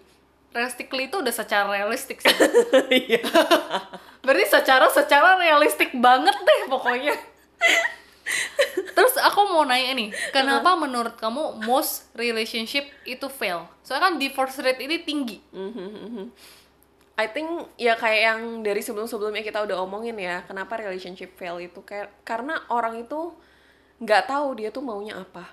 realistically 0.54 1.10
itu 1.10 1.18
udah 1.18 1.34
secara 1.34 1.66
realistik 1.66 2.22
sih. 2.22 2.30
Iya. 3.04 3.26
Berarti 4.22 4.46
secara 4.48 4.86
secara 4.88 5.36
realistik 5.36 5.92
banget 5.98 6.32
deh 6.32 6.60
pokoknya. 6.70 7.12
Terus 8.94 9.14
aku 9.20 9.52
mau 9.52 9.66
nanya 9.68 9.92
nih 9.92 10.08
kenapa 10.32 10.78
menurut 10.78 11.18
kamu 11.18 11.60
most 11.66 12.08
relationship 12.16 12.88
itu 13.04 13.26
fail? 13.28 13.68
Soalnya 13.84 14.08
kan 14.08 14.14
divorce 14.16 14.62
rate 14.62 14.80
ini 14.80 14.96
tinggi. 15.02 15.36
I 17.14 17.30
think 17.30 17.46
ya 17.78 17.94
kayak 17.94 18.20
yang 18.22 18.40
dari 18.66 18.82
sebelum-sebelumnya 18.82 19.44
kita 19.46 19.62
udah 19.62 19.86
omongin 19.86 20.18
ya 20.18 20.42
kenapa 20.46 20.80
relationship 20.80 21.36
fail 21.36 21.60
itu? 21.60 21.84
Kayak 21.84 22.14
karena 22.24 22.64
orang 22.72 23.04
itu 23.04 23.34
nggak 24.00 24.30
tahu 24.30 24.56
dia 24.56 24.72
tuh 24.72 24.82
maunya 24.82 25.20
apa. 25.20 25.44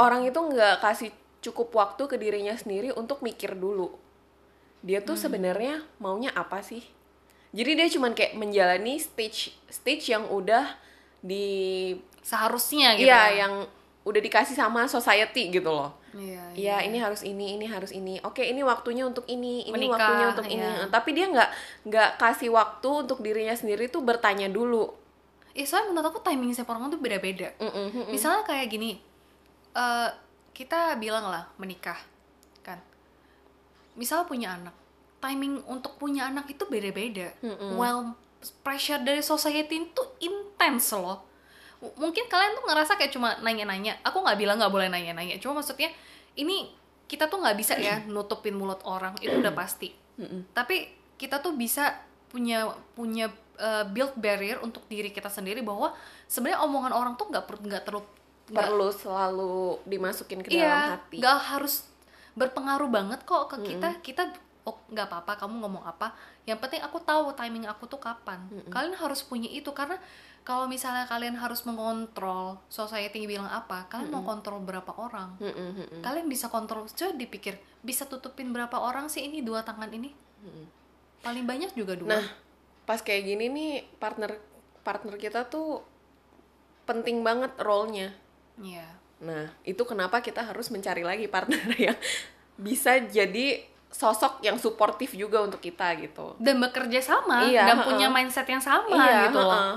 Orang 0.00 0.24
itu 0.24 0.38
nggak 0.38 0.80
kasih 0.80 1.12
cukup 1.46 1.70
waktu 1.72 2.02
ke 2.06 2.16
dirinya 2.16 2.54
sendiri 2.54 2.90
untuk 2.92 3.22
mikir 3.22 3.54
dulu 3.54 3.94
dia 4.82 5.02
tuh 5.02 5.14
sebenarnya 5.18 5.82
maunya 5.98 6.30
apa 6.34 6.62
sih 6.62 6.82
jadi 7.50 7.78
dia 7.78 7.88
cuman 7.88 8.12
kayak 8.12 8.34
menjalani 8.34 8.98
stage 8.98 9.54
stage 9.66 10.10
yang 10.10 10.26
udah 10.28 10.76
di 11.22 11.94
seharusnya 12.20 12.94
gitu 12.94 13.06
iya 13.06 13.46
yang 13.46 13.66
udah 14.06 14.20
dikasih 14.22 14.54
sama 14.54 14.86
society 14.86 15.50
gitu 15.50 15.70
loh 15.70 15.94
iya 16.14 16.42
Iya, 16.56 16.88
ini 16.88 16.96
harus 16.96 17.20
ini, 17.20 17.52
ini 17.60 17.68
harus 17.68 17.92
ini. 17.92 18.16
Oke, 18.24 18.40
ini 18.40 18.64
waktunya 18.64 19.04
untuk 19.04 19.28
ini, 19.28 19.68
ini 19.68 19.76
Menikah, 19.76 20.00
waktunya 20.00 20.26
untuk 20.32 20.48
ini. 20.48 20.64
iya. 20.64 20.88
Tapi 20.88 21.10
dia 21.12 21.28
nggak 21.28 21.50
nggak 21.84 22.10
kasih 22.16 22.48
waktu 22.48 22.88
untuk 23.04 23.20
dirinya 23.20 23.52
sendiri 23.52 23.92
tuh 23.92 24.00
bertanya 24.00 24.48
dulu. 24.48 24.88
Eh, 25.52 25.68
soalnya 25.68 25.92
menurut 25.92 26.12
aku 26.12 26.20
timing 26.24 26.52
setiap 26.52 26.72
orang 26.72 26.88
tuh 26.88 27.00
beda-beda 27.00 27.48
Mm-mm. 27.56 28.12
misalnya 28.12 28.44
kayak 28.44 28.68
gini 28.68 29.00
eh 29.72 30.08
kita 30.56 30.96
bilang 30.96 31.28
lah 31.28 31.44
menikah 31.60 32.00
kan. 32.64 32.80
Misal 33.92 34.24
punya 34.24 34.56
anak 34.56 34.72
timing 35.20 35.60
untuk 35.68 36.00
punya 36.00 36.32
anak 36.32 36.48
itu 36.48 36.64
beda-beda. 36.64 37.28
Well 37.76 38.16
pressure 38.64 39.00
dari 39.00 39.20
society 39.20 39.84
itu 39.84 40.02
intens 40.22 40.96
loh. 40.96 41.24
M- 41.84 41.92
mungkin 41.98 42.24
kalian 42.24 42.56
tuh 42.56 42.64
ngerasa 42.64 42.96
kayak 42.96 43.12
cuma 43.12 43.36
nanya-nanya. 43.44 44.00
Aku 44.00 44.24
nggak 44.24 44.38
bilang 44.40 44.56
nggak 44.56 44.72
boleh 44.72 44.88
nanya-nanya. 44.88 45.36
Cuma 45.36 45.60
maksudnya 45.60 45.92
ini 46.34 46.72
kita 47.04 47.28
tuh 47.28 47.38
nggak 47.38 47.56
bisa 47.56 47.76
ya 47.76 48.00
nutupin 48.08 48.56
mulut 48.56 48.80
orang 48.88 49.12
itu 49.20 49.36
udah 49.36 49.52
pasti. 49.52 49.92
Tapi 50.52 50.88
kita 51.16 51.40
tuh 51.40 51.52
bisa 51.52 51.96
punya 52.26 52.66
punya 52.92 53.28
uh, 53.56 53.84
build 53.88 54.16
barrier 54.16 54.60
untuk 54.60 54.84
diri 54.86 55.08
kita 55.08 55.28
sendiri 55.28 55.60
bahwa 55.60 55.92
sebenarnya 56.26 56.60
omongan 56.64 56.92
orang 56.92 57.12
tuh 57.16 57.28
nggak 57.28 57.44
per- 57.44 57.62
nggak 57.62 57.82
terlalu 57.84 58.04
nggak- 58.46 58.66
Perlu 58.68 58.88
selalu 58.90 59.54
dimasukin 59.84 60.40
ke 60.40 60.48
dalam 60.48 60.60
iya 60.60 60.76
hati. 60.94 61.18
nggak 61.18 61.38
harus 61.50 61.86
berpengaruh 62.36 62.86
banget 62.86 63.20
kok 63.22 63.48
ke 63.48 63.56
kita. 63.64 63.88
Kita 64.00 64.22
oh 64.66 64.76
nggak 64.86 65.06
apa-apa 65.06 65.46
kamu 65.46 65.62
ngomong 65.62 65.82
apa. 65.82 66.14
Yang 66.42 66.58
penting 66.62 66.80
aku 66.82 66.98
tahu 67.00 67.34
timing 67.34 67.66
aku 67.66 67.86
tuh 67.86 67.98
kapan. 67.98 68.38
Kalian 68.68 68.94
harus 68.94 69.22
punya 69.22 69.46
itu 69.46 69.70
karena 69.70 69.98
kalau 70.46 70.70
misalnya 70.70 71.10
kalian 71.10 71.34
harus 71.34 71.66
mengontrol 71.66 72.62
society 72.70 73.26
bilang 73.26 73.50
apa 73.50 73.90
kalian 73.90 74.14
mau 74.14 74.22
kontrol 74.22 74.62
berapa 74.62 74.94
orang? 74.94 75.34
Mm-mm, 75.42 75.70
mm-mm. 75.74 76.00
kalian 76.06 76.30
bisa 76.30 76.46
kontrol 76.46 76.86
coba 76.86 77.18
dipikir 77.18 77.58
bisa 77.82 78.06
tutupin 78.06 78.54
berapa 78.54 78.78
orang 78.78 79.10
sih 79.10 79.26
ini 79.26 79.42
dua 79.42 79.66
tangan 79.66 79.90
ini? 79.90 80.14
Paling 81.18 81.42
banyak 81.42 81.74
juga 81.74 81.98
dua. 81.98 82.14
Nah, 82.14 82.24
pas 82.86 83.02
kayak 83.02 83.26
gini 83.26 83.50
nih 83.50 83.72
partner 83.98 84.38
partner 84.86 85.18
kita 85.18 85.50
tuh 85.50 85.82
penting 86.86 87.26
banget 87.26 87.50
role-nya. 87.58 88.14
Iya. 88.58 88.86
Nah, 89.18 89.48
itu 89.62 89.82
kenapa 89.82 90.18
kita 90.18 90.42
harus 90.42 90.68
mencari 90.68 91.00
lagi 91.00 91.26
partner 91.26 91.56
yang 91.86 91.96
bisa 92.54 92.96
jadi 93.00 93.60
sosok 93.88 94.40
yang 94.40 94.56
suportif 94.56 95.12
juga 95.12 95.40
untuk 95.40 95.56
kita 95.58 95.96
gitu. 95.96 96.36
dan 96.38 96.56
bekerja 96.58 97.00
sama 97.00 97.44
Iya, 97.44 97.64
dan 97.64 97.76
ha-ha. 97.78 97.86
punya 97.86 98.06
mindset 98.06 98.44
yang 98.44 98.60
sama 98.60 98.92
Iya, 98.92 99.28
gitu 99.28 99.38
loh 99.38 99.52
ha-ha. 99.52 99.76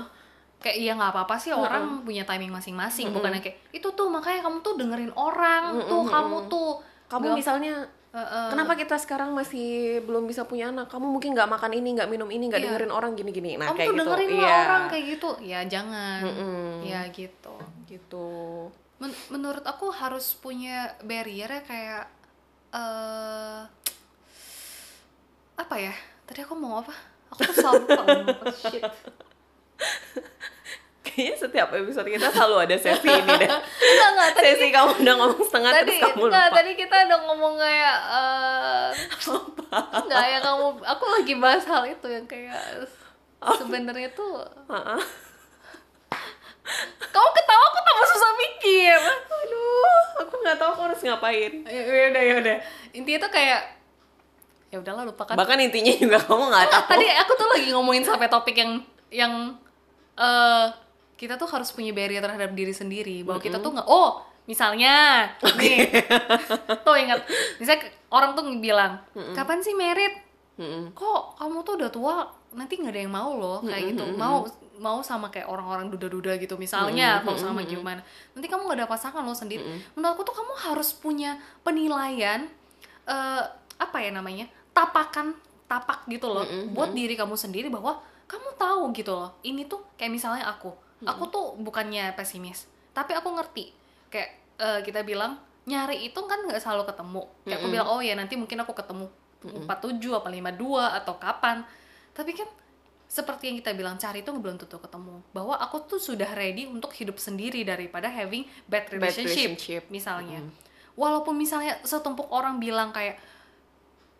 kayak 0.58 0.76
iya 0.78 0.92
nggak 0.92 1.08
apa-apa 1.10 1.36
sih 1.36 1.52
orang 1.52 2.04
punya 2.04 2.20
timing 2.22 2.50
masing-masing 2.50 3.08
bukannya 3.10 3.40
kayak 3.40 3.56
itu 3.70 3.88
tuh 3.90 4.08
makanya 4.08 4.44
kamu 4.44 4.60
tuh 4.60 4.76
dengerin 4.76 5.08
orang 5.10 5.72
tuh 5.82 6.04
kamu 6.04 6.36
tuh 6.46 6.70
Kamu 7.06 7.22
nggak- 7.22 7.38
misalnya 7.38 7.74
Heeh. 8.10 8.46
Kenapa 8.50 8.74
kita 8.74 8.98
sekarang 8.98 9.30
masih 9.30 10.02
belum 10.02 10.26
bisa 10.26 10.42
punya 10.42 10.74
anak? 10.74 10.90
Kamu 10.90 11.06
mungkin 11.06 11.30
nggak 11.30 11.46
makan 11.46 11.78
ini, 11.78 11.94
nggak 11.94 12.10
minum 12.10 12.26
ini, 12.26 12.50
nggak 12.50 12.58
Iya. 12.58 12.66
dengerin 12.74 12.90
orang 12.90 13.14
gini-gini. 13.14 13.54
Nah, 13.54 13.70
kamu 13.70 13.78
kayak 13.78 13.86
tuh 13.86 13.94
gitu. 13.94 14.02
dengerin 14.02 14.30
iya. 14.34 14.42
lah 14.42 14.58
orang 14.66 14.84
kayak 14.90 15.04
gitu 15.14 15.30
ya 15.46 15.60
jangan 15.70 16.20
Mm-mm. 16.26 16.66
ya 16.82 17.00
gitu 17.14 17.54
gitu. 17.86 18.28
Men- 18.98 19.20
menurut 19.30 19.62
aku 19.62 19.94
harus 19.94 20.34
punya 20.34 20.98
barrier 21.06 21.48
ya 21.48 21.62
kayak 21.62 22.04
eh 22.70 23.60
apa 25.58 25.74
ya 25.76 25.94
tadi 26.24 26.40
aku 26.46 26.54
mau 26.54 26.78
apa 26.80 26.94
aku 27.30 27.40
tuh 27.50 27.66
apa 27.66 28.44
shit 28.54 28.80
Kayaknya 31.20 31.36
setiap 31.38 31.68
episode 31.70 32.08
kita 32.08 32.26
selalu 32.30 32.56
ada 32.62 32.76
sesi 32.76 33.04
ini 33.06 33.32
deh. 33.36 33.50
enggak 33.90 34.08
enggak 34.10 34.30
tadi 34.32 34.46
Sesi 34.48 34.66
kamu 34.70 34.90
udah 34.96 35.14
ngomong 35.14 35.42
setengah 35.42 35.70
tadi 35.70 35.84
terus 35.86 36.00
kamu 36.02 36.22
enggak 36.24 36.46
lupa. 36.46 36.56
tadi 36.56 36.70
kita 36.74 36.96
udah 37.02 37.18
ngomong 37.22 37.54
kayak 37.56 37.96
eh 38.08 38.88
enggak 40.00 40.24
ya 40.26 40.38
kamu 40.40 40.64
aku 40.80 41.04
lagi 41.06 41.34
bahas 41.36 41.64
hal 41.64 41.82
itu 41.84 42.06
yang 42.08 42.24
kayak 42.24 42.56
sebenarnya 43.54 44.08
tuh 44.10 44.32
Heeh. 44.66 45.00
kamu 47.02 47.28
ketawa 47.34 47.64
aku 47.66 47.78
tambah 47.80 48.06
susah 48.06 48.32
mikir 48.38 48.98
Aduh, 49.34 49.96
aku 50.20 50.34
nggak 50.38 50.56
tahu 50.56 50.70
aku 50.70 50.82
harus 50.86 51.00
ngapain. 51.00 51.52
ya 51.64 51.80
ya 51.82 52.04
udah 52.08 52.22
ya 52.22 52.34
udah 52.38 52.56
intinya 52.92 53.18
tuh 53.20 53.30
kayak 53.30 53.60
ya 54.68 54.78
udahlah 54.78 55.04
lupakan 55.04 55.34
Bahkan 55.34 55.58
intinya 55.60 55.92
juga 55.92 56.18
kamu 56.18 56.44
nggak 56.46 56.64
Enggak, 56.64 56.80
tahu. 56.80 56.90
tadi 56.94 57.06
aku 57.12 57.32
tuh 57.34 57.48
lagi 57.50 57.68
ngomongin 57.70 58.04
sampai 58.06 58.26
topik 58.26 58.54
yang 58.54 58.72
yang 59.10 59.32
eh 60.14 60.66
kita 61.20 61.36
tuh 61.36 61.44
harus 61.52 61.68
punya 61.76 61.92
barrier 61.92 62.24
terhadap 62.24 62.56
diri 62.56 62.72
sendiri 62.72 63.20
bahwa 63.20 63.44
kita 63.44 63.60
tuh 63.60 63.76
nggak 63.76 63.84
oh 63.84 64.24
misalnya. 64.48 65.28
Nih. 65.60 65.92
Tuh 66.86 66.96
ingat. 66.96 67.28
Misalnya 67.60 67.92
orang 68.08 68.32
tuh 68.32 68.42
bilang 68.56 69.04
kapan 69.36 69.60
sih 69.60 69.76
merit? 69.76 70.16
Kok 70.96 71.36
kamu 71.36 71.60
tuh 71.60 71.76
udah 71.76 71.90
tua 71.92 72.16
nanti 72.56 72.80
nggak 72.80 72.92
ada 72.96 73.00
yang 73.04 73.12
mau 73.12 73.36
loh. 73.36 73.60
Kayak 73.60 73.94
gitu. 73.94 74.04
mau 74.16 74.48
mau 74.80 75.04
sama 75.04 75.28
kayak 75.28 75.44
orang-orang 75.44 75.92
duda-duda 75.92 76.40
gitu 76.40 76.56
misalnya 76.56 77.20
atau 77.20 77.36
sama 77.36 77.60
gimana. 77.68 78.00
Nanti 78.32 78.48
kamu 78.48 78.64
nggak 78.64 78.78
ada 78.80 78.88
pasangan 78.88 79.20
lo 79.20 79.36
sendiri. 79.36 79.60
Menurut 79.92 80.16
aku 80.16 80.22
tuh 80.24 80.34
kamu 80.40 80.52
harus 80.72 80.96
punya 80.96 81.36
penilaian 81.60 82.48
eh 83.04 83.44
apa 83.80 83.96
ya 84.00 84.12
namanya 84.12 84.48
tapakan 84.72 85.36
tapak 85.68 86.04
gitu 86.10 86.28
loh 86.28 86.44
buat 86.74 86.92
diri 86.92 87.16
kamu 87.16 87.32
sendiri 87.38 87.72
bahwa 87.72 88.02
kamu 88.28 88.54
tahu 88.60 88.82
gitu 88.92 89.16
loh 89.16 89.34
ini 89.42 89.64
tuh 89.66 89.82
kayak 89.96 90.12
misalnya 90.12 90.44
aku 90.46 90.70
aku 91.08 91.24
tuh 91.32 91.46
bukannya 91.60 92.12
pesimis 92.12 92.70
tapi 92.90 93.12
aku 93.14 93.28
ngerti. 93.34 93.72
Kayak 94.10 94.30
eh, 94.58 94.80
kita 94.84 95.00
bilang 95.06 95.38
nyari 95.64 96.10
itu 96.10 96.20
kan 96.26 96.42
nggak 96.46 96.60
selalu 96.60 96.84
ketemu. 96.90 97.22
Kayak 97.46 97.58
aku 97.62 97.66
bilang 97.70 97.88
oh 97.88 98.00
ya 98.02 98.14
nanti 98.18 98.34
mungkin 98.34 98.58
aku 98.62 98.72
ketemu 98.74 99.06
47 99.40 100.20
apa 100.20 100.28
52 100.28 100.98
atau 101.02 101.14
kapan. 101.16 101.64
Tapi 102.12 102.30
kan 102.36 102.48
seperti 103.10 103.50
yang 103.50 103.56
kita 103.58 103.72
bilang 103.74 103.96
cari 103.98 104.22
itu 104.22 104.30
belum 104.30 104.58
tentu 104.58 104.78
ketemu. 104.78 105.22
Bahwa 105.30 105.54
aku 105.56 105.86
tuh 105.86 106.00
sudah 106.02 106.28
ready 106.34 106.66
untuk 106.66 106.92
hidup 106.94 107.16
sendiri 107.16 107.62
daripada 107.62 108.10
having 108.10 108.44
bad 108.66 108.86
Bad 108.90 108.98
relationship, 108.98 109.56
relationship. 109.56 109.82
misalnya. 109.88 110.42
Walaupun 110.98 111.38
misalnya 111.38 111.78
setumpuk 111.86 112.28
orang 112.28 112.58
bilang 112.60 112.90
kayak 112.90 113.16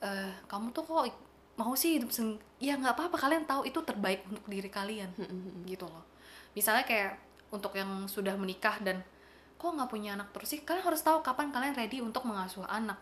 eh 0.01 0.33
kamu 0.49 0.73
tuh 0.73 0.89
kok 0.89 1.13
mau 1.61 1.77
sih 1.77 2.01
hidup 2.01 2.09
sen 2.09 2.41
ya 2.57 2.73
nggak 2.73 2.97
apa-apa 2.97 3.21
kalian 3.21 3.45
tahu 3.45 3.69
itu 3.69 3.77
terbaik 3.85 4.25
untuk 4.31 4.47
diri 4.49 4.71
kalian. 4.73 5.11
Gitu 5.67 5.85
loh 5.85 6.10
misalnya 6.53 6.85
kayak 6.85 7.19
untuk 7.51 7.75
yang 7.75 8.07
sudah 8.07 8.35
menikah 8.35 8.79
dan 8.81 9.03
kok 9.55 9.71
nggak 9.71 9.91
punya 9.91 10.15
anak 10.15 10.31
terus 10.33 10.51
sih? 10.51 10.61
Kalian 10.63 10.85
harus 10.85 11.01
tahu 11.01 11.21
kapan 11.21 11.51
kalian 11.51 11.75
ready 11.75 12.01
untuk 12.01 12.25
mengasuh 12.25 12.65
anak 12.65 12.97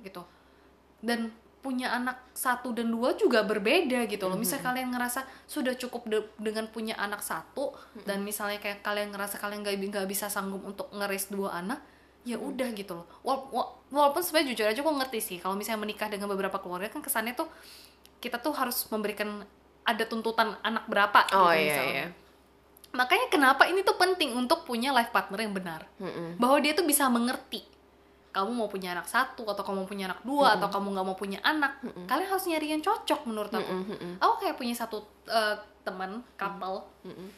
gitu. 0.00 0.22
Dan 1.00 1.32
punya 1.58 1.90
anak 1.90 2.22
satu 2.30 2.70
dan 2.70 2.94
dua 2.94 3.18
juga 3.18 3.42
berbeda 3.42 4.06
gitu 4.06 4.30
loh. 4.30 4.38
Misalnya 4.38 4.70
kalian 4.70 4.88
ngerasa 4.94 5.26
sudah 5.44 5.74
cukup 5.74 6.06
de- 6.06 6.30
dengan 6.38 6.70
punya 6.70 6.94
anak 6.94 7.20
satu 7.20 7.74
dan 8.06 8.22
misalnya 8.22 8.62
kayak 8.62 8.86
kalian 8.86 9.10
ngerasa 9.10 9.42
kalian 9.42 9.66
nggak 9.66 9.74
nggak 9.90 10.06
bisa 10.06 10.30
sanggup 10.30 10.62
untuk 10.62 10.86
ngeris 10.94 11.26
dua 11.26 11.58
anak 11.58 11.82
ya 12.22 12.38
udah 12.38 12.70
gitu 12.70 12.94
loh. 12.94 13.06
Wal- 13.22 13.50
wa- 13.50 13.70
walaupun 13.90 14.22
sebenarnya 14.22 14.54
jujur 14.54 14.66
aja 14.66 14.78
aku 14.78 14.94
ngerti 14.94 15.18
sih 15.18 15.38
kalau 15.42 15.58
misalnya 15.58 15.82
menikah 15.82 16.06
dengan 16.06 16.30
beberapa 16.30 16.58
keluarga 16.62 16.86
kan 16.86 17.02
kesannya 17.02 17.34
tuh 17.34 17.50
kita 18.22 18.38
tuh 18.38 18.54
harus 18.54 18.86
memberikan 18.86 19.42
ada 19.82 20.04
tuntutan 20.06 20.54
anak 20.62 20.86
berapa 20.86 21.18
Oh 21.34 21.50
gitu 21.50 21.66
iya 21.66 21.66
misalnya. 21.66 21.90
iya. 21.90 22.06
Makanya 22.96 23.28
kenapa 23.28 23.68
ini 23.68 23.84
tuh 23.84 23.94
penting 23.94 24.32
untuk 24.32 24.64
punya 24.64 24.90
life 24.90 25.12
partner 25.12 25.36
yang 25.38 25.52
benar. 25.52 25.84
Mm-mm. 26.00 26.40
bahwa 26.40 26.56
dia 26.58 26.72
tuh 26.72 26.82
bisa 26.82 27.06
mengerti 27.06 27.60
kamu 28.32 28.52
mau 28.52 28.68
punya 28.68 28.92
anak 28.92 29.08
satu 29.08 29.48
atau 29.48 29.64
kamu 29.64 29.84
mau 29.84 29.88
punya 29.88 30.04
anak 30.08 30.20
dua 30.20 30.60
atau 30.60 30.68
kamu 30.68 30.92
nggak 30.92 31.06
mau 31.06 31.16
punya 31.16 31.40
anak 31.40 31.80
kalian 32.04 32.28
harus 32.28 32.44
nyari 32.44 32.68
yang 32.68 32.84
cocok 32.84 33.24
menurut 33.24 33.48
aku. 33.48 33.64
Mm-mm. 33.64 34.20
aku 34.20 34.34
kayak 34.40 34.56
punya 34.56 34.76
satu 34.76 35.00
eh, 35.24 35.56
teman 35.80 36.20
couple. 36.36 36.84
Mm-mm. 37.04 37.28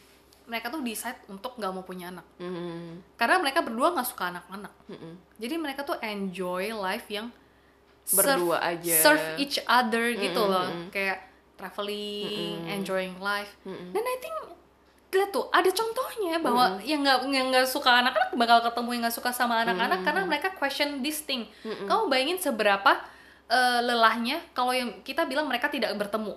mereka 0.48 0.72
tuh 0.72 0.80
decide 0.80 1.20
untuk 1.28 1.54
nggak 1.54 1.70
mau 1.70 1.82
punya 1.82 2.10
anak. 2.10 2.26
Mm-mm. 2.38 2.98
karena 3.14 3.38
mereka 3.38 3.62
berdua 3.62 3.94
nggak 3.94 4.08
suka 4.10 4.34
anak-anak. 4.34 4.74
Mm-mm. 4.90 5.14
jadi 5.38 5.54
mereka 5.54 5.82
tuh 5.82 5.98
enjoy 5.98 6.70
life 6.72 7.06
yang 7.06 7.30
Berdua 8.08 8.56
aja. 8.64 9.04
serve 9.04 9.36
each 9.36 9.60
other 9.68 10.08
gitu 10.16 10.40
loh. 10.40 10.64
kayak 10.88 11.28
traveling 11.60 12.64
enjoying 12.66 13.20
life. 13.20 13.52
Dan 13.66 14.00
I 14.00 14.16
think 14.18 14.34
lihat 15.08 15.32
tuh 15.32 15.48
ada 15.48 15.70
contohnya 15.72 16.36
bahwa 16.36 16.76
yang 16.84 17.00
nggak 17.00 17.18
yang 17.32 17.48
nggak 17.48 17.64
suka 17.64 18.04
anak-anak 18.04 18.28
bakal 18.36 18.60
ketemu 18.60 18.88
yang 18.92 19.02
nggak 19.08 19.16
suka 19.16 19.30
sama 19.32 19.64
anak-anak 19.64 20.04
karena 20.04 20.20
mereka 20.28 20.48
question 20.52 21.00
this 21.00 21.24
thing. 21.24 21.48
Kamu 21.64 22.12
bayangin 22.12 22.36
seberapa 22.36 22.92
eh, 23.48 23.80
lelahnya 23.80 24.36
kalau 24.52 24.76
yang 24.76 25.00
kita 25.00 25.24
bilang 25.24 25.48
mereka 25.48 25.72
tidak 25.72 25.96
bertemu. 25.96 26.36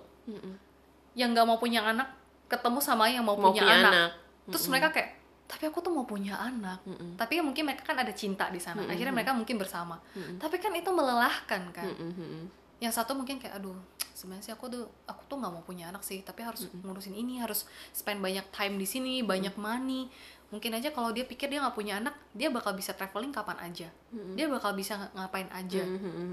Yang 1.19 1.29
nggak 1.35 1.45
mau 1.45 1.59
punya 1.59 1.83
anak 1.83 2.07
ketemu 2.47 2.79
sama 2.79 3.11
yang 3.11 3.23
mau, 3.27 3.35
Mau 3.35 3.51
punya, 3.51 3.63
punya 3.63 3.75
anak, 3.79 3.91
anak. 3.91 4.11
terus 4.51 4.67
mereka 4.67 4.87
kayak 4.91 5.09
tapi 5.51 5.67
aku 5.67 5.83
tuh 5.83 5.91
mau 5.91 6.07
punya 6.07 6.39
anak. 6.39 6.79
Tapi 7.19 7.39
ya 7.39 7.43
mungkin 7.43 7.67
mereka 7.67 7.83
kan 7.83 7.99
ada 7.99 8.15
cinta 8.15 8.47
di 8.47 8.59
sana. 8.63 8.87
Akhirnya 8.87 9.11
mereka 9.11 9.35
mungkin 9.35 9.59
bersama. 9.59 9.99
Tapi 10.39 10.55
kan 10.63 10.71
itu 10.71 10.87
melelahkan 10.87 11.61
kan. 11.75 11.91
Mm-mm. 11.91 12.47
Yang 12.81 12.89
satu 12.89 13.13
mungkin 13.13 13.37
kayak 13.37 13.55
aduh 13.55 13.77
sebenarnya 14.11 14.43
sih 14.43 14.51
aku 14.51 14.65
tuh 14.67 14.83
aku 15.05 15.21
tuh 15.23 15.37
nggak 15.37 15.51
mau 15.51 15.61
punya 15.61 15.87
anak 15.87 16.01
sih 16.01 16.19
tapi 16.19 16.41
harus 16.41 16.65
ngurusin 16.75 17.13
ini 17.13 17.37
harus 17.37 17.63
spend 17.91 18.19
banyak 18.19 18.43
time 18.49 18.75
di 18.75 18.85
sini 18.85 19.13
banyak 19.21 19.53
money. 19.55 20.09
Mungkin 20.49 20.75
aja 20.75 20.89
kalau 20.89 21.09
dia 21.09 21.23
pikir 21.23 21.47
dia 21.47 21.57
nggak 21.59 21.71
punya 21.71 21.95
anak 21.95 22.11
dia 22.31 22.49
bakal 22.49 22.73
bisa 22.73 22.91
traveling 22.91 23.29
kapan 23.29 23.55
aja. 23.61 23.87
Dia 24.35 24.45
bakal 24.47 24.73
bisa 24.73 24.97
ng- 24.99 25.13
ngapain 25.15 25.47
aja. 25.49 25.81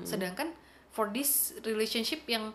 Sedangkan 0.02 0.48
for 0.88 1.08
this 1.08 1.30
relationship 1.62 2.24
yang 2.26 2.50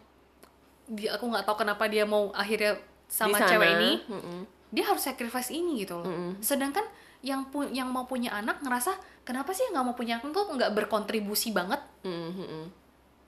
dia 0.86 1.14
aku 1.14 1.24
nggak 1.24 1.44
tahu 1.44 1.58
kenapa 1.60 1.88
dia 1.88 2.04
mau 2.04 2.28
akhirnya 2.32 2.76
sama 3.08 3.40
cewek 3.48 3.70
ini 3.72 3.92
Mm-mm. 4.10 4.40
dia 4.70 4.84
harus 4.84 5.00
sacrifice 5.02 5.48
ini 5.50 5.80
gitu 5.80 5.96
loh. 5.96 6.10
Sedangkan 6.40 6.84
yang 7.22 7.48
pu- 7.48 7.70
yang 7.70 7.88
mau 7.88 8.04
punya 8.04 8.34
anak 8.34 8.60
ngerasa 8.60 8.92
kenapa 9.22 9.54
sih 9.54 9.64
nggak 9.66 9.82
mau 9.82 9.94
punya? 9.94 10.18
Anak 10.18 10.36
tuh 10.36 10.50
nggak 10.52 10.74
berkontribusi 10.74 11.54
banget? 11.54 11.80
Mm-mm. 12.04 12.83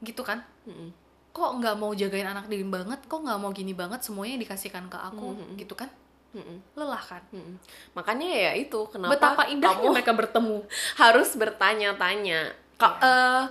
Gitu 0.05 0.21
kan 0.21 0.45
Mm-mm. 0.63 0.93
kok 1.31 1.51
nggak 1.57 1.75
mau 1.75 1.91
jagain 1.91 2.23
anak 2.23 2.45
dia 2.45 2.61
banget 2.61 3.01
kok 3.03 3.19
nggak 3.19 3.35
mau 3.35 3.49
gini 3.49 3.73
banget 3.73 3.99
semuanya 3.99 4.39
dikasihkan 4.39 4.87
ke 4.87 4.95
aku 4.95 5.33
gitu 5.57 5.73
kan 5.73 5.89
Mm-mm. 6.31 6.59
lelah 6.75 6.99
kan 6.99 7.23
Mm-mm. 7.31 7.55
Makanya 7.91 8.27
ya 8.27 8.51
itu 8.53 8.87
kenapa 8.87 9.11
betapa 9.11 9.43
indahnya 9.47 9.81
kamu 9.81 9.95
mereka 9.95 10.11
bertemu 10.11 10.57
harus 11.03 11.29
bertanya-tanya. 11.33 12.39
Ka- 12.75 12.99
eh, 12.99 13.43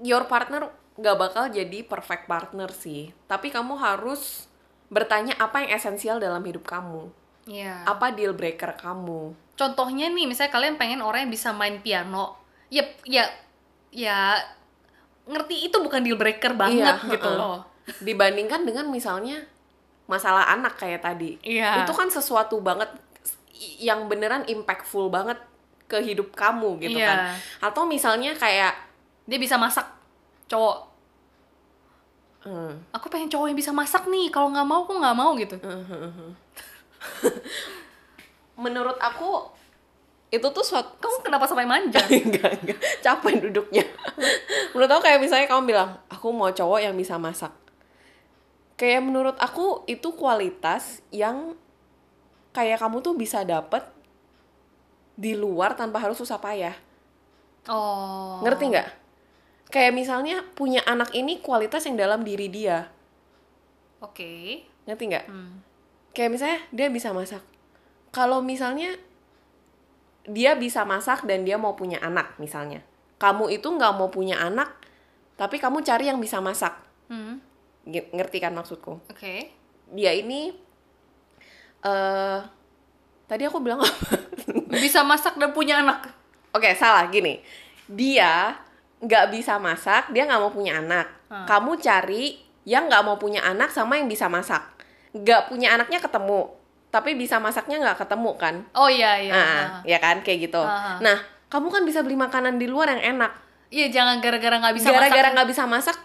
your 0.00 0.24
partner 0.24 0.70
nggak 0.94 1.16
bakal 1.18 1.44
jadi 1.48 1.82
perfect 1.82 2.24
partner 2.24 2.70
sih, 2.70 3.10
tapi 3.26 3.50
kamu 3.50 3.74
harus 3.74 4.46
bertanya 4.86 5.34
apa 5.36 5.58
yang 5.60 5.74
esensial 5.74 6.22
dalam 6.22 6.38
hidup 6.40 6.62
kamu, 6.64 7.10
Iya. 7.50 7.82
apa 7.82 8.14
deal 8.14 8.30
breaker 8.30 8.74
kamu. 8.74 9.34
contohnya 9.54 10.06
nih 10.08 10.26
misalnya 10.26 10.50
kalian 10.50 10.74
pengen 10.74 10.98
orang 10.98 11.26
yang 11.26 11.32
bisa 11.32 11.50
main 11.50 11.78
piano 11.78 12.34
ya 12.68 12.82
ya 13.06 13.22
ya 13.90 14.34
ngerti 15.24 15.66
itu 15.66 15.76
bukan 15.76 16.00
deal 16.00 16.16
breaker 16.16 16.52
banget 16.52 16.96
Iya, 17.00 17.10
gitu 17.10 17.28
heeh. 17.28 17.38
loh. 17.38 17.64
Dibandingkan 18.00 18.62
dengan 18.62 18.88
misalnya 18.88 19.40
masalah 20.04 20.48
anak 20.48 20.76
kayak 20.76 21.00
tadi. 21.00 21.40
Iya. 21.40 21.82
itu 21.82 21.92
kan 21.92 22.08
sesuatu 22.08 22.60
banget 22.60 22.92
yang 23.80 24.04
beneran 24.04 24.44
impactful 24.44 25.08
banget 25.08 25.40
ke 25.84 25.96
hidup 25.98 26.32
kamu 26.32 26.76
gitu 26.78 26.96
Iya. 26.96 27.08
kan. 27.08 27.18
Atau 27.62 27.84
misalnya 27.84 28.32
kayak 28.34 28.76
dia 29.24 29.38
bisa 29.38 29.56
masak 29.56 29.88
cowok. 30.46 30.92
Hmm, 32.44 32.76
aku 32.92 33.08
pengen 33.08 33.32
cowok 33.32 33.48
yang 33.48 33.56
bisa 33.56 33.72
masak 33.72 34.04
nih 34.04 34.28
kalau 34.28 34.52
nggak 34.52 34.68
mau 34.68 34.84
aku 34.84 34.92
nggak 34.94 35.16
mau 35.16 35.32
gitu. 35.34 35.56
Menurut 38.56 39.00
aku 39.00 39.48
itu 40.32 40.48
tuh 40.50 40.64
suatu 40.66 40.98
kamu 40.98 41.22
kenapa 41.22 41.44
sampai 41.46 41.68
manja? 41.68 42.02
Enggak 42.10 42.58
enggak. 42.62 42.78
Capek 43.04 43.38
duduknya. 43.48 43.84
Menurut 44.74 44.90
aku 44.90 45.02
kayak 45.06 45.22
misalnya 45.22 45.46
kamu 45.46 45.62
bilang 45.70 45.90
aku 46.10 46.34
mau 46.34 46.50
cowok 46.50 46.80
yang 46.82 46.94
bisa 46.98 47.20
masak. 47.20 47.54
Kayak 48.74 49.06
menurut 49.06 49.38
aku 49.38 49.86
itu 49.86 50.10
kualitas 50.18 50.98
yang 51.14 51.54
kayak 52.50 52.82
kamu 52.82 53.06
tuh 53.06 53.14
bisa 53.14 53.46
dapet 53.46 53.86
di 55.14 55.38
luar 55.38 55.78
tanpa 55.78 56.02
harus 56.02 56.18
susah 56.18 56.42
payah. 56.42 56.74
Oh. 57.70 58.42
Ngerti 58.42 58.74
nggak? 58.74 58.88
Kayak 59.70 59.94
misalnya 59.94 60.42
punya 60.58 60.82
anak 60.82 61.14
ini 61.14 61.38
kualitas 61.38 61.86
yang 61.86 61.94
dalam 61.94 62.26
diri 62.26 62.50
dia. 62.50 62.90
Oke. 64.02 64.66
Ngerti 64.84 65.04
nggak? 65.06 65.26
Hmm. 65.30 65.62
kayak 66.14 66.30
misalnya 66.30 66.58
dia 66.70 66.86
bisa 66.94 67.10
masak. 67.10 67.42
Kalau 68.14 68.38
misalnya 68.38 68.94
dia 70.24 70.56
bisa 70.56 70.88
masak 70.88 71.28
dan 71.28 71.44
dia 71.44 71.60
mau 71.60 71.76
punya 71.76 72.00
anak 72.00 72.36
misalnya. 72.40 72.80
Kamu 73.20 73.52
itu 73.52 73.68
nggak 73.68 73.92
mau 73.96 74.08
punya 74.08 74.40
anak 74.40 74.72
tapi 75.34 75.60
kamu 75.60 75.84
cari 75.84 76.08
yang 76.08 76.18
bisa 76.20 76.40
masak. 76.40 76.74
Hmm. 77.10 77.42
Nge- 77.84 78.10
ngerti 78.14 78.38
kan 78.40 78.56
maksudku? 78.56 79.04
Oke. 79.12 79.52
Dia 79.92 80.16
ini 80.16 80.54
eh 81.84 82.38
tadi 83.28 83.42
aku 83.44 83.60
bilang 83.60 83.84
apa? 83.84 83.92
Bisa 84.84 85.04
masak 85.04 85.36
dan 85.36 85.52
punya 85.52 85.84
anak. 85.84 86.08
Oke 86.56 86.72
salah 86.72 87.06
gini. 87.12 87.44
Dia 87.84 88.56
nggak 89.04 89.36
bisa 89.36 89.60
masak 89.60 90.08
dia 90.16 90.24
nggak 90.24 90.40
mau 90.40 90.48
punya 90.48 90.80
anak. 90.80 91.06
Hmm. 91.28 91.44
kamu 91.44 91.76
cari 91.82 92.40
yang 92.64 92.88
nggak 92.88 93.04
mau 93.04 93.20
punya 93.20 93.44
anak 93.44 93.68
sama 93.68 94.00
yang 94.00 94.08
bisa 94.08 94.32
masak. 94.32 94.64
Nggak 95.12 95.52
punya 95.52 95.76
anaknya 95.76 96.00
ketemu 96.00 96.63
tapi 96.94 97.12
bisa 97.12 97.36
masaknya 97.36 97.82
nggak 97.82 97.98
ketemu 98.00 98.30
kan 98.34 98.54
oh 98.72 98.86
iya 98.86 99.18
iya 99.18 99.34
Ah, 99.34 99.42
Ah. 99.42 99.68
ya 99.82 99.98
kan 99.98 100.22
kayak 100.22 100.46
gitu. 100.46 100.62
Ah. 100.62 101.02
Nah, 101.02 101.18
kamu 101.46 101.66
kan 101.68 101.82
bisa 101.82 102.00
beli 102.00 102.14
makanan 102.14 102.54
di 102.54 102.64
luar 102.64 102.86
yang 102.88 103.18
enak. 103.18 103.34
iya 103.68 103.90
jangan 103.90 104.22
gara-gara 104.22 104.54
nggak 104.56 104.74
bisa 104.74 104.88
Gara-gara 104.88 105.28
nggak 105.30 105.48
bisa 105.50 105.66
masak, 105.66 105.98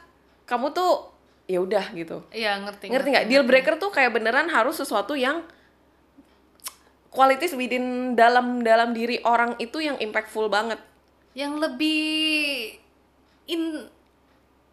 kamu 0.43 0.73
tuh 0.73 1.05
ya 1.45 1.57
udah 1.59 1.85
gitu. 1.93 2.25
iya 2.31 2.57
ngerti 2.57 2.89
Ngerti 2.89 3.07
nggak? 3.11 3.25
Deal 3.27 3.41
breaker 3.43 3.77
tuh 3.77 3.89
kayak 3.89 4.09
beneran 4.11 4.49
harus 4.49 4.73
sesuatu 4.75 5.13
yang 5.13 5.45
qualities 7.09 7.53
within 7.53 8.13
dalam 8.13 8.61
dalam 8.61 8.89
diri 8.91 9.21
orang 9.23 9.53
itu 9.57 9.79
yang 9.79 9.97
impactful 9.97 10.45
banget. 10.47 10.81
yang 11.31 11.55
lebih 11.55 12.73
in 13.45 13.85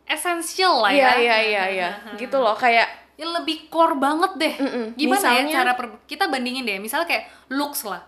esensial 0.05 0.81
lah 0.81 0.89
Iya 0.89 1.05
ya 1.05 1.17
iya 1.19 1.37
iya 1.43 1.65
iya. 1.71 1.89
Gitu 2.21 2.33
loh 2.35 2.57
kayak 2.57 2.89
yang 3.17 3.33
lebih 3.33 3.69
core 3.69 3.97
banget 3.97 4.33
deh. 4.37 4.55
Mm-mm. 4.57 4.85
gimana 4.95 5.17
Misalnya- 5.19 5.45
ya 5.47 5.57
cara 5.57 5.73
per- 5.73 6.01
kita 6.05 6.29
bandingin 6.29 6.65
deh. 6.65 6.77
Misalnya 6.77 7.09
kayak 7.09 7.25
looks 7.49 7.85
lah. 7.85 8.05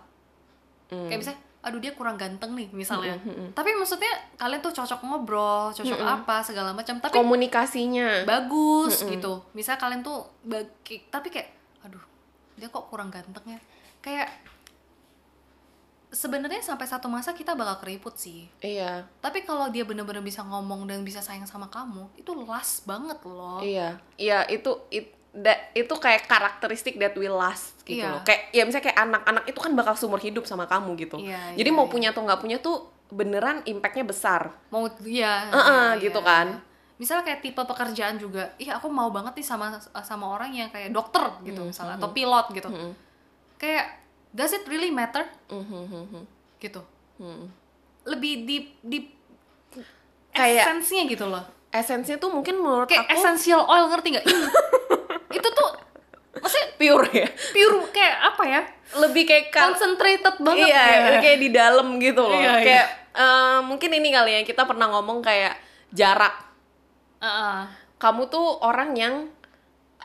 Mm. 0.89 1.05
kayak 1.05 1.19
misalnya 1.19 1.41
aduh 1.59 1.75
dia 1.77 1.91
kurang 1.91 2.15
ganteng 2.15 2.55
nih 2.55 2.71
misalnya. 2.71 3.19
Tapi 3.51 3.69
maksudnya 3.75 4.09
kalian 4.37 4.57
tuh 4.59 4.71
cocok 4.71 5.03
ngobrol 5.03 5.69
cocok 5.69 5.99
apa 5.99 6.39
segala 6.39 6.71
macam. 6.71 6.97
Tapi 6.97 7.13
komunikasinya. 7.13 8.23
bagus 8.23 9.03
gitu. 9.03 9.43
Misal 9.51 9.75
kalian 9.75 9.99
tuh 9.99 10.23
bagi 10.41 11.03
tapi 11.07 11.27
kayak 11.27 11.51
aduh 11.83 12.01
dia 12.55 12.67
kok 12.67 12.87
kurang 12.87 13.09
ganteng 13.09 13.43
ya? 13.45 13.59
Kayak 13.99 14.29
sebenarnya 16.09 16.59
sampai 16.59 16.83
satu 16.83 17.05
masa 17.05 17.31
kita 17.31 17.53
bakal 17.53 17.79
keriput 17.79 18.15
sih 18.15 18.49
Iya, 18.59 19.05
tapi 19.17 19.41
kalau 19.41 19.69
dia 19.69 19.83
bener-bener 19.83 20.19
bisa 20.19 20.41
ngomong 20.41 20.83
dan 20.83 21.01
bisa 21.01 21.19
sayang 21.19 21.45
sama 21.45 21.67
kamu 21.67 22.09
itu 22.15 22.33
last 22.43 22.83
banget 22.83 23.21
loh 23.21 23.61
iya. 23.61 23.93
Iya, 24.15 24.43
itu 24.47 24.73
it, 24.89 25.05
that- 25.31 25.69
itu 25.71 25.93
kayak 25.95 26.25
karakteristik 26.25 26.97
that 26.97 27.13
will 27.13 27.35
last 27.35 27.77
gitu 27.83 28.01
Iya. 28.01 28.09
loh. 28.11 28.21
Kayak 28.21 28.41
ya 28.49 28.61
misalnya 28.63 28.85
kayak 28.85 28.99
anak-anak 28.99 29.43
itu 29.45 29.59
kan 29.59 29.71
bakal 29.71 29.93
seumur 29.93 30.17
hidup 30.17 30.43
sama 30.43 30.65
kamu 30.65 30.97
gitu. 30.99 31.17
Iya, 31.17 31.53
Jadi 31.53 31.65
iya, 31.65 31.75
mau 31.75 31.85
iya. 31.85 31.91
punya 31.91 32.07
atau 32.09 32.21
nggak 32.23 32.39
punya 32.39 32.57
tuh 32.57 32.77
beneran 33.09 33.61
impactnya 33.63 34.01
besar. 34.03 34.49
mau 34.69 34.85
iya 34.99 35.45
Heeh, 35.47 35.89
iya, 35.93 36.01
gitu 36.03 36.19
iya. 36.19 36.27
kan. 36.27 36.47
misalnya 36.95 37.23
kayak 37.23 37.39
tipe 37.39 37.57
pekerjaan 37.57 38.17
juga 38.17 38.43
ih 38.57 38.67
aku 38.67 38.85
mau 38.85 39.07
banget 39.07 39.31
nih 39.33 39.47
sama 39.47 39.71
sama 40.03 40.25
orang 40.29 40.51
yang 40.51 40.67
kayak 40.67 40.91
dokter 40.91 41.23
gitu 41.41 41.63
Hmm, 41.63 41.71
misalnya 41.71 41.95
atau 41.95 42.11
pilot 42.11 42.45
gitu 42.51 42.67
Mm-mm. 42.67 42.91
kayak 43.55 43.98
does 44.29 44.51
it 44.51 44.63
really 44.65 44.89
matter 44.89 45.25
Mhm, 45.47 46.25
gitu 46.57 46.81
mhm. 47.17 47.45
lebih 48.05 48.33
di 48.43 48.57
di 48.79 48.99
Kayak- 50.29 50.65
esensinya 50.65 51.03
gitu 51.05 51.25
loh 51.25 51.43
Esensinya 51.69 52.17
tuh 52.17 52.31
mungkin 52.31 52.57
menurut 52.57 52.85
kayak 52.85 53.05
aku 53.05 53.13
essential 53.13 53.61
oil 53.61 53.85
ngerti 53.87 54.07
nggak 54.11 54.25
itu 55.37 55.47
tuh 55.47 55.69
maksudnya 56.33 56.67
pure 56.75 57.07
ya. 57.11 57.27
pure 57.51 57.77
kayak 57.91 58.17
apa 58.25 58.43
ya 58.43 58.61
Lebih 58.89 59.23
kayak 59.23 59.45
kan 59.49 59.69
concentrated 59.69 60.35
banget 60.39 60.65
iya, 60.65 60.81
ya. 61.13 61.21
kayak 61.21 61.37
di 61.37 61.49
dalam 61.51 62.01
gitu 62.01 62.25
loh. 62.25 62.33
Iya, 62.33 62.41
iya. 62.49 62.65
kayak 62.65 62.87
eh, 63.13 63.57
mungkin 63.61 63.89
ini 63.93 64.09
kali 64.09 64.31
ya 64.33 64.41
kita 64.41 64.65
pernah 64.65 64.89
ngomong 64.89 65.21
kayak 65.21 65.61
jarak. 65.91 66.33
Heeh. 67.21 67.69
Kamu 67.95 68.25
tuh 68.25 68.57
orang 68.59 68.97
yang 68.97 69.29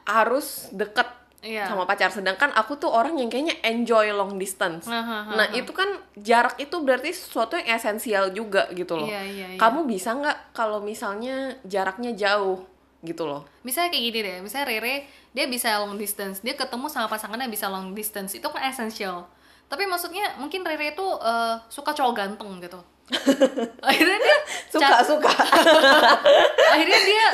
harus 0.04 0.68
deket 0.68 1.08
iya 1.44 1.68
sama 1.68 1.84
pacar 1.84 2.08
sedangkan 2.08 2.50
aku 2.50 2.74
tuh 2.74 2.88
orang 2.88 3.14
yang 3.14 3.28
kayaknya 3.28 3.54
enjoy 3.62 4.08
long 4.10 4.34
distance. 4.34 4.88
Nah, 4.88 4.98
ha, 4.98 5.18
ha, 5.22 5.32
Nah, 5.34 5.46
ha. 5.46 5.52
itu 5.52 5.70
kan 5.70 5.86
jarak 6.16 6.56
itu 6.56 6.72
berarti 6.78 7.12
sesuatu 7.12 7.54
yang 7.54 7.68
esensial 7.70 8.32
juga 8.32 8.64
gitu 8.72 8.96
loh. 8.96 9.04
Iya, 9.04 9.22
iya, 9.22 9.46
iya. 9.52 9.58
Kamu 9.60 9.84
bisa 9.84 10.10
nggak 10.10 10.50
kalau 10.50 10.80
misalnya 10.80 11.54
jaraknya 11.62 12.10
jauh 12.14 12.64
gitu 13.00 13.28
loh. 13.28 13.44
misalnya 13.60 13.92
kayak 13.92 14.04
gini 14.06 14.18
deh 14.18 14.36
misalnya 14.40 14.66
Rere 14.66 15.04
dia 15.30 15.44
bisa 15.44 15.76
long 15.76 15.94
distance 15.94 16.40
dia 16.40 16.56
ketemu 16.56 16.88
sama 16.88 17.04
pasangannya 17.04 17.52
bisa 17.52 17.68
long 17.68 17.92
distance 17.92 18.32
itu 18.32 18.48
kan 18.48 18.64
essential 18.64 19.28
tapi 19.66 19.84
maksudnya 19.84 20.32
mungkin 20.34 20.64
Rere 20.64 20.88
itu 20.90 21.04
eh, 21.20 21.54
suka 21.68 21.92
cowok 21.92 22.16
ganteng 22.16 22.48
gitu 22.58 22.80
akhirnya 23.84 24.18
dia 24.18 24.38
Suka, 24.72 25.04
suka. 25.04 25.28
akhirnya 26.72 27.00
dia 27.02 27.24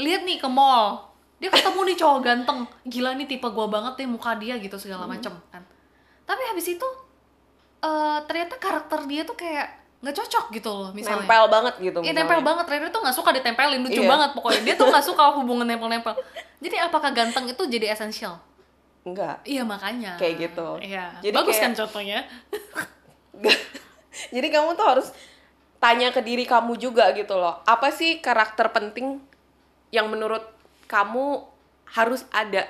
lihat 0.00 0.24
nih 0.24 0.40
ke 0.40 0.48
mall 0.48 1.09
dia 1.40 1.48
ketemu 1.48 1.80
nih 1.82 1.96
cowok 1.96 2.18
ganteng 2.20 2.58
gila 2.84 3.10
nih 3.14 3.26
tipe 3.26 3.48
gua 3.48 3.66
banget 3.66 3.96
deh 3.96 4.06
muka 4.06 4.36
dia 4.36 4.54
gitu 4.56 4.76
segala 4.76 5.04
Hmm. 5.04 5.16
macem 5.16 5.32
kan 5.48 5.62
tapi 6.22 6.42
habis 6.44 6.68
itu 6.68 6.88
eh, 7.80 8.18
ternyata 8.24 8.54
karakter 8.54 9.00
dia 9.04 9.24
tuh 9.24 9.34
kayak 9.34 9.66
nggak 10.00 10.14
cocok 10.14 10.44
gitu 10.50 10.70
loh 10.70 10.90
misalnya 10.90 11.20
Nempel 11.22 11.44
banget 11.46 11.74
gitu 11.78 11.98
Iya 12.00 12.12
nempel 12.14 12.40
banget, 12.40 12.64
Rere 12.66 12.88
tuh 12.88 13.00
gak 13.00 13.12
suka 13.12 13.32
ditempelin, 13.32 13.80
lucu 13.82 14.00
Iya. 14.00 14.08
banget 14.08 14.30
pokoknya 14.32 14.60
Dia 14.62 14.74
tuh 14.74 14.88
gak 14.88 15.04
suka 15.12 15.28
hubungan 15.34 15.64
nempel-nempel 15.66 16.16
Jadi 16.56 16.76
apakah 16.78 17.08
ganteng 17.10 17.44
itu 17.46 17.62
jadi 17.66 17.92
esensial? 17.92 18.40
Enggak. 19.02 19.44
Iya 19.44 19.60
makanya 19.62 20.16
Kayak 20.16 20.34
gitu. 20.46 20.80
Iya, 20.80 21.20
Jadi 21.20 21.34
bagus 21.34 21.52
kayak- 21.52 21.64
kan 21.66 21.72
contohnya 21.78 22.18
Jadi 24.30 24.48
kamu 24.48 24.72
tuh 24.72 24.86
harus 24.86 25.08
tanya 25.76 26.08
ke 26.08 26.20
diri 26.20 26.44
kamu 26.44 26.76
juga 26.76 27.12
gitu 27.12 27.32
loh. 27.34 27.60
Apa 27.64 27.88
sih 27.90 28.18
karakter 28.18 28.68
penting 28.70 29.20
yang 29.90 30.08
menurut 30.08 30.44
kamu 30.90 31.46
harus 31.86 32.26
ada 32.28 32.66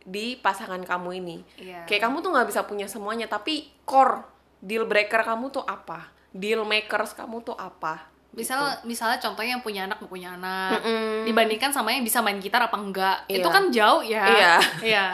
di 0.00 0.38
pasangan 0.38 0.78
kamu 0.78 1.18
ini? 1.18 1.36
Iya. 1.56 1.82
Kayak 1.84 2.06
kamu 2.06 2.16
tuh 2.20 2.30
nggak 2.30 2.46
bisa 2.46 2.62
punya 2.62 2.86
semuanya, 2.86 3.26
tapi 3.26 3.66
core 3.82 4.22
deal 4.56 4.86
breaker 4.86 5.20
kamu 5.20 5.50
tuh 5.50 5.62
apa? 5.62 6.14
Deal 6.30 6.62
makers 6.62 7.10
kamu 7.12 7.42
tuh 7.42 7.58
apa? 7.58 8.06
Misal, 8.30 8.84
Misalnya 8.84 9.16
contohnya 9.16 9.56
yang 9.56 9.64
punya 9.64 9.82
anak 9.82 9.96
punya 10.02 10.36
anak 10.36 10.76
Mm-mm. 10.76 11.24
Dibandingkan 11.24 11.72
sama 11.72 11.88
yang 11.88 12.04
bisa 12.04 12.20
main 12.20 12.36
gitar 12.36 12.60
apa 12.60 12.76
enggak 12.76 13.24
Iya. 13.26 13.40
Itu 13.40 13.48
kan 13.48 13.64
jauh 13.72 14.04
ya 14.04 14.24
Iya. 14.28 14.54
Iya. 14.92 15.06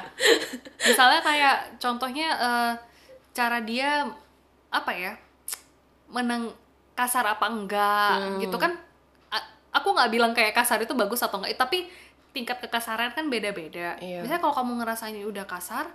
Misalnya 0.83 1.23
kayak 1.23 1.57
contohnya 1.79 2.29
eh, 2.35 2.73
Cara 3.31 3.63
dia 3.63 4.11
Apa 4.69 4.91
ya 4.91 5.15
Meneng 6.11 6.51
kasar 6.93 7.23
apa 7.25 7.47
enggak 7.47 8.11
Hmm. 8.19 8.39
Gitu 8.43 8.57
kan 8.59 8.75
A- 9.31 9.47
Aku 9.73 9.95
nggak 9.95 10.11
bilang 10.11 10.35
kayak 10.35 10.51
kasar 10.53 10.83
itu 10.83 10.91
bagus 10.93 11.23
atau 11.23 11.39
enggak 11.39 11.55
Tapi 11.57 11.87
tingkat 12.33 12.59
kekasaran 12.59 13.13
kan 13.13 13.29
beda-beda 13.29 13.97
Iya. 14.01 14.25
Misalnya 14.25 14.41
kalau 14.41 14.57
kamu 14.57 14.73
ngerasa 14.81 15.09
ini 15.09 15.23
udah 15.25 15.45
kasar 15.45 15.87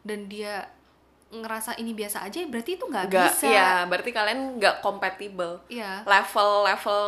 Dan 0.00 0.30
dia 0.30 0.70
ngerasa 1.26 1.74
ini 1.76 1.90
biasa 1.90 2.22
aja 2.22 2.38
berarti 2.46 2.78
itu 2.78 2.86
nggak 2.86 3.10
bisa 3.10 3.50
iya, 3.50 3.82
berarti 3.82 4.14
kalian 4.14 4.62
nggak 4.62 4.78
compatible. 4.78 5.58
Iya. 5.66 6.06
Level 6.06 6.62
level 6.62 7.00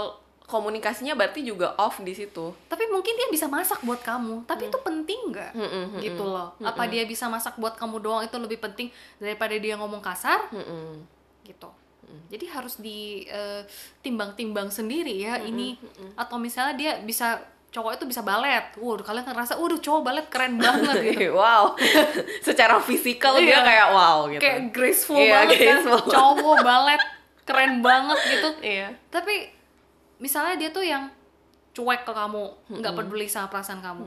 komunikasinya 0.48 1.12
berarti 1.12 1.44
juga 1.44 1.76
off 1.76 2.00
di 2.00 2.16
situ. 2.16 2.56
tapi 2.66 2.88
mungkin 2.88 3.12
dia 3.12 3.28
bisa 3.28 3.44
masak 3.44 3.84
buat 3.84 4.00
kamu 4.00 4.48
tapi 4.48 4.72
itu 4.72 4.78
penting 4.80 5.28
nggak 5.28 5.52
Mm-mm, 5.52 5.68
mm-mm. 5.92 6.00
gitu 6.00 6.24
loh 6.24 6.56
apa 6.58 6.88
dia 6.88 7.04
bisa 7.04 7.28
masak 7.28 7.60
buat 7.60 7.76
kamu 7.76 8.00
doang 8.00 8.24
itu 8.24 8.32
lebih 8.40 8.56
penting 8.56 8.88
daripada 9.20 9.52
dia 9.60 9.76
ngomong 9.76 10.00
kasar 10.00 10.48
Mm-mm. 10.48 11.04
gitu 11.44 11.68
jadi 12.32 12.48
harus 12.48 12.80
ditimbang-timbang 12.80 14.72
sendiri 14.72 15.20
ya 15.20 15.36
ini 15.36 15.76
atau 16.16 16.40
misalnya 16.40 16.74
dia 16.80 16.92
bisa 17.04 17.44
cowok 17.68 17.90
itu 17.94 18.04
bisa 18.06 18.20
balet. 18.20 18.64
Waduh 18.74 19.02
kalian 19.02 19.24
ngerasa 19.24 19.56
waduh 19.56 19.76
cowok 19.76 20.00
balet 20.02 20.26
keren 20.26 20.56
banget. 20.56 20.94
Gitu 21.14 21.30
wow. 21.38 21.76
Secara 22.46 22.78
fisikal 22.78 23.36
dia 23.36 23.54
Iya. 23.54 23.60
kayak 23.60 23.88
wow 23.90 24.18
gitu. 24.26 24.40
Kayak 24.40 24.60
graceful 24.70 25.16
Iya, 25.16 25.44
banget 25.44 25.56
graceful. 25.58 25.98
kan 25.98 26.12
cowok 26.16 26.56
balet 26.62 27.02
keren 27.44 27.74
banget 27.80 28.18
gitu. 28.26 28.48
Iya. 28.60 28.88
Tapi 29.08 29.34
misalnya 30.18 30.54
dia 30.56 30.68
tuh 30.68 30.82
yang 30.82 31.12
cuek 31.70 32.02
ke 32.02 32.10
kamu 32.10 32.42
nggak 32.74 32.92
peduli 32.92 33.26
sama 33.26 33.46
perasaan 33.46 33.78
kamu. 33.78 34.04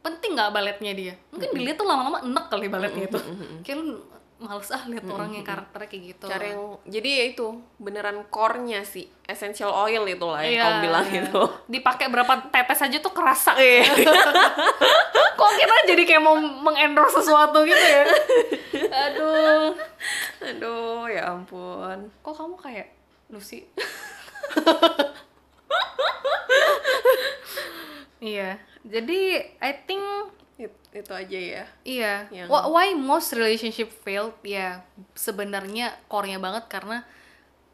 Penting 0.00 0.32
nggak 0.32 0.50
baletnya 0.50 0.92
dia? 0.92 1.14
Mungkin 1.28 1.52
dilihat 1.52 1.76
tuh 1.76 1.84
lama-lama 1.84 2.18
enek 2.20 2.46
kali 2.48 2.66
baletnya 2.66 3.04
itu. 3.04 3.20
Kayak 3.60 3.76
lu 3.78 4.00
males 4.42 4.68
ah 4.74 4.82
lihat 4.90 5.06
orang 5.06 5.30
yang 5.32 5.46
karakternya 5.46 5.88
kayak 5.88 6.04
gitu. 6.14 6.24
Cara 6.26 6.44
yang 6.44 6.76
jadi 6.84 7.08
ya 7.08 7.24
itu 7.30 7.46
beneran 7.78 8.26
core-nya 8.28 8.82
sih 8.82 9.06
essential 9.24 9.70
oil 9.70 10.02
itu 10.04 10.26
lah 10.26 10.42
yang 10.42 10.52
Iya, 10.52 10.62
kamu 10.66 10.76
bilang 10.82 11.06
iya. 11.06 11.22
itu. 11.22 11.42
Dipakai 11.78 12.06
berapa 12.10 12.32
tetes 12.50 12.82
aja 12.82 12.98
tuh 12.98 13.14
kerasa. 13.14 13.54
Iya. 13.56 13.86
kok 15.38 15.52
kita 15.58 15.74
jadi 15.88 16.02
kayak 16.04 16.22
mau 16.22 16.36
mengendorse 16.36 17.22
sesuatu 17.22 17.62
gitu 17.62 17.78
ya? 17.80 18.04
Aduh. 19.08 19.72
Aduh 20.42 21.06
ya 21.06 21.32
ampun. 21.32 22.10
Kok 22.20 22.34
kamu 22.34 22.54
kayak 22.58 22.88
Lucy? 23.30 23.62
Iya 28.22 28.54
jadi 28.86 29.50
I 29.58 29.72
think 29.82 30.02
It- 30.62 30.78
itu 30.94 31.10
aja 31.10 31.38
ya. 31.38 31.64
Iya. 31.82 32.14
Yang- 32.30 32.48
Wh- 32.48 32.68
why 32.70 32.94
most 32.94 33.34
relationship 33.34 33.90
failed 34.02 34.38
ya 34.46 34.86
sebenarnya 35.12 35.90
core-nya 36.06 36.38
banget 36.38 36.70
karena 36.70 37.02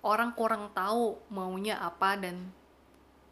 orang 0.01 0.32
kurang 0.32 0.72
tahu 0.72 1.20
maunya 1.28 1.76
apa 1.76 2.16
dan 2.16 2.49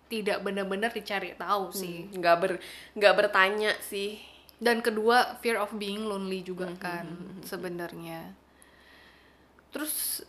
tidak 0.07 0.45
benar-benar 0.45 0.93
dicari 0.93 1.33
tahu 1.35 1.73
sih. 1.73 2.07
nggak 2.13 2.37
ber 2.37 2.53
nggak 2.95 3.15
bertanya 3.17 3.73
sih. 3.81 4.21
Dan 4.57 4.81
kedua 4.81 5.37
fear 5.41 5.57
of 5.57 5.73
being 5.75 6.05
lonely 6.05 6.41
juga 6.41 6.69
kan 6.77 7.09
sebenarnya. 7.43 8.33
Terus 9.73 10.25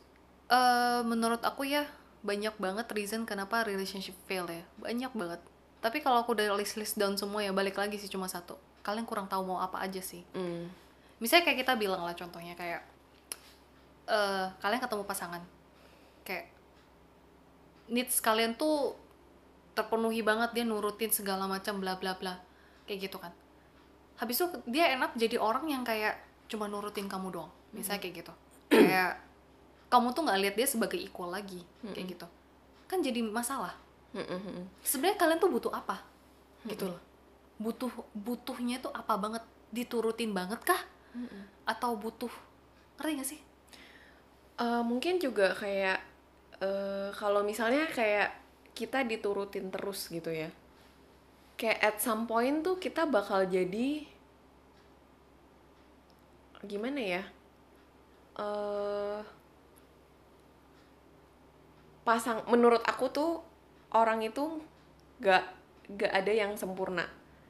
eh, 0.48 1.02
menurut 1.04 1.44
aku 1.44 1.64
ya 1.64 1.84
banyak 2.24 2.56
banget 2.58 2.88
reason 2.92 3.24
kenapa 3.24 3.64
relationship 3.64 4.16
fail 4.26 4.48
ya. 4.48 4.64
Banyak 4.78 5.12
banget. 5.12 5.42
Tapi 5.78 6.00
kalau 6.00 6.24
aku 6.24 6.34
udah 6.34 6.52
list 6.56 6.76
list 6.76 6.96
down 6.96 7.16
semua 7.16 7.40
ya 7.40 7.52
balik 7.52 7.78
lagi 7.78 7.96
sih 7.96 8.08
cuma 8.08 8.26
satu 8.26 8.58
kalian 8.88 9.04
kurang 9.04 9.28
tahu 9.28 9.44
mau 9.44 9.60
apa 9.60 9.84
aja 9.84 10.00
sih. 10.00 10.24
Hmm. 10.32 10.72
misalnya 11.20 11.50
kayak 11.50 11.66
kita 11.66 11.74
bilang 11.76 12.06
lah 12.06 12.14
contohnya 12.16 12.56
kayak 12.56 12.80
eh 14.08 14.48
kalian 14.64 14.80
ketemu 14.80 15.04
pasangan. 15.04 15.44
Kayak 16.24 16.48
needs 17.92 18.24
kalian 18.24 18.56
tuh 18.56 18.96
terpenuhi 19.76 20.24
banget 20.24 20.56
dia 20.56 20.64
nurutin 20.64 21.12
segala 21.12 21.44
macam 21.52 21.84
bla 21.84 22.00
bla 22.00 22.16
bla. 22.16 22.40
Kayak 22.88 23.12
gitu 23.12 23.18
kan. 23.20 23.36
Habis 24.16 24.40
itu 24.40 24.48
dia 24.72 24.96
enak 24.96 25.20
jadi 25.20 25.36
orang 25.36 25.68
yang 25.68 25.84
kayak 25.84 26.16
cuma 26.48 26.72
nurutin 26.72 27.12
kamu 27.12 27.36
doang. 27.36 27.52
Misalnya 27.76 28.00
kayak 28.00 28.24
gitu. 28.24 28.34
Kayak 28.72 29.20
kamu 29.92 30.16
tuh 30.16 30.22
nggak 30.24 30.40
lihat 30.48 30.56
dia 30.56 30.68
sebagai 30.70 31.02
equal 31.02 31.34
lagi. 31.34 31.60
Kayak 31.92 32.16
gitu. 32.16 32.28
Kan 32.88 33.04
jadi 33.04 33.20
masalah. 33.20 33.76
Hmm, 34.16 34.64
sebenarnya 34.80 35.20
kalian 35.20 35.40
tuh 35.44 35.52
butuh 35.52 35.74
apa? 35.76 36.00
Gitu 36.64 36.88
loh 36.88 37.07
butuh 37.58 37.90
butuhnya 38.14 38.82
tuh 38.82 38.94
apa 38.94 39.18
banget? 39.18 39.44
Diturutin 39.74 40.32
banget 40.32 40.62
kah? 40.64 40.82
Atau 41.66 41.98
butuh 41.98 42.32
ngerti 42.98 43.12
gak 43.18 43.30
sih? 43.30 43.42
Eh, 44.58 44.84
mungkin 44.86 45.22
juga 45.22 45.54
kayak 45.54 46.00
eh, 46.62 47.10
kalau 47.14 47.46
misalnya 47.46 47.86
kayak 47.92 48.34
kita 48.74 49.06
diturutin 49.06 49.70
terus 49.70 50.10
gitu 50.10 50.30
ya. 50.34 50.50
Kayak 51.58 51.80
at 51.82 51.98
some 52.02 52.30
point 52.30 52.62
tuh 52.62 52.78
kita 52.78 53.10
bakal 53.10 53.46
jadi 53.46 54.06
gimana 56.66 57.02
ya? 57.02 57.24
Eh 58.38 59.22
pasang 62.08 62.40
menurut 62.48 62.80
aku 62.88 63.12
tuh 63.12 63.44
orang 63.92 64.24
itu 64.24 64.64
gak 65.20 65.44
gak 66.00 66.08
ada 66.16 66.32
yang 66.32 66.56
sempurna 66.56 67.04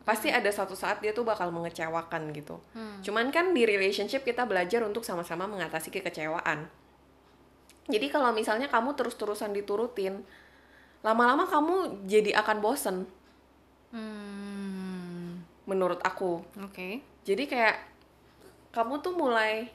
pasti 0.08 0.32
ada 0.32 0.48
suatu 0.56 0.72
saat 0.72 1.04
dia 1.04 1.12
tuh 1.12 1.28
bakal 1.28 1.52
mengecewakan 1.52 2.32
gitu. 2.32 2.64
Cuman 3.04 3.28
kan 3.28 3.52
di 3.52 3.68
relationship 3.68 4.24
kita 4.24 4.48
belajar 4.48 4.80
untuk 4.88 5.04
sama-sama 5.04 5.52
mengatasi 5.52 5.92
kekecewaan. 5.92 6.72
Jadi 7.92 8.08
kalau 8.08 8.32
misalnya 8.32 8.72
kamu 8.72 8.96
terus-terusan 8.96 9.52
diturutin 9.52 10.24
lama-lama 11.04 11.44
kamu 11.44 12.08
jadi 12.08 12.40
akan 12.40 12.58
bosen. 12.64 13.04
Hmm. 13.92 15.44
Menurut 15.68 16.00
aku. 16.00 16.40
Oke. 16.64 17.04
Jadi 17.28 17.44
kayak 17.44 17.76
kamu 18.72 19.04
tuh 19.04 19.12
mulai 19.12 19.68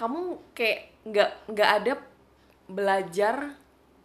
kamu 0.00 0.40
kayak 0.56 0.96
nggak 1.04 1.30
nggak 1.52 1.70
ada 1.76 1.92
belajar 2.72 3.52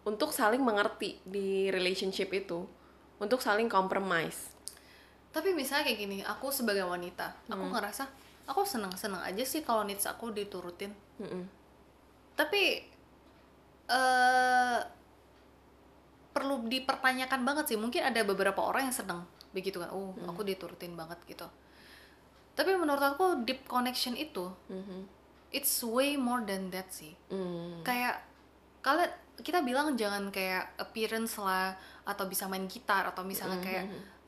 untuk 0.04 0.28
saling 0.36 0.60
mengerti 0.60 1.16
di 1.24 1.72
relationship 1.72 2.28
itu. 2.36 2.68
Untuk 3.16 3.40
saling 3.40 3.72
compromise 3.72 4.55
tapi 5.36 5.52
misalnya 5.52 5.84
kayak 5.84 6.00
gini 6.00 6.16
aku 6.24 6.48
sebagai 6.48 6.82
wanita 6.82 7.28
aku 7.46 7.60
Hmm. 7.60 7.74
ngerasa 7.76 8.08
aku 8.46 8.64
seneng 8.64 8.88
seneng 8.96 9.20
aja 9.20 9.44
sih 9.44 9.60
kalau 9.60 9.84
needs 9.84 10.08
aku 10.08 10.32
diturutin 10.32 10.96
Mm-mm. 11.20 11.44
tapi 12.34 12.80
eh 13.86 14.80
perlu 16.32 16.64
dipertanyakan 16.64 17.44
banget 17.44 17.64
sih 17.66 17.76
mungkin 17.76 18.00
ada 18.02 18.20
beberapa 18.22 18.60
orang 18.60 18.88
yang 18.88 18.96
seneng 18.96 19.20
begitu 19.52 19.76
kan 19.76 19.88
oh 19.88 20.12
aku 20.24 20.40
diturutin 20.42 20.92
banget 20.92 21.16
gitu 21.26 21.44
tapi 22.52 22.72
menurut 22.72 23.00
aku 23.02 23.44
deep 23.44 23.64
connection 23.66 24.12
itu 24.14 24.48
Mhm. 24.66 25.04
it's 25.50 25.80
way 25.82 26.16
more 26.16 26.40
than 26.42 26.68
that 26.68 26.88
sih 26.90 27.12
Mm. 27.28 27.80
kayak 27.82 28.20
kalian 28.80 29.08
kita 29.36 29.60
bilang 29.60 29.92
jangan 29.94 30.28
kayak 30.28 30.76
appearance 30.76 31.36
lah 31.36 31.76
atau 32.04 32.24
bisa 32.24 32.44
main 32.46 32.64
gitar 32.64 33.04
atau 33.04 33.20
misalnya 33.20 33.60
kayak 33.60 33.84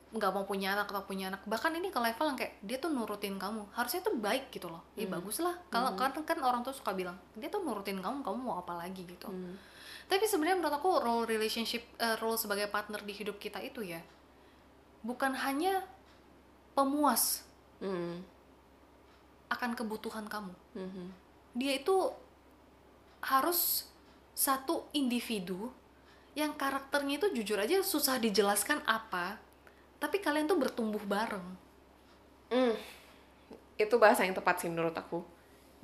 nggak 0.09 0.31
mau 0.33 0.41
punya 0.41 0.73
anak 0.73 0.89
atau 0.89 1.05
punya 1.05 1.29
anak. 1.29 1.45
Bahkan 1.45 1.71
ini 1.77 1.93
ke 1.93 1.99
level 2.01 2.25
yang 2.33 2.37
kayak 2.37 2.57
dia 2.65 2.77
tuh 2.81 2.89
nurutin 2.89 3.37
kamu. 3.37 3.69
Harusnya 3.77 4.01
tuh 4.01 4.17
baik 4.17 4.49
gitu 4.49 4.65
loh. 4.65 4.81
Ya 4.97 5.05
bagus 5.05 5.37
lah. 5.37 5.53
Kalau 5.69 5.93
kan 5.93 6.09
kan 6.25 6.37
orang 6.41 6.65
tuh 6.65 6.73
suka 6.73 6.97
bilang 6.97 7.17
dia 7.37 7.47
tuh 7.47 7.61
nurutin 7.61 8.01
kamu 8.01 8.25
kamu 8.25 8.37
mau 8.41 8.57
apa 8.57 8.73
lagi? 8.73 9.05
gitu. 9.05 9.29
Tapi 10.09 10.25
sebenarnya 10.25 10.57
menurut 10.57 10.73
aku 10.73 10.89
role 11.05 11.29
relationship 11.29 11.85
eh, 12.01 12.17
role 12.17 12.37
sebagai 12.41 12.65
partner 12.73 13.05
di 13.05 13.13
hidup 13.13 13.37
kita 13.37 13.61
itu 13.61 13.85
ya 13.85 14.01
bukan 15.05 15.31
hanya 15.37 15.85
pemuas 16.73 17.45
Mm. 17.79 18.19
akan 19.47 19.71
kebutuhan 19.71 20.27
kamu. 20.27 20.51
Mhm. 20.75 21.05
dia 21.55 21.79
itu 21.79 22.11
harus 23.23 23.87
satu 24.35 24.83
individu 24.91 25.71
yang 26.35 26.53
karakternya 26.55 27.19
itu 27.19 27.27
jujur 27.33 27.59
aja 27.59 27.79
susah 27.81 28.19
dijelaskan 28.19 28.79
apa 28.83 29.39
tapi 29.99 30.23
kalian 30.23 30.47
tuh 30.47 30.57
bertumbuh 30.57 31.03
bareng. 31.03 31.69
Mm. 32.49 32.73
itu 33.79 33.95
bahasa 33.95 34.25
yang 34.27 34.35
tepat 34.35 34.59
sih 34.59 34.67
menurut 34.67 34.91
aku. 34.91 35.23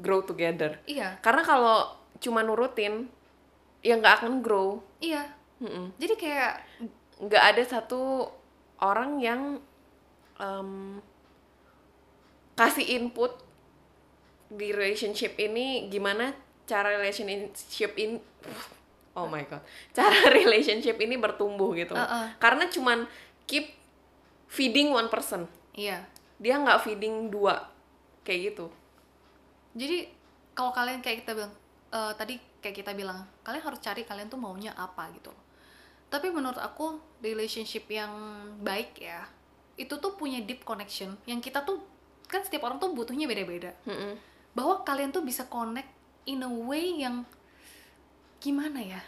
Grow 0.01 0.19
together. 0.25 0.83
Iya. 0.83 1.15
Karena 1.23 1.45
kalau 1.45 1.95
cuma 2.19 2.43
nurutin 2.43 3.07
ya 3.85 3.95
nggak 3.95 4.23
akan 4.23 4.41
grow. 4.41 4.81
Iya. 4.99 5.29
Mm-mm. 5.55 5.95
jadi 5.95 6.19
kayak 6.19 6.53
nggak 7.23 7.43
ada 7.55 7.63
satu 7.63 8.27
orang 8.83 9.23
yang 9.23 9.63
em, 10.35 10.99
kasih 12.59 12.99
input 12.99 13.31
di 14.51 14.75
relationship 14.75 15.39
ini 15.39 15.87
gimana 15.87 16.35
cara 16.67 16.91
relationship 16.99 17.95
ini 17.95 18.19
oh 19.15 19.31
my 19.31 19.47
god. 19.47 19.63
Cara 19.95 20.27
relationship 20.43 20.99
ini 20.99 21.15
bertumbuh 21.15 21.71
gitu. 21.71 21.95
Uh-uh. 21.95 22.35
karena 22.35 22.67
cuman 22.67 23.07
keep 23.47 23.71
feeding 24.49 24.91
one 24.91 25.09
person. 25.09 25.49
Iya. 25.75 26.05
Dia 26.41 26.55
nggak 26.59 26.83
feeding 26.85 27.29
dua. 27.29 27.69
Kayak 28.25 28.53
gitu. 28.53 28.65
Jadi 29.75 30.07
kalau 30.55 30.71
kalian 30.71 31.03
kayak 31.03 31.23
kita 31.23 31.31
bilang 31.35 31.53
eh, 31.91 32.13
tadi 32.15 32.35
kayak 32.63 32.75
kita 32.81 32.91
bilang 32.97 33.27
kalian 33.45 33.63
harus 33.63 33.79
cari 33.83 34.01
kalian 34.07 34.27
tuh 34.31 34.39
maunya 34.39 34.71
apa 34.73 35.11
gitu. 35.13 35.31
Tapi 36.09 36.31
menurut 36.31 36.57
aku 36.61 37.01
relationship 37.19 37.89
yang 37.91 38.13
baik 38.61 38.97
ya 39.01 39.25
itu 39.75 39.91
tuh 39.99 40.15
punya 40.15 40.39
deep 40.41 40.63
connection. 40.63 41.19
Yang 41.27 41.51
kita 41.51 41.67
tuh 41.67 41.83
kan 42.25 42.41
setiap 42.41 42.65
orang 42.65 42.79
tuh 42.79 42.89
butuhnya 42.95 43.29
beda-beda. 43.29 43.75
Mm-mm. 43.85 44.35
bahwa 44.55 44.87
kalian 44.87 45.11
tuh 45.11 45.19
bisa 45.19 45.43
connect 45.51 45.91
in 46.23 46.39
a 46.41 46.47
way 46.47 47.03
yang 47.03 47.27
gimana 48.39 48.79
ya 48.79 49.01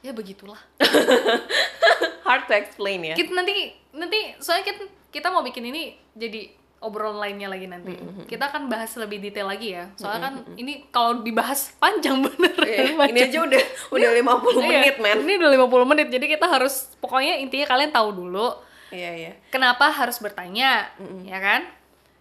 ya 0.00 0.12
begitulah 0.12 0.58
hard 2.26 2.44
to 2.46 2.54
explain 2.54 3.02
ya 3.02 3.14
kita 3.14 3.32
nanti 3.32 3.72
nanti 3.90 4.36
soalnya 4.38 4.64
kita 4.64 4.82
kita 5.08 5.28
mau 5.28 5.40
bikin 5.40 5.64
ini 5.64 5.82
jadi 6.12 6.48
obrolan 6.78 7.18
lainnya 7.18 7.50
lagi 7.50 7.66
nanti 7.66 7.90
kita 8.24 8.46
akan 8.46 8.70
bahas 8.70 8.94
lebih 8.94 9.18
detail 9.18 9.50
lagi 9.50 9.74
ya 9.74 9.90
soalnya 9.94 10.30
kan 10.30 10.34
ini 10.54 10.86
kalau 10.88 11.20
dibahas 11.20 11.74
panjang 11.76 12.22
bener 12.24 12.54
Iya, 12.54 12.94
Panjang. 12.94 13.10
ini 13.10 13.20
aja 13.24 13.38
udah 13.42 13.62
udah 13.90 14.10
50 14.14 14.22
Iya, 14.54 14.62
menit 14.62 14.96
men 14.98 15.18
ini 15.26 15.34
udah 15.36 15.50
50 15.58 15.90
menit 15.90 16.06
jadi 16.08 16.26
kita 16.28 16.46
harus 16.46 16.94
pokoknya 16.98 17.34
intinya 17.38 17.66
kalian 17.66 17.90
tahu 17.90 18.10
dulu 18.14 18.48
Iya, 18.88 19.10
iya. 19.12 19.32
Kenapa 19.52 19.92
harus 19.92 20.16
bertanya, 20.16 20.88
ya 21.20 21.36
kan? 21.36 21.60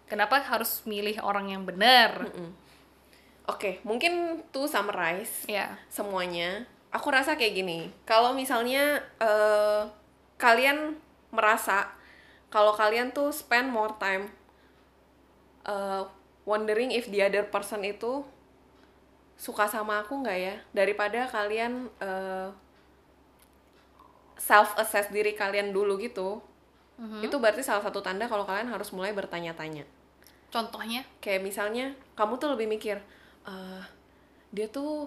Kenapa 0.04 0.44
harus 0.44 0.84
milih 0.84 1.16
orang 1.24 1.48
yang 1.48 1.64
benar? 1.64 2.28
Oke, 3.48 3.80
mungkin 3.88 4.44
tuh 4.52 4.68
summarize 4.68 5.48
Ya. 5.48 5.80
semuanya. 5.88 6.68
Aku 6.98 7.14
rasa 7.14 7.38
kayak 7.38 7.54
gini. 7.62 7.94
Kalau 8.10 8.34
misalnya 8.34 8.98
eh, 9.22 9.86
kalian 10.42 10.98
merasa 11.30 11.94
kalau 12.50 12.74
kalian 12.74 13.14
tuh 13.14 13.30
spend 13.30 13.70
more 13.70 13.94
time 14.02 14.32
eh, 15.68 16.02
wondering 16.48 16.90
if 16.90 17.06
the 17.14 17.22
other 17.22 17.46
person 17.46 17.84
itu 17.86 18.26
suka 19.38 19.70
sama 19.70 20.02
aku 20.02 20.18
nggak 20.26 20.40
ya 20.40 20.56
daripada 20.74 21.30
kalian 21.30 21.86
eh, 22.02 22.50
self 24.38 24.74
assess 24.80 25.10
diri 25.14 25.38
kalian 25.38 25.70
dulu 25.76 26.00
gitu 26.02 26.42
itu 27.22 27.36
berarti 27.38 27.62
salah 27.62 27.86
satu 27.86 28.02
tanda 28.02 28.26
kalau 28.26 28.42
kalian 28.42 28.74
harus 28.74 28.90
mulai 28.90 29.14
bertanya-tanya 29.14 29.86
Contohnya? 30.50 31.04
kayak 31.22 31.44
misalnya 31.44 31.94
kamu 32.18 32.40
tuh 32.42 32.56
lebih 32.58 32.66
mikir 32.66 32.98
eh 33.46 33.84
dia 34.50 34.66
tuh 34.72 35.06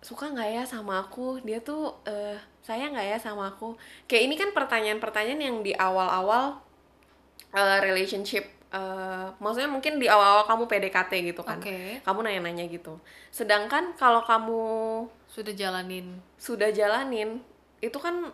suka 0.00 0.32
nggak 0.32 0.48
ya 0.50 0.62
sama 0.64 1.04
aku? 1.04 1.40
Dia 1.44 1.60
tuh 1.60 1.92
eh 2.08 2.36
sayang 2.64 2.96
nggak 2.96 3.08
ya 3.12 3.18
sama 3.20 3.52
aku? 3.52 3.76
Kayak 4.08 4.22
ini 4.28 4.34
kan 4.40 4.50
pertanyaan-pertanyaan 4.56 5.40
yang 5.40 5.56
di 5.60 5.72
awal-awal 5.76 6.56
eh, 7.52 7.78
relationship 7.84 8.44
eh, 8.72 9.26
maksudnya 9.42 9.68
mungkin 9.68 9.98
di 10.00 10.06
awal-awal 10.08 10.44
kamu 10.48 10.64
PDKT 10.70 11.12
gitu 11.34 11.42
kan. 11.44 11.60
Oke. 11.60 12.00
kamu 12.00 12.18
nanya-nanya 12.24 12.64
gitu. 12.70 12.96
Sedangkan 13.28 13.92
kalau 13.98 14.22
kamu 14.24 14.62
Sudah 15.30 15.54
jalanin. 15.54 16.18
sudah 16.40 16.70
jalanin 16.72 17.38
itu 17.80 17.96
kan 18.00 18.32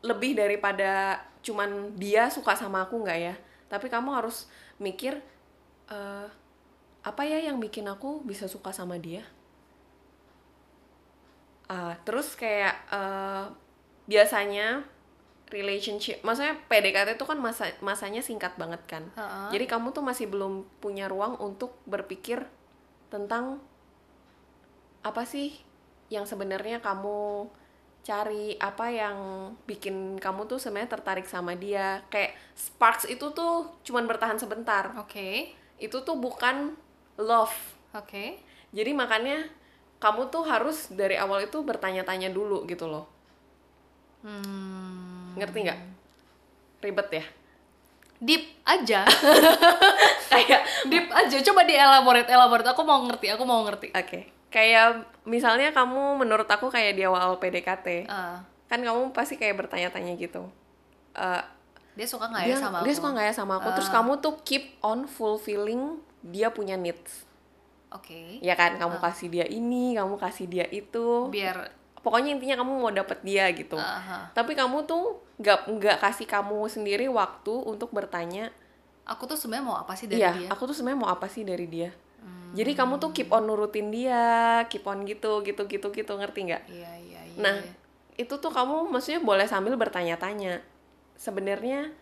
lebih 0.00 0.38
daripada 0.38 1.18
cuman 1.42 1.94
dia 1.98 2.30
suka 2.30 2.54
sama 2.54 2.86
aku 2.86 3.02
nggak 3.02 3.18
ya? 3.18 3.34
Tapi 3.68 3.90
kamu 3.90 4.14
harus 4.14 4.46
mikir 4.78 5.18
eh, 5.90 6.26
apa 7.02 7.22
ya 7.24 7.38
yang 7.40 7.58
bikin 7.58 7.88
aku 7.88 8.20
bisa 8.22 8.44
suka 8.46 8.70
sama 8.70 9.00
dia 9.00 9.24
Ah, 11.68 11.94
terus 12.02 12.32
kayak 12.32 12.74
eh, 12.88 13.44
biasanya 14.08 14.82
relationship 15.48 16.20
maksudnya 16.20 16.56
PDKT 16.68 17.16
itu 17.16 17.24
kan 17.24 17.40
masa 17.40 17.72
masanya 17.80 18.20
singkat 18.20 18.56
banget 18.60 18.80
kan 18.84 19.04
Ha-ha. 19.16 19.48
jadi 19.48 19.64
kamu 19.64 19.96
tuh 19.96 20.04
masih 20.04 20.28
belum 20.28 20.64
punya 20.80 21.08
ruang 21.08 21.40
untuk 21.40 21.72
berpikir 21.88 22.44
tentang 23.08 23.60
apa 25.00 25.24
sih 25.24 25.56
yang 26.12 26.28
sebenarnya 26.28 26.84
kamu 26.84 27.48
cari 28.04 28.56
apa 28.60 28.88
yang 28.88 29.16
bikin 29.68 30.16
kamu 30.16 30.48
tuh 30.48 30.56
sebenarnya 30.60 30.96
tertarik 30.96 31.28
sama 31.28 31.52
dia 31.56 32.00
kayak 32.08 32.32
sparks 32.56 33.04
itu 33.08 33.32
tuh 33.32 33.68
cuman 33.84 34.08
bertahan 34.08 34.40
sebentar 34.40 34.96
Oke. 35.00 35.52
itu 35.80 35.96
tuh 36.04 36.16
bukan 36.16 36.76
love 37.20 37.56
Oke. 37.96 38.40
jadi 38.72 38.92
makanya 38.92 39.48
kamu 39.98 40.28
tuh 40.28 40.42
harus 40.42 40.88
dari 40.88 41.14
awal 41.14 41.42
itu 41.42 41.58
bertanya-tanya 41.60 42.28
dulu 42.28 42.62
gitu 42.64 42.86
loh 42.86 43.06
Hmm. 44.18 45.34
ngerti 45.34 45.58
nggak 45.62 45.80
ribet 46.80 47.08
ya 47.12 47.24
Deep 48.18 48.42
aja. 48.64 49.06
kayak 50.32 50.66
Deep 50.90 51.06
aja. 51.06 51.38
Coba 51.38 51.62
di 51.62 51.70
elaborate, 51.70 52.26
elaborate. 52.26 52.66
Aku 52.66 52.82
mau 52.82 52.98
ngerti, 53.00 53.30
aku 53.30 53.46
mau 53.46 53.62
ngerti. 53.62 53.94
oke 53.94 54.20
kayak 54.48 54.98
misalnya 55.22 55.70
kamu 55.70 56.18
menurut 56.18 56.48
aku 56.48 56.66
kayak 56.66 56.96
di 56.96 57.04
awal 57.04 57.36
PDKT 57.36 58.08
Ah, 58.08 58.40
kan 58.64 58.80
kamu 58.80 59.12
pasti 59.12 59.36
kayak 59.36 59.54
bertanya-tanya 59.56 60.16
gitu 60.16 60.48
Eh, 61.12 61.42
dia 61.94 62.08
suka 62.08 62.26
nggak 62.26 62.42
dia 62.42 62.50
ya 62.50 62.58
sama 62.58 62.80
dia 62.80 62.90
aku? 62.90 62.98
suka 62.98 63.08
nggak 63.12 63.26
ya 63.28 63.34
sama 63.36 63.52
aku 63.56 63.68
terus 63.76 63.86
Ah. 63.86 63.94
kamu 63.94 64.12
tuh 64.18 64.34
keep 64.40 64.64
on 64.80 65.04
fulfilling 65.04 66.00
dia 66.20 66.48
punya 66.48 66.74
needs 66.74 67.27
Oke. 67.88 68.36
ya 68.44 68.52
kan 68.52 68.76
kamu 68.76 69.00
kasih 69.00 69.28
dia 69.32 69.46
ini 69.48 69.96
kamu 69.96 70.20
kasih 70.20 70.44
dia 70.44 70.68
itu 70.68 71.32
Biar 71.32 71.72
pokoknya 72.04 72.36
intinya 72.36 72.60
kamu 72.60 72.72
mau 72.84 72.92
dapet 72.92 73.24
dia 73.24 73.48
gitu 73.56 73.80
aha. 73.80 74.30
tapi 74.36 74.52
kamu 74.52 74.84
tuh 74.84 75.18
nggak 75.40 75.72
nggak 75.72 75.96
kasih 75.98 76.28
kamu 76.28 76.68
sendiri 76.68 77.08
waktu 77.08 77.52
untuk 77.64 77.90
bertanya 77.90 78.52
aku 79.08 79.24
tuh 79.24 79.40
sebenarnya 79.40 79.66
mau 79.66 79.76
apa 79.80 79.96
sih 79.96 80.04
dari 80.04 80.20
iya 80.20 80.30
dia? 80.36 80.46
Hmm. 80.46 80.52
aku 80.52 80.62
tuh 80.68 80.76
sebenarnya 80.76 81.00
mau 81.00 81.10
apa 81.10 81.26
sih 81.32 81.42
dari 81.42 81.66
dia 81.66 81.90
jadi 82.48 82.72
kamu 82.72 82.96
tuh 82.96 83.12
keep 83.12 83.28
on 83.28 83.44
nurutin 83.44 83.92
dia 83.92 84.64
keep 84.72 84.84
on 84.88 85.04
gitu 85.04 85.44
gitu 85.44 85.68
gitu 85.68 85.92
gitu 85.92 86.12
ngerti 86.16 86.48
nggak 86.48 86.62
Iya, 86.68 86.92
iya, 86.96 87.20
iya. 87.28 87.36
nah 87.40 87.56
itu 88.16 88.34
tuh 88.40 88.48
kamu 88.48 88.88
maksudnya 88.88 89.20
boleh 89.20 89.44
sambil 89.44 89.76
bertanya-tanya 89.76 90.64
sebenarnya 91.16 91.92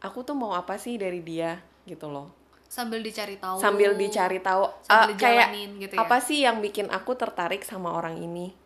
aku 0.00 0.24
tuh 0.24 0.32
mau 0.32 0.56
apa 0.56 0.80
sih 0.80 0.96
dari 0.96 1.20
dia 1.20 1.60
gitu 1.84 2.08
loh 2.08 2.32
sambil 2.72 3.04
dicari 3.04 3.36
tahu. 3.36 3.60
sambil 3.60 3.92
dicari 3.92 4.40
tahu 4.40 4.64
Sambil 4.80 5.12
ah, 5.12 5.20
kayak 5.20 5.48
gitu 5.76 5.92
ya. 5.92 6.00
apa 6.00 6.16
sih 6.18 6.38
yang 6.40 6.56
bikin 6.58 6.88
aku 6.88 7.12
tertarik 7.12 7.60
sama 7.62 7.92
orang 7.92 8.16
ini? 8.16 8.56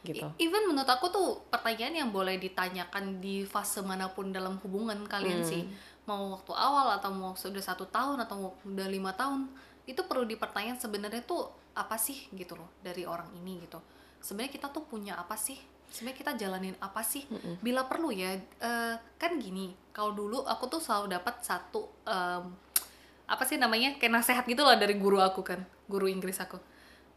Gitu. 0.00 0.24
Even 0.40 0.64
menurut 0.64 0.88
aku 0.88 1.12
tuh 1.12 1.44
pertanyaan 1.52 1.92
yang 1.92 2.08
boleh 2.08 2.40
ditanyakan 2.40 3.20
di 3.20 3.44
fase 3.44 3.84
mana 3.84 4.08
pun 4.08 4.32
dalam 4.32 4.56
hubungan 4.64 4.96
kalian 5.04 5.44
Hmm. 5.44 5.50
sih 5.52 5.62
mau 6.08 6.32
waktu 6.32 6.56
awal 6.56 6.96
atau 6.96 7.12
mau 7.12 7.36
sudah 7.36 7.60
satu 7.60 7.84
tahun 7.86 8.24
atau 8.24 8.34
mau 8.34 8.52
udah 8.64 8.88
lima 8.88 9.12
tahun 9.12 9.44
itu 9.84 10.00
perlu 10.02 10.24
dipertanyakan 10.24 10.80
sebenarnya 10.80 11.20
tuh 11.22 11.44
apa 11.76 12.00
sih 12.00 12.16
gitu 12.32 12.56
loh 12.56 12.72
dari 12.80 13.04
orang 13.04 13.28
ini 13.36 13.60
gitu. 13.60 13.76
Sebenarnya 14.18 14.56
kita 14.56 14.72
tuh 14.72 14.88
punya 14.88 15.20
apa 15.20 15.36
sih? 15.36 15.60
Sebenarnya 15.86 16.18
kita 16.18 16.32
jalanin 16.38 16.76
apa 16.80 17.04
sih? 17.04 17.28
Bila 17.60 17.84
perlu 17.84 18.08
ya 18.08 18.32
eh, 18.40 18.94
kan 19.14 19.32
gini 19.36 19.68
kalau 19.92 20.16
dulu 20.16 20.48
aku 20.48 20.64
tuh 20.66 20.80
selalu 20.80 21.12
dapat 21.12 21.44
satu 21.44 21.84
em, 22.04 22.48
apa 23.30 23.46
sih 23.46 23.54
namanya 23.56 23.94
kayak 23.94 24.10
nasehat 24.10 24.44
gitu 24.44 24.66
loh 24.66 24.74
dari 24.74 24.98
guru 24.98 25.22
aku 25.22 25.46
kan 25.46 25.62
guru 25.86 26.10
Inggris 26.10 26.42
aku 26.42 26.58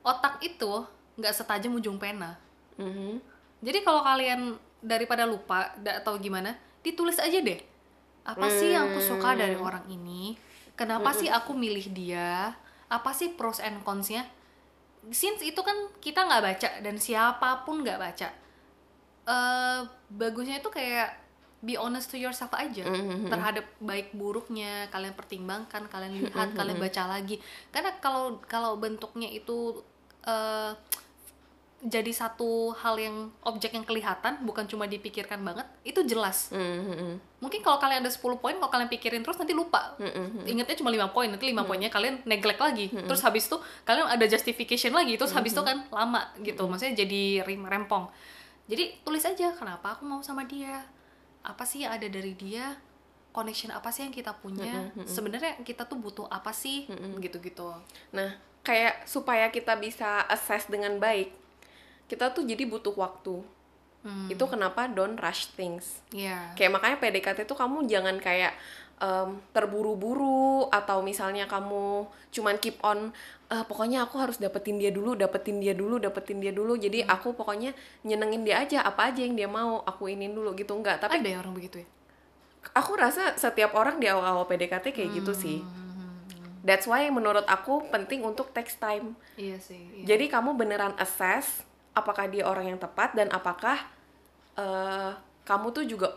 otak 0.06 0.38
itu 0.46 0.86
nggak 1.18 1.34
setajam 1.34 1.74
ujung 1.74 1.98
pena 1.98 2.38
Mhm. 2.74 3.22
jadi 3.62 3.82
kalau 3.82 4.02
kalian 4.02 4.54
daripada 4.82 5.24
lupa 5.24 5.72
atau 5.80 6.20
gimana, 6.20 6.52
ditulis 6.84 7.16
aja 7.16 7.40
deh. 7.40 7.56
Apa 8.26 8.52
sih 8.52 8.76
yang 8.76 8.92
aku 8.92 9.00
suka 9.00 9.32
dari 9.38 9.56
orang 9.56 9.88
ini? 9.88 10.36
Kenapa 10.76 11.16
sih 11.16 11.32
aku 11.32 11.56
milih 11.56 11.88
dia? 11.96 12.52
Apa 12.90 13.16
sih 13.16 13.32
pros 13.32 13.64
and 13.64 13.80
cons-nya? 13.88 14.28
Since 15.08 15.40
itu 15.46 15.62
kan 15.64 15.76
kita 16.04 16.28
nggak 16.28 16.44
baca 16.44 16.70
dan 16.84 16.96
siapa 17.00 17.64
pun 17.64 17.86
nggak 17.86 17.96
baca. 18.02 18.28
eh 19.24 19.80
bagusnya 20.12 20.60
itu 20.60 20.68
kayak 20.68 21.23
be 21.64 21.80
honest 21.80 22.12
to 22.12 22.20
yourself 22.20 22.52
aja. 22.52 22.84
Terhadap 23.32 23.64
baik 23.80 24.12
buruknya 24.12 24.92
kalian 24.92 25.16
pertimbangkan 25.16 25.88
kalian 25.88 26.28
lihat 26.28 26.52
kalian 26.54 26.76
baca 26.78 27.04
lagi. 27.08 27.40
Karena 27.72 27.96
kalau 28.04 28.44
kalau 28.44 28.76
bentuknya 28.76 29.32
itu 29.32 29.80
eh 30.24 30.76
jadi 31.84 32.16
satu 32.16 32.72
hal 32.80 32.96
yang 32.96 33.28
objek 33.44 33.76
yang 33.76 33.84
kelihatan 33.84 34.40
bukan 34.48 34.64
cuma 34.72 34.88
dipikirkan 34.88 35.44
banget 35.44 35.68
itu 35.84 36.00
jelas. 36.08 36.48
Mhm. 36.56 37.20
mungkin 37.44 37.60
kalau 37.60 37.76
kalian 37.76 38.00
ada 38.00 38.08
10 38.08 38.40
poin 38.40 38.56
kalau 38.56 38.72
kalian 38.72 38.88
pikirin 38.88 39.20
terus 39.20 39.36
nanti 39.36 39.52
lupa. 39.52 39.92
Mhm. 40.00 40.48
ingatnya 40.48 40.80
cuma 40.80 40.88
lima 40.88 41.12
poin 41.12 41.28
nanti 41.28 41.44
lima 41.44 41.68
poinnya 41.68 41.92
kalian 41.92 42.24
neglect 42.24 42.64
lagi. 42.64 42.88
Terus 42.88 43.20
habis 43.20 43.52
itu 43.52 43.60
kalian 43.84 44.08
ada 44.08 44.24
justification 44.24 44.96
lagi 44.96 45.20
terus 45.20 45.36
habis 45.36 45.52
itu 45.52 45.60
kan 45.60 45.84
lama 45.92 46.32
gitu. 46.40 46.64
Maksudnya 46.72 47.04
jadi 47.04 47.44
rem- 47.44 47.68
rempong. 47.68 48.08
Jadi 48.72 49.04
tulis 49.04 49.24
aja 49.28 49.52
kenapa 49.52 50.00
aku 50.00 50.08
mau 50.08 50.24
sama 50.24 50.48
dia 50.48 50.88
apa 51.44 51.64
sih 51.68 51.84
yang 51.84 51.92
ada 51.94 52.08
dari 52.08 52.34
dia 52.34 52.80
connection 53.36 53.74
apa 53.74 53.90
sih 53.90 54.06
yang 54.08 54.14
kita 54.14 54.32
punya 54.40 54.94
sebenarnya 55.10 55.60
kita 55.66 55.84
tuh 55.90 55.98
butuh 56.00 56.30
apa 56.30 56.54
sih 56.56 56.88
gitu-gitu 57.20 57.74
Nah, 58.14 58.38
kayak 58.64 59.04
supaya 59.04 59.52
kita 59.52 59.76
bisa 59.76 60.24
assess 60.32 60.72
dengan 60.72 60.98
baik, 60.98 61.36
kita 62.08 62.32
tuh 62.32 62.48
jadi 62.48 62.64
butuh 62.64 62.96
waktu. 62.96 63.44
Hmm. 64.04 64.28
Itu 64.28 64.48
kenapa 64.52 64.92
don't 64.92 65.16
rush 65.16 65.52
things. 65.56 66.04
Iya. 66.12 66.56
Kayak 66.60 66.80
makanya 66.80 66.98
PDKT 67.00 67.48
tuh 67.48 67.56
kamu 67.56 67.88
jangan 67.88 68.20
kayak 68.20 68.52
em, 69.04 69.36
terburu-buru 69.52 70.72
atau 70.72 71.04
misalnya 71.04 71.44
kamu 71.44 72.08
cuman 72.32 72.56
keep 72.64 72.80
on 72.80 73.12
"Eh, 73.52 73.64
pokoknya 73.68 74.08
aku 74.08 74.16
harus 74.18 74.40
dapetin 74.40 74.80
dia 74.80 74.90
dulu, 74.90 75.14
dapetin 75.14 75.60
dia 75.60 75.76
dulu, 75.76 76.00
dapetin 76.00 76.40
dia 76.40 76.56
dulu. 76.56 76.80
Jadi 76.80 77.04
Hmm. 77.04 77.12
aku 77.12 77.36
pokoknya 77.36 77.76
nyenengin 78.02 78.48
dia 78.48 78.64
aja 78.64 78.82
apa 78.82 79.12
aja 79.12 79.22
yang 79.22 79.36
dia 79.36 79.46
mau, 79.46 79.84
aku 79.84 80.08
inin 80.08 80.32
dulu 80.32 80.56
gitu 80.56 80.72
enggak. 80.74 81.04
Tapi 81.04 81.20
ada 81.20 81.30
ya 81.30 81.38
orang 81.44 81.54
begitu 81.54 81.84
ya 81.84 81.88
aku 82.72 82.96
rasa 82.96 83.36
setiap 83.36 83.76
orang 83.76 84.00
di 84.00 84.08
awal-awal 84.08 84.48
PDKT 84.48 84.96
kayak 84.96 85.10
gitu 85.20 85.36
sih. 85.36 85.60
That's 86.64 86.88
why 86.88 87.04
menurut 87.12 87.44
aku 87.44 87.92
penting 87.92 88.24
untuk 88.24 88.56
text 88.56 88.80
time. 88.80 89.20
iya 89.36 89.60
sih 89.60 89.84
iya. 90.00 90.16
Jadi 90.16 90.32
kamu 90.32 90.56
beneran 90.56 90.96
assess 90.96 91.68
apakah 91.92 92.32
dia 92.32 92.48
orang 92.48 92.72
yang 92.72 92.80
tepat 92.80 93.12
dan 93.20 93.28
apakah 93.36 93.84
eh, 94.56 95.12
kamu 95.44 95.68
tuh 95.76 95.84
juga 95.84 96.16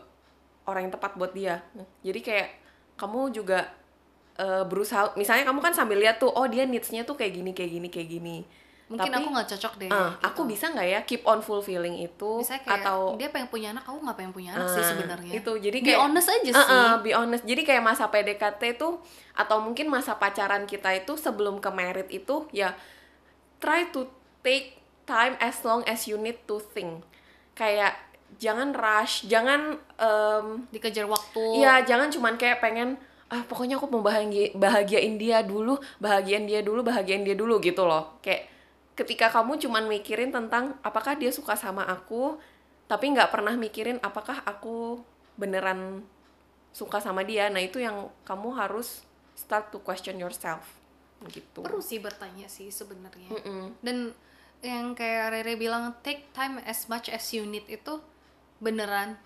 orang 0.70 0.87
yang 0.87 0.95
tepat 0.95 1.18
buat 1.18 1.34
dia. 1.34 1.66
Jadi 2.07 2.20
kayak 2.22 2.49
kamu 2.97 3.30
juga 3.30 3.68
eh, 4.36 4.64
berusaha, 4.64 5.16
misalnya 5.16 5.49
kamu 5.49 5.61
kan 5.64 5.72
sambil 5.72 5.97
lihat 5.97 6.20
tuh, 6.20 6.28
oh 6.28 6.44
dia 6.44 6.64
needs-nya 6.64 7.05
tuh 7.05 7.16
kayak 7.16 7.32
gini, 7.36 7.51
kayak 7.57 7.70
gini, 7.72 7.88
kayak 7.88 8.09
gini. 8.11 8.38
mungkin 8.86 9.11
Tapi, 9.11 9.18
aku 9.18 9.28
nggak 9.34 9.49
cocok 9.51 9.72
deh 9.82 9.90
eh, 9.90 9.99
gitu. 9.99 10.22
aku 10.30 10.40
bisa 10.47 10.70
nggak 10.70 10.86
ya 10.86 11.01
keep 11.03 11.26
on 11.26 11.42
fulfilling 11.42 12.07
itu 12.07 12.30
Misalnya 12.38 12.62
kayak 12.62 12.86
atau 12.86 12.99
dia 13.18 13.28
pengen 13.34 13.49
punya 13.51 13.68
anak 13.74 13.82
aku 13.82 13.99
nggak 13.99 14.14
pengen 14.14 14.30
punya 14.30 14.51
anak 14.55 14.68
sih 14.70 14.78
Ah, 14.78 14.88
sebenarnya 14.94 15.32
itu 15.42 15.53
jadi 15.59 15.78
be 15.82 15.86
kayak 15.90 16.01
honest 16.07 16.28
aja 16.30 16.51
Uh-uh, 16.55 16.62
sih 16.62 17.03
be 17.03 17.11
honest 17.11 17.42
jadi 17.42 17.62
kayak 17.66 17.82
masa 17.82 18.07
PDKT 18.07 18.78
itu 18.78 18.88
atau 19.34 19.57
mungkin 19.59 19.90
masa 19.90 20.14
pacaran 20.14 20.70
kita 20.70 20.94
itu 20.94 21.18
sebelum 21.18 21.59
ke 21.59 21.66
married 21.74 22.07
itu 22.14 22.47
ya 22.55 22.78
try 23.59 23.90
to 23.90 24.07
take 24.47 24.78
time 25.03 25.34
as 25.42 25.59
long 25.66 25.82
as 25.90 26.07
you 26.07 26.14
need 26.14 26.38
to 26.47 26.62
think 26.70 27.03
kayak 27.59 27.99
jangan 28.37 28.74
rush 28.77 29.27
jangan 29.31 29.79
em, 29.97 30.47
dikejar 30.74 31.09
waktu 31.09 31.62
Iya, 31.62 31.87
jangan 31.89 32.12
cuman 32.12 32.35
kayak 32.37 32.61
pengen 32.61 33.01
ah 33.27 33.43
pokoknya 33.43 33.74
aku 33.74 33.91
mau 33.91 34.07
bahagia 34.07 34.55
bahagiain 34.55 35.18
dia 35.18 35.43
dulu, 35.43 35.81
bahagiain 35.99 36.47
dia 36.47 36.62
dulu, 36.62 36.87
bahagiain 36.87 37.27
dia 37.27 37.35
dulu 37.35 37.59
gitu 37.59 37.83
loh. 37.83 38.22
Kayak 38.22 38.47
ketika 38.95 39.27
kamu 39.35 39.59
cuman 39.59 39.91
mikirin 39.91 40.31
tentang 40.31 40.79
apakah 40.87 41.18
dia 41.18 41.35
suka 41.35 41.59
sama 41.59 41.83
aku, 41.91 42.39
tapi 42.87 43.11
nggak 43.11 43.35
pernah 43.35 43.59
mikirin 43.59 43.99
apakah 43.99 44.47
aku 44.47 45.03
beneran 45.35 46.07
suka 46.70 47.03
sama 47.03 47.27
dia. 47.27 47.51
Nah, 47.51 47.59
itu 47.59 47.83
yang 47.83 48.07
kamu 48.22 48.55
harus 48.55 49.03
start 49.37 49.74
to 49.74 49.83
question 49.85 50.16
yourself 50.16 50.64
gitu. 51.29 51.64
perlu 51.64 51.81
sih 51.81 52.01
bertanya 52.01 52.49
sih 52.49 52.68
sebenarnya 52.68 53.33
Mm-mm. 53.33 53.81
dan 53.81 54.12
yang 54.61 54.93
kayak 54.97 55.33
Rere 55.33 55.55
bilang 55.57 55.93
take 56.01 56.29
time 56.33 56.61
as 56.64 56.89
much 56.89 57.09
as 57.12 57.24
you 57.33 57.45
need 57.45 57.64
itu 57.68 58.01
beneran 58.59 59.16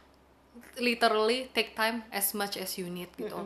literally 0.76 1.46
take 1.54 1.78
time 1.78 2.02
as 2.10 2.34
much 2.34 2.58
as 2.58 2.74
you 2.74 2.90
need 2.90 3.08
gitu. 3.14 3.36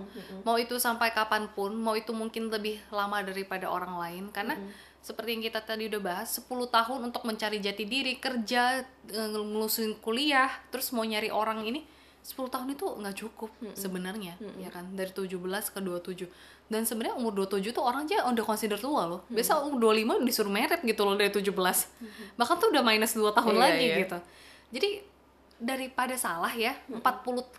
Mau 0.42 0.56
itu 0.56 0.80
sampai 0.80 1.12
kapan 1.12 1.52
pun 1.52 1.76
mau 1.76 1.92
itu 1.92 2.16
mungkin 2.16 2.48
lebih 2.48 2.80
lama 2.88 3.20
daripada 3.20 3.68
orang 3.68 4.00
lain. 4.00 4.24
Karena 4.32 4.56
seperti 5.04 5.36
yang 5.36 5.42
kita 5.44 5.60
tadi 5.60 5.84
udah 5.84 6.00
bahas 6.00 6.32
10 6.32 6.48
tahun 6.48 7.00
untuk 7.04 7.28
mencari 7.28 7.60
jati 7.60 7.84
diri 7.84 8.16
kerja 8.16 8.80
eh, 9.06 9.28
ngelusuin 9.30 10.00
kuliah 10.00 10.48
terus 10.72 10.96
mau 10.96 11.04
nyari 11.04 11.28
orang 11.28 11.60
ini 11.68 11.84
10 12.24 12.40
tahun 12.48 12.72
itu 12.72 12.88
nggak 12.88 13.16
cukup 13.20 13.52
sebenarnya 13.76 14.40
ya 14.56 14.72
kan? 14.72 14.88
Dari 14.96 15.12
17 15.12 15.36
ke 15.44 15.80
27 15.84 16.24
dan 16.72 16.88
sebenarnya 16.88 17.20
umur 17.20 17.36
27 17.44 17.76
tuh 17.76 17.84
orang 17.84 18.08
aja 18.08 18.24
udah 18.24 18.44
consider 18.48 18.80
tua 18.80 19.04
loh. 19.04 19.20
Biasa 19.28 19.60
umur 19.60 19.92
25 19.92 20.24
disuruh 20.24 20.48
meret 20.48 20.80
gitu 20.80 21.04
loh 21.04 21.20
dari 21.20 21.28
17 21.28 21.52
bahkan 22.40 22.56
tuh 22.56 22.72
udah 22.72 22.80
minus 22.80 23.12
2 23.12 23.28
tahun 23.28 23.54
Iya, 23.54 23.60
lagi 23.60 23.84
iya. 23.84 23.96
gitu. 24.08 24.18
Jadi 24.72 24.90
daripada 25.56 26.14
salah 26.14 26.50
ya 26.50 26.74
40 26.88 27.02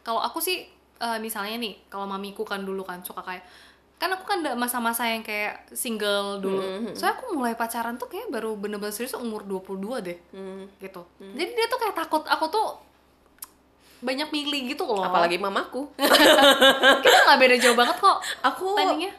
kalau 0.02 0.20
aku 0.20 0.38
sih 0.38 0.68
eh, 0.96 1.18
misalnya 1.18 1.56
nih 1.56 1.80
kalau 1.86 2.06
mamiku 2.06 2.42
kan 2.42 2.60
dulu 2.60 2.82
kan 2.82 3.00
suka 3.00 3.20
kayak 3.20 3.44
kan 3.96 4.12
aku 4.12 4.24
kan 4.24 4.40
masa-masa 4.54 5.08
yang 5.08 5.22
kayak 5.22 5.72
single 5.72 6.38
dulu 6.38 6.60
soalnya 6.92 7.16
aku 7.16 7.32
mulai 7.32 7.54
pacaran 7.54 7.96
tuh 7.96 8.06
kayak 8.06 8.28
baru 8.28 8.54
bener-bener 8.54 8.92
serius 8.92 9.16
umur 9.16 9.42
22 9.42 9.72
deh 10.02 10.18
Hmm. 10.30 10.68
gitu 10.78 11.02
jadi 11.18 11.50
dia 11.50 11.66
tuh 11.66 11.80
kayak 11.80 11.96
takut 11.96 12.24
aku 12.24 12.46
tuh 12.48 12.68
banyak 13.98 14.28
milih 14.28 14.70
gitu 14.70 14.84
loh 14.86 15.02
Apalagi 15.02 15.40
mamaku. 15.40 15.88
kita 17.02 17.18
nggak 17.24 17.40
beda 17.40 17.56
jauh 17.58 17.74
banget 17.74 17.98
kok 17.98 18.18
Aku 18.44 18.76
timingnya 18.76 19.12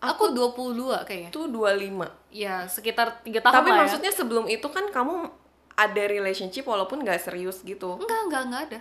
aku 0.00 0.32
22 0.32 1.04
kayaknya 1.04 1.28
tuh 1.28 1.44
25. 1.44 2.08
ya 2.32 2.64
sekitar 2.64 3.20
tiga 3.20 3.42
tahun 3.42 3.52
Tapi 3.52 3.68
lah 3.68 3.76
ya. 3.76 3.80
maksudnya 3.84 4.08
sebelum 4.08 4.46
itu 4.46 4.64
kan 4.64 4.88
kamu 4.88 5.28
ada 5.80 6.02
relationship 6.04 6.68
walaupun 6.68 7.00
nggak 7.00 7.16
serius 7.16 7.64
gitu. 7.64 7.96
enggak 7.96 8.20
enggak 8.28 8.42
enggak 8.44 8.62
ada. 8.68 8.78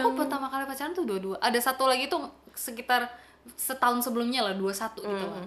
Aku 0.00 0.14
pertama 0.16 0.46
kali 0.48 0.64
pacaran 0.64 0.96
tuh 0.96 1.04
dua-dua. 1.04 1.36
Ada 1.42 1.72
satu 1.72 1.84
lagi 1.84 2.08
tuh 2.08 2.24
sekitar 2.56 3.10
setahun 3.56 4.08
sebelumnya 4.08 4.44
lah 4.44 4.54
dua 4.56 4.72
satu 4.72 5.00
gitu 5.00 5.26
lah 5.26 5.44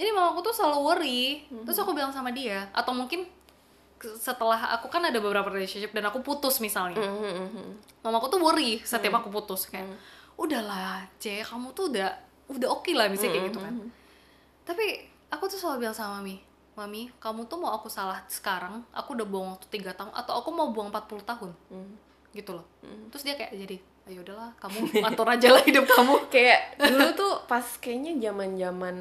jadi 0.00 0.16
mamaku 0.16 0.40
tuh 0.40 0.54
selalu 0.56 0.78
worry. 0.80 1.22
Terus 1.66 1.76
aku 1.76 1.92
bilang 1.92 2.08
sama 2.08 2.32
dia 2.32 2.72
atau 2.72 2.96
mungkin 2.96 3.26
setelah 4.00 4.72
aku 4.72 4.88
kan 4.88 5.04
ada 5.04 5.20
beberapa 5.20 5.52
relationship 5.52 5.92
dan 5.92 6.08
aku 6.08 6.24
putus 6.24 6.56
misalnya. 6.64 6.96
Mamaku 8.00 8.32
tuh 8.32 8.40
worry 8.40 8.80
setiap 8.80 9.20
aku 9.20 9.28
putus 9.28 9.68
kayak 9.68 9.84
udahlah 10.40 11.04
C 11.20 11.44
kamu 11.44 11.76
tuh 11.76 11.92
udah 11.92 12.08
udah 12.48 12.68
oke 12.72 12.88
lah 12.96 13.12
misalnya 13.12 13.36
kayak 13.36 13.46
gitu 13.52 13.60
kan. 13.60 13.74
Tapi 14.64 14.86
aku 15.28 15.44
tuh 15.52 15.58
selalu 15.60 15.84
bilang 15.84 15.96
sama 15.96 16.22
mami 16.22 16.40
mami 16.78 17.10
kamu 17.18 17.44
tuh 17.50 17.58
mau 17.58 17.74
aku 17.74 17.90
salah 17.90 18.22
sekarang 18.30 18.86
aku 18.94 19.18
udah 19.18 19.26
buang 19.26 19.48
waktu 19.56 19.66
tiga 19.68 19.92
tahun 19.92 20.14
atau 20.14 20.38
aku 20.38 20.48
mau 20.54 20.70
buang 20.70 20.88
40 20.94 21.22
tahun? 21.26 21.50
Gitu 22.30 22.50
loh. 22.54 22.66
Terus 23.10 23.22
dia 23.26 23.34
kayak 23.34 23.52
jadi 23.54 23.76
ayo 24.10 24.26
udahlah 24.26 24.50
kamu 24.58 24.78
atur 25.12 25.28
aja 25.28 25.48
lah 25.54 25.62
hidup 25.62 25.86
kamu. 25.86 26.14
Kayak 26.34 26.60
dulu 26.82 27.08
tuh 27.20 27.32
pas 27.46 27.66
kayaknya 27.78 28.18
zaman 28.30 28.58
zaman 28.58 28.96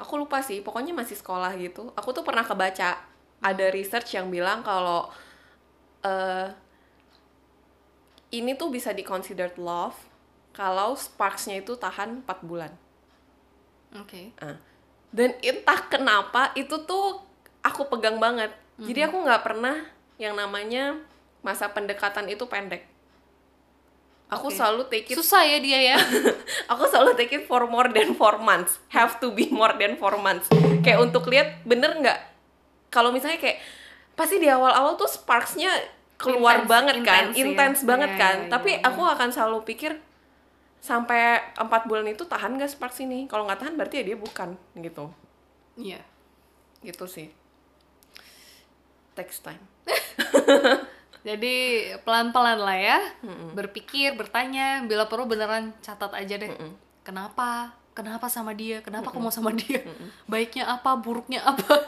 aku 0.00 0.12
lupa 0.16 0.40
sih 0.40 0.64
pokoknya 0.64 0.96
masih 0.96 1.14
sekolah 1.14 1.54
gitu 1.60 1.94
aku 1.94 2.10
tuh 2.10 2.26
pernah 2.26 2.42
kebaca 2.42 2.98
ada 3.38 3.66
research 3.70 4.18
yang 4.18 4.32
bilang 4.32 4.64
kalau 4.66 5.06
eh 6.02 6.50
ini 8.32 8.56
tuh 8.56 8.72
bisa 8.72 8.96
di 8.96 9.04
considered 9.04 9.60
love 9.60 9.94
kalau 10.56 10.96
sparksnya 10.96 11.60
itu 11.60 11.76
tahan 11.76 12.24
4 12.24 12.44
bulan. 12.44 12.72
Oke. 13.96 14.32
Ah. 14.40 14.56
Dan 15.12 15.36
entah 15.38 15.80
kenapa 15.86 16.50
itu 16.56 16.80
tuh 16.82 17.20
aku 17.60 17.86
pegang 17.86 18.16
banget. 18.16 18.50
Jadi 18.80 19.04
aku 19.04 19.22
nggak 19.22 19.44
pernah 19.44 19.76
yang 20.16 20.34
namanya 20.34 20.98
masa 21.40 21.68
pendekatan 21.68 22.26
itu 22.26 22.42
pendek. 22.48 22.88
Aku 24.32 24.48
Oke. 24.48 24.56
selalu 24.56 24.88
take 24.88 25.12
it 25.12 25.14
susah 25.14 25.44
ya 25.44 25.60
dia 25.60 25.92
ya. 25.92 25.96
Aku 26.72 26.88
selalu 26.88 27.12
take 27.14 27.36
it 27.36 27.44
for 27.44 27.68
more 27.68 27.92
than 27.92 28.16
four 28.16 28.40
months. 28.40 28.80
Have 28.88 29.20
to 29.20 29.28
be 29.28 29.52
more 29.52 29.76
than 29.76 30.00
four 30.00 30.16
months. 30.16 30.48
Kayak 30.80 31.04
untuk 31.04 31.28
lihat 31.28 31.60
bener 31.62 31.92
nggak? 32.00 32.18
Kalau 32.88 33.12
misalnya 33.12 33.36
kayak 33.36 33.60
pasti 34.16 34.40
di 34.40 34.48
awal-awal 34.48 34.96
tuh 34.96 35.04
sparksnya 35.04 35.68
keluar 36.16 36.64
Intense- 36.64 36.70
banget 36.70 36.96
kan 37.02 37.24
intense 37.34 37.80
ya. 37.82 37.86
banget 37.86 38.10
Iya, 38.10 38.20
kan. 38.20 38.36
iya, 38.40 38.48
tapi 38.48 38.70
iya, 38.72 38.86
aku 38.88 39.02
akan 39.04 39.28
selalu 39.28 39.58
pikir 39.68 39.92
sampai 40.82 41.54
empat 41.54 41.86
bulan 41.86 42.10
itu 42.10 42.26
tahan 42.26 42.58
gak 42.58 42.74
sparks 42.74 42.98
ini. 43.06 43.30
Kalau 43.30 43.46
nggak 43.46 43.62
tahan 43.62 43.78
berarti 43.78 44.02
ya 44.02 44.04
dia 44.12 44.18
bukan 44.18 44.58
gitu. 44.82 45.14
Iya. 45.78 46.02
Gitu 46.82 47.06
sih. 47.06 47.30
Takes 49.14 49.46
time. 49.46 49.62
Jadi 51.28 51.86
pelan-pelan 52.02 52.58
lah 52.58 52.74
ya. 52.74 52.98
Berpikir 53.54 54.18
bertanya. 54.18 54.82
Bila 54.82 55.06
perlu 55.06 55.30
beneran 55.30 55.70
catat 55.78 56.10
aja 56.18 56.34
deh. 56.34 56.50
Kenapa? 57.06 57.78
Kenapa 57.94 58.26
sama 58.26 58.50
dia? 58.56 58.82
Kenapa 58.82 59.14
aku 59.14 59.22
mau 59.22 59.30
sama 59.30 59.54
dia? 59.54 59.86
Baiknya 60.26 60.66
apa? 60.66 60.98
Buruknya 60.98 61.46
apa? 61.46 61.78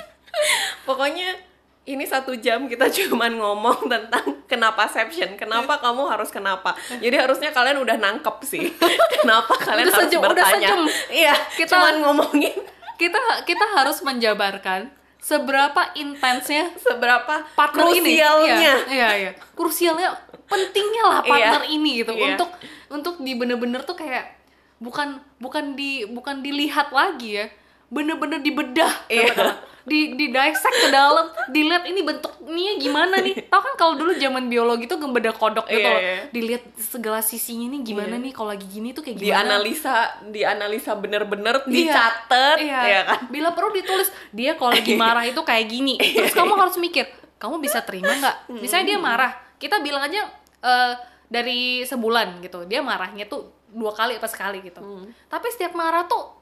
Pokoknya 0.88 1.36
ini 1.82 2.04
satu 2.04 2.36
jam 2.36 2.64
kita 2.64 2.86
cuman 2.98 3.34
ngomong 3.34 3.86
tentang 3.86 4.44
kenapa 4.44 4.84
perception 4.84 5.34
kenapa 5.34 5.78
kamu 5.78 6.06
harus 6.06 6.28
kenapa. 6.28 6.72
Jadi 6.92 7.14
harusnya 7.14 7.50
kalian 7.50 7.78
udah 7.78 7.96
nangkep 7.96 8.36
sih. 8.42 8.68
Kenapa 9.14 9.52
kalian 9.54 9.84
Udah 9.84 9.94
harus 9.94 10.06
sejam- 10.06 10.22
udah 10.22 10.32
bertanya? 10.32 10.68
sejam. 10.70 10.80
iya 11.10 11.34
Kita- 11.54 11.72
cuman 11.74 11.94
ngomongin. 12.00 12.56
kita 12.96 13.16
kita 13.42 13.66
harus 13.70 14.00
menjabarkan 14.00 14.88
seberapa 15.18 15.92
intensnya 15.94 16.68
seberapa 16.76 17.44
partner 17.52 17.84
ini. 17.90 18.16
krusialnya. 18.16 18.56
Iya 18.56 18.74
iya, 18.88 19.08
iya. 19.14 19.32
krusialnya 19.52 20.08
pentingnya 20.46 21.04
lah 21.06 21.20
partner 21.22 21.62
Iya. 21.62 21.70
ini 21.70 21.90
gitu. 21.98 22.12
Iya. 22.12 22.34
untuk 22.34 22.50
untuk 22.88 23.14
di 23.18 23.32
bener-bener 23.34 23.80
tuh 23.82 23.94
kayak 23.94 24.36
bukan 24.76 25.20
bukan 25.36 25.72
di 25.74 26.04
bukan 26.06 26.40
dilihat 26.40 26.88
lagi 26.90 27.36
ya 27.36 27.46
bener-bener 27.90 28.38
dibedah 28.38 28.92
Iya. 29.06 29.28
katakanlah. 29.28 29.58
di 29.80 30.14
di 30.14 30.28
dissect 30.28 30.76
ke 30.76 30.88
dalam 30.88 31.24
dilihat 31.48 31.82
ini 31.82 32.04
bentuknya 32.04 32.76
gimana 32.76 33.16
nih 33.18 33.48
tau 33.48 33.58
kan 33.58 33.74
kalau 33.74 33.96
dulu 33.96 34.12
zaman 34.14 34.46
biologi 34.46 34.84
tuh 34.84 34.96
gembeda 34.96 35.32
kodok 35.32 35.66
gitu 35.66 35.80
Iya, 35.80 35.90
loh 35.90 35.98
iya. 35.98 36.16
dilihat 36.30 36.62
segala 36.76 37.18
sisinya 37.18 37.66
nih 37.66 37.82
gimana 37.82 38.14
Iya. 38.14 38.22
nih 38.22 38.32
kalau 38.32 38.52
lagi 38.52 38.68
gini 38.68 38.92
tuh 38.92 39.02
kayak 39.02 39.18
gimana 39.18 39.56
dianalisa 39.58 39.94
dianalisa 40.28 40.92
bener-bener 40.94 41.64
Iya. 41.64 41.72
dicatat 41.72 42.56
iya. 42.60 42.80
ya 42.84 43.00
kan 43.02 43.20
bila 43.26 43.50
perlu 43.50 43.72
ditulis 43.72 44.06
dia 44.30 44.54
kalau 44.54 44.70
lagi 44.70 44.94
marah 44.94 45.24
itu 45.24 45.40
kayak 45.40 45.66
gini 45.66 45.96
terus 45.98 46.36
kamu 46.36 46.54
harus 46.54 46.76
mikir 46.76 47.08
kamu 47.40 47.58
bisa 47.58 47.80
terima 47.80 48.12
nggak 48.12 48.36
misalnya 48.54 48.86
dia 48.86 48.98
marah 49.00 49.32
kita 49.56 49.80
bilang 49.80 50.04
aja 50.04 50.28
eh, 50.60 50.92
dari 51.26 51.82
sebulan 51.82 52.38
gitu 52.44 52.68
dia 52.68 52.84
marahnya 52.84 53.24
tuh 53.26 53.48
dua 53.70 53.90
kali 53.90 54.18
apa 54.18 54.28
sekali 54.28 54.60
gitu 54.60 54.78
tapi 55.26 55.46
setiap 55.48 55.72
marah 55.72 56.04
tuh 56.04 56.39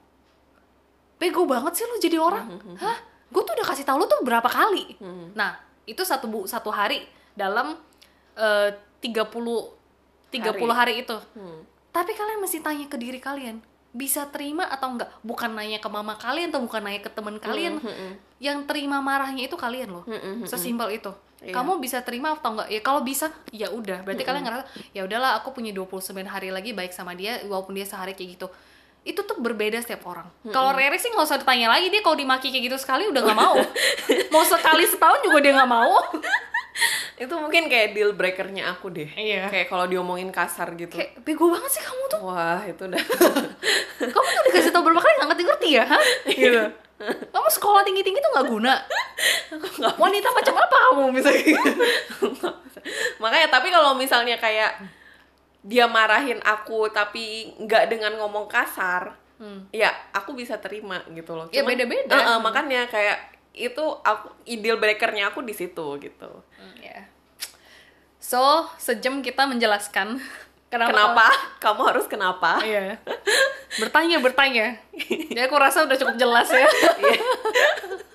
bego 1.19 1.45
banget 1.45 1.83
sih 1.83 1.85
lu 1.85 1.99
jadi 1.99 2.17
orang. 2.23 2.47
Hah? 2.79 2.99
Gue 3.29 3.43
tuh 3.45 3.53
udah 3.59 3.67
kasih 3.67 3.85
tau 3.85 3.99
lu 4.01 4.07
tuh 4.07 4.23
berapa 4.25 4.47
kali. 4.47 4.97
Nah 5.35 5.59
itu 5.85 6.01
satu 6.07 6.31
bu 6.31 6.39
satu 6.47 6.71
hari 6.71 7.05
dalam 7.35 7.77
eh, 8.39 8.71
tiga 9.03 9.27
puluh 9.27 9.75
tiga 10.31 10.55
puluh 10.55 10.75
hari. 10.75 11.03
itu. 11.03 11.17
Hmm. 11.35 11.65
tapi 11.89 12.15
kalian 12.15 12.39
masih 12.39 12.63
tanya 12.63 12.87
ke 12.87 12.95
diri 13.01 13.19
kalian 13.19 13.59
bisa 13.91 14.29
terima 14.29 14.69
atau 14.69 14.95
enggak? 14.95 15.11
Bukan 15.25 15.51
nanya 15.57 15.81
ke 15.83 15.89
mama 15.91 16.15
kalian 16.15 16.53
atau 16.53 16.63
bukan 16.63 16.85
nanya 16.85 17.01
ke 17.03 17.11
teman 17.11 17.41
kalian. 17.41 17.81
yang 18.39 18.63
terima 18.71 19.03
marahnya 19.03 19.49
itu 19.51 19.57
kalian 19.59 19.91
loh. 19.91 20.05
Sesimpel 20.47 21.01
itu. 21.03 21.11
Iya. 21.39 21.55
kamu 21.55 21.79
bisa 21.79 22.03
terima 22.03 22.35
atau 22.35 22.55
enggak? 22.55 22.69
Ya 22.71 22.81
kalau 22.83 23.01
bisa 23.03 23.31
ya 23.55 23.71
udah. 23.71 24.03
Berarti 24.03 24.23
kalian 24.27 24.43
ngerasa 24.47 24.65
ya 24.91 25.07
udahlah 25.07 25.39
aku 25.39 25.55
punya 25.55 25.71
29 25.71 26.27
hari 26.27 26.51
lagi 26.51 26.75
baik 26.75 26.91
sama 26.91 27.15
dia 27.15 27.39
walaupun 27.47 27.79
dia 27.79 27.87
sehari 27.87 28.15
kayak 28.15 28.39
gitu 28.39 28.47
itu 29.09 29.21
tuh 29.21 29.37
berbeda 29.37 29.81
setiap 29.81 30.05
orang. 30.05 30.29
Kalau 30.47 30.71
Rere 30.71 30.97
sih 30.97 31.09
nggak 31.09 31.25
usah 31.25 31.39
ditanya 31.39 31.73
lagi 31.73 31.89
dia 31.89 31.99
kalau 31.99 32.15
dimaki 32.15 32.49
kayak 32.49 32.65
gitu 32.67 32.77
sekali 32.77 33.05
udah 33.05 33.21
nggak 33.23 33.39
mau. 33.39 33.57
mau 34.33 34.45
sekali 34.45 34.85
setahun 34.85 35.21
juga 35.23 35.39
dia 35.41 35.53
nggak 35.55 35.71
mau. 35.71 35.97
itu 37.19 37.35
mungkin 37.35 37.67
kayak 37.67 37.91
deal 37.91 38.15
breakernya 38.15 38.71
aku 38.71 38.95
deh 38.95 39.11
Iya. 39.11 39.51
kayak 39.51 39.67
kalau 39.67 39.91
diomongin 39.91 40.31
kasar 40.31 40.71
gitu 40.79 40.95
Kayak 40.95 41.19
bego 41.27 41.51
banget 41.51 41.75
sih 41.75 41.83
kamu 41.83 42.03
tuh. 42.07 42.21
wah 42.23 42.63
itu 42.63 42.87
udah 42.87 43.03
Kamu 44.15 44.29
tuh 44.31 44.43
dikasih 44.47 44.71
tau 44.71 44.87
berapa 44.87 45.03
kali 45.03 45.15
nggak 45.19 45.29
ngerti-ngerti 45.29 45.69
ya, 45.75 45.85
hah? 45.85 46.05
Gitu. 46.25 46.63
Kamu 47.29 47.49
sekolah 47.51 47.83
tinggi-tinggi 47.83 48.21
tuh 48.21 48.31
nggak 48.31 48.47
guna. 48.47 48.75
Wanita 49.99 50.29
macam 50.31 50.55
apa 50.55 50.77
kamu 50.87 51.03
misalnya? 51.11 51.59
makanya 53.19 53.49
tapi 53.51 53.69
kalau 53.69 53.95
misalnya 53.95 54.39
kayak 54.39 54.79
dia 55.61 55.85
marahin 55.85 56.39
aku 56.41 56.89
tapi 56.89 57.25
nggak 57.59 57.89
dengan 57.89 58.15
ngomong 58.17 58.47
kasar 58.47 59.15
Hmm. 59.37 59.71
ya 59.71 59.87
aku 60.11 60.35
bisa 60.35 60.59
terima 60.59 60.99
gitu 61.09 61.31
loh 61.33 61.47
Ya, 61.49 61.63
Cuman- 61.63 61.71
beda-beda. 61.73 62.11
Eh, 62.11 62.27
eh, 62.27 62.39
makanya 62.41 62.83
kayak 62.85 63.19
itu 63.55 63.79
aku 64.01 64.35
ideal 64.45 64.77
breakernya 64.77 65.31
aku 65.31 65.41
di 65.41 65.53
situ 65.53 65.87
gitu 65.97 66.31
Hmm, 66.55 66.75
ya. 66.77 67.07
So, 68.19 68.43
sejam 68.77 69.19
kita 69.19 69.47
menjelaskan 69.47 70.19
kenapa. 70.75 70.91
kenapa 70.91 71.27
kamu 71.59 71.83
harus 71.87 72.07
kenapa 72.07 72.59
Iya. 72.61 72.99
Bertanya, 73.79 74.19
bertanya. 74.19 74.75
Ya 75.31 75.47
aku 75.47 75.55
rasa 75.55 75.85
udah 75.85 75.95
cukup 75.97 76.19
jelas 76.19 76.51
ya. 76.51 76.67
Iya. 76.99 77.23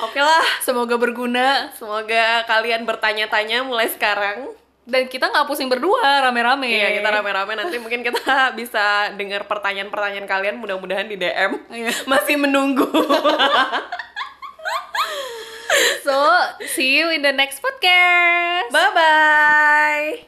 oke 0.00 0.16
lah 0.16 0.44
Semoga 0.60 0.94
berguna 0.94 1.68
semoga 1.74 2.44
kalian 2.44 2.84
bertanya-tanya 2.84 3.60
mulai 3.60 3.88
sekarang 3.88 4.54
dan 4.88 5.04
kita 5.04 5.28
nggak 5.28 5.44
pusing 5.44 5.68
berdua 5.68 6.24
rame-rame. 6.24 6.64
Iya 6.64 6.96
kita 6.96 7.12
rame-rame 7.12 7.52
nanti 7.54 7.76
mungkin 7.76 8.00
kita 8.00 8.24
bisa 8.58 9.12
dengar 9.14 9.44
pertanyaan-pertanyaan 9.44 10.24
kalian 10.24 10.56
mudah-mudahan 10.56 11.04
di 11.04 11.20
DM 11.20 11.60
Iya. 11.68 11.92
masih 12.10 12.40
menunggu 12.40 12.88
So, 16.02 16.16
see 16.72 16.96
you 16.96 17.12
in 17.12 17.20
the 17.20 17.36
next 17.36 17.60
podcast. 17.60 18.72
bye 18.72 18.90
bye 18.96 20.16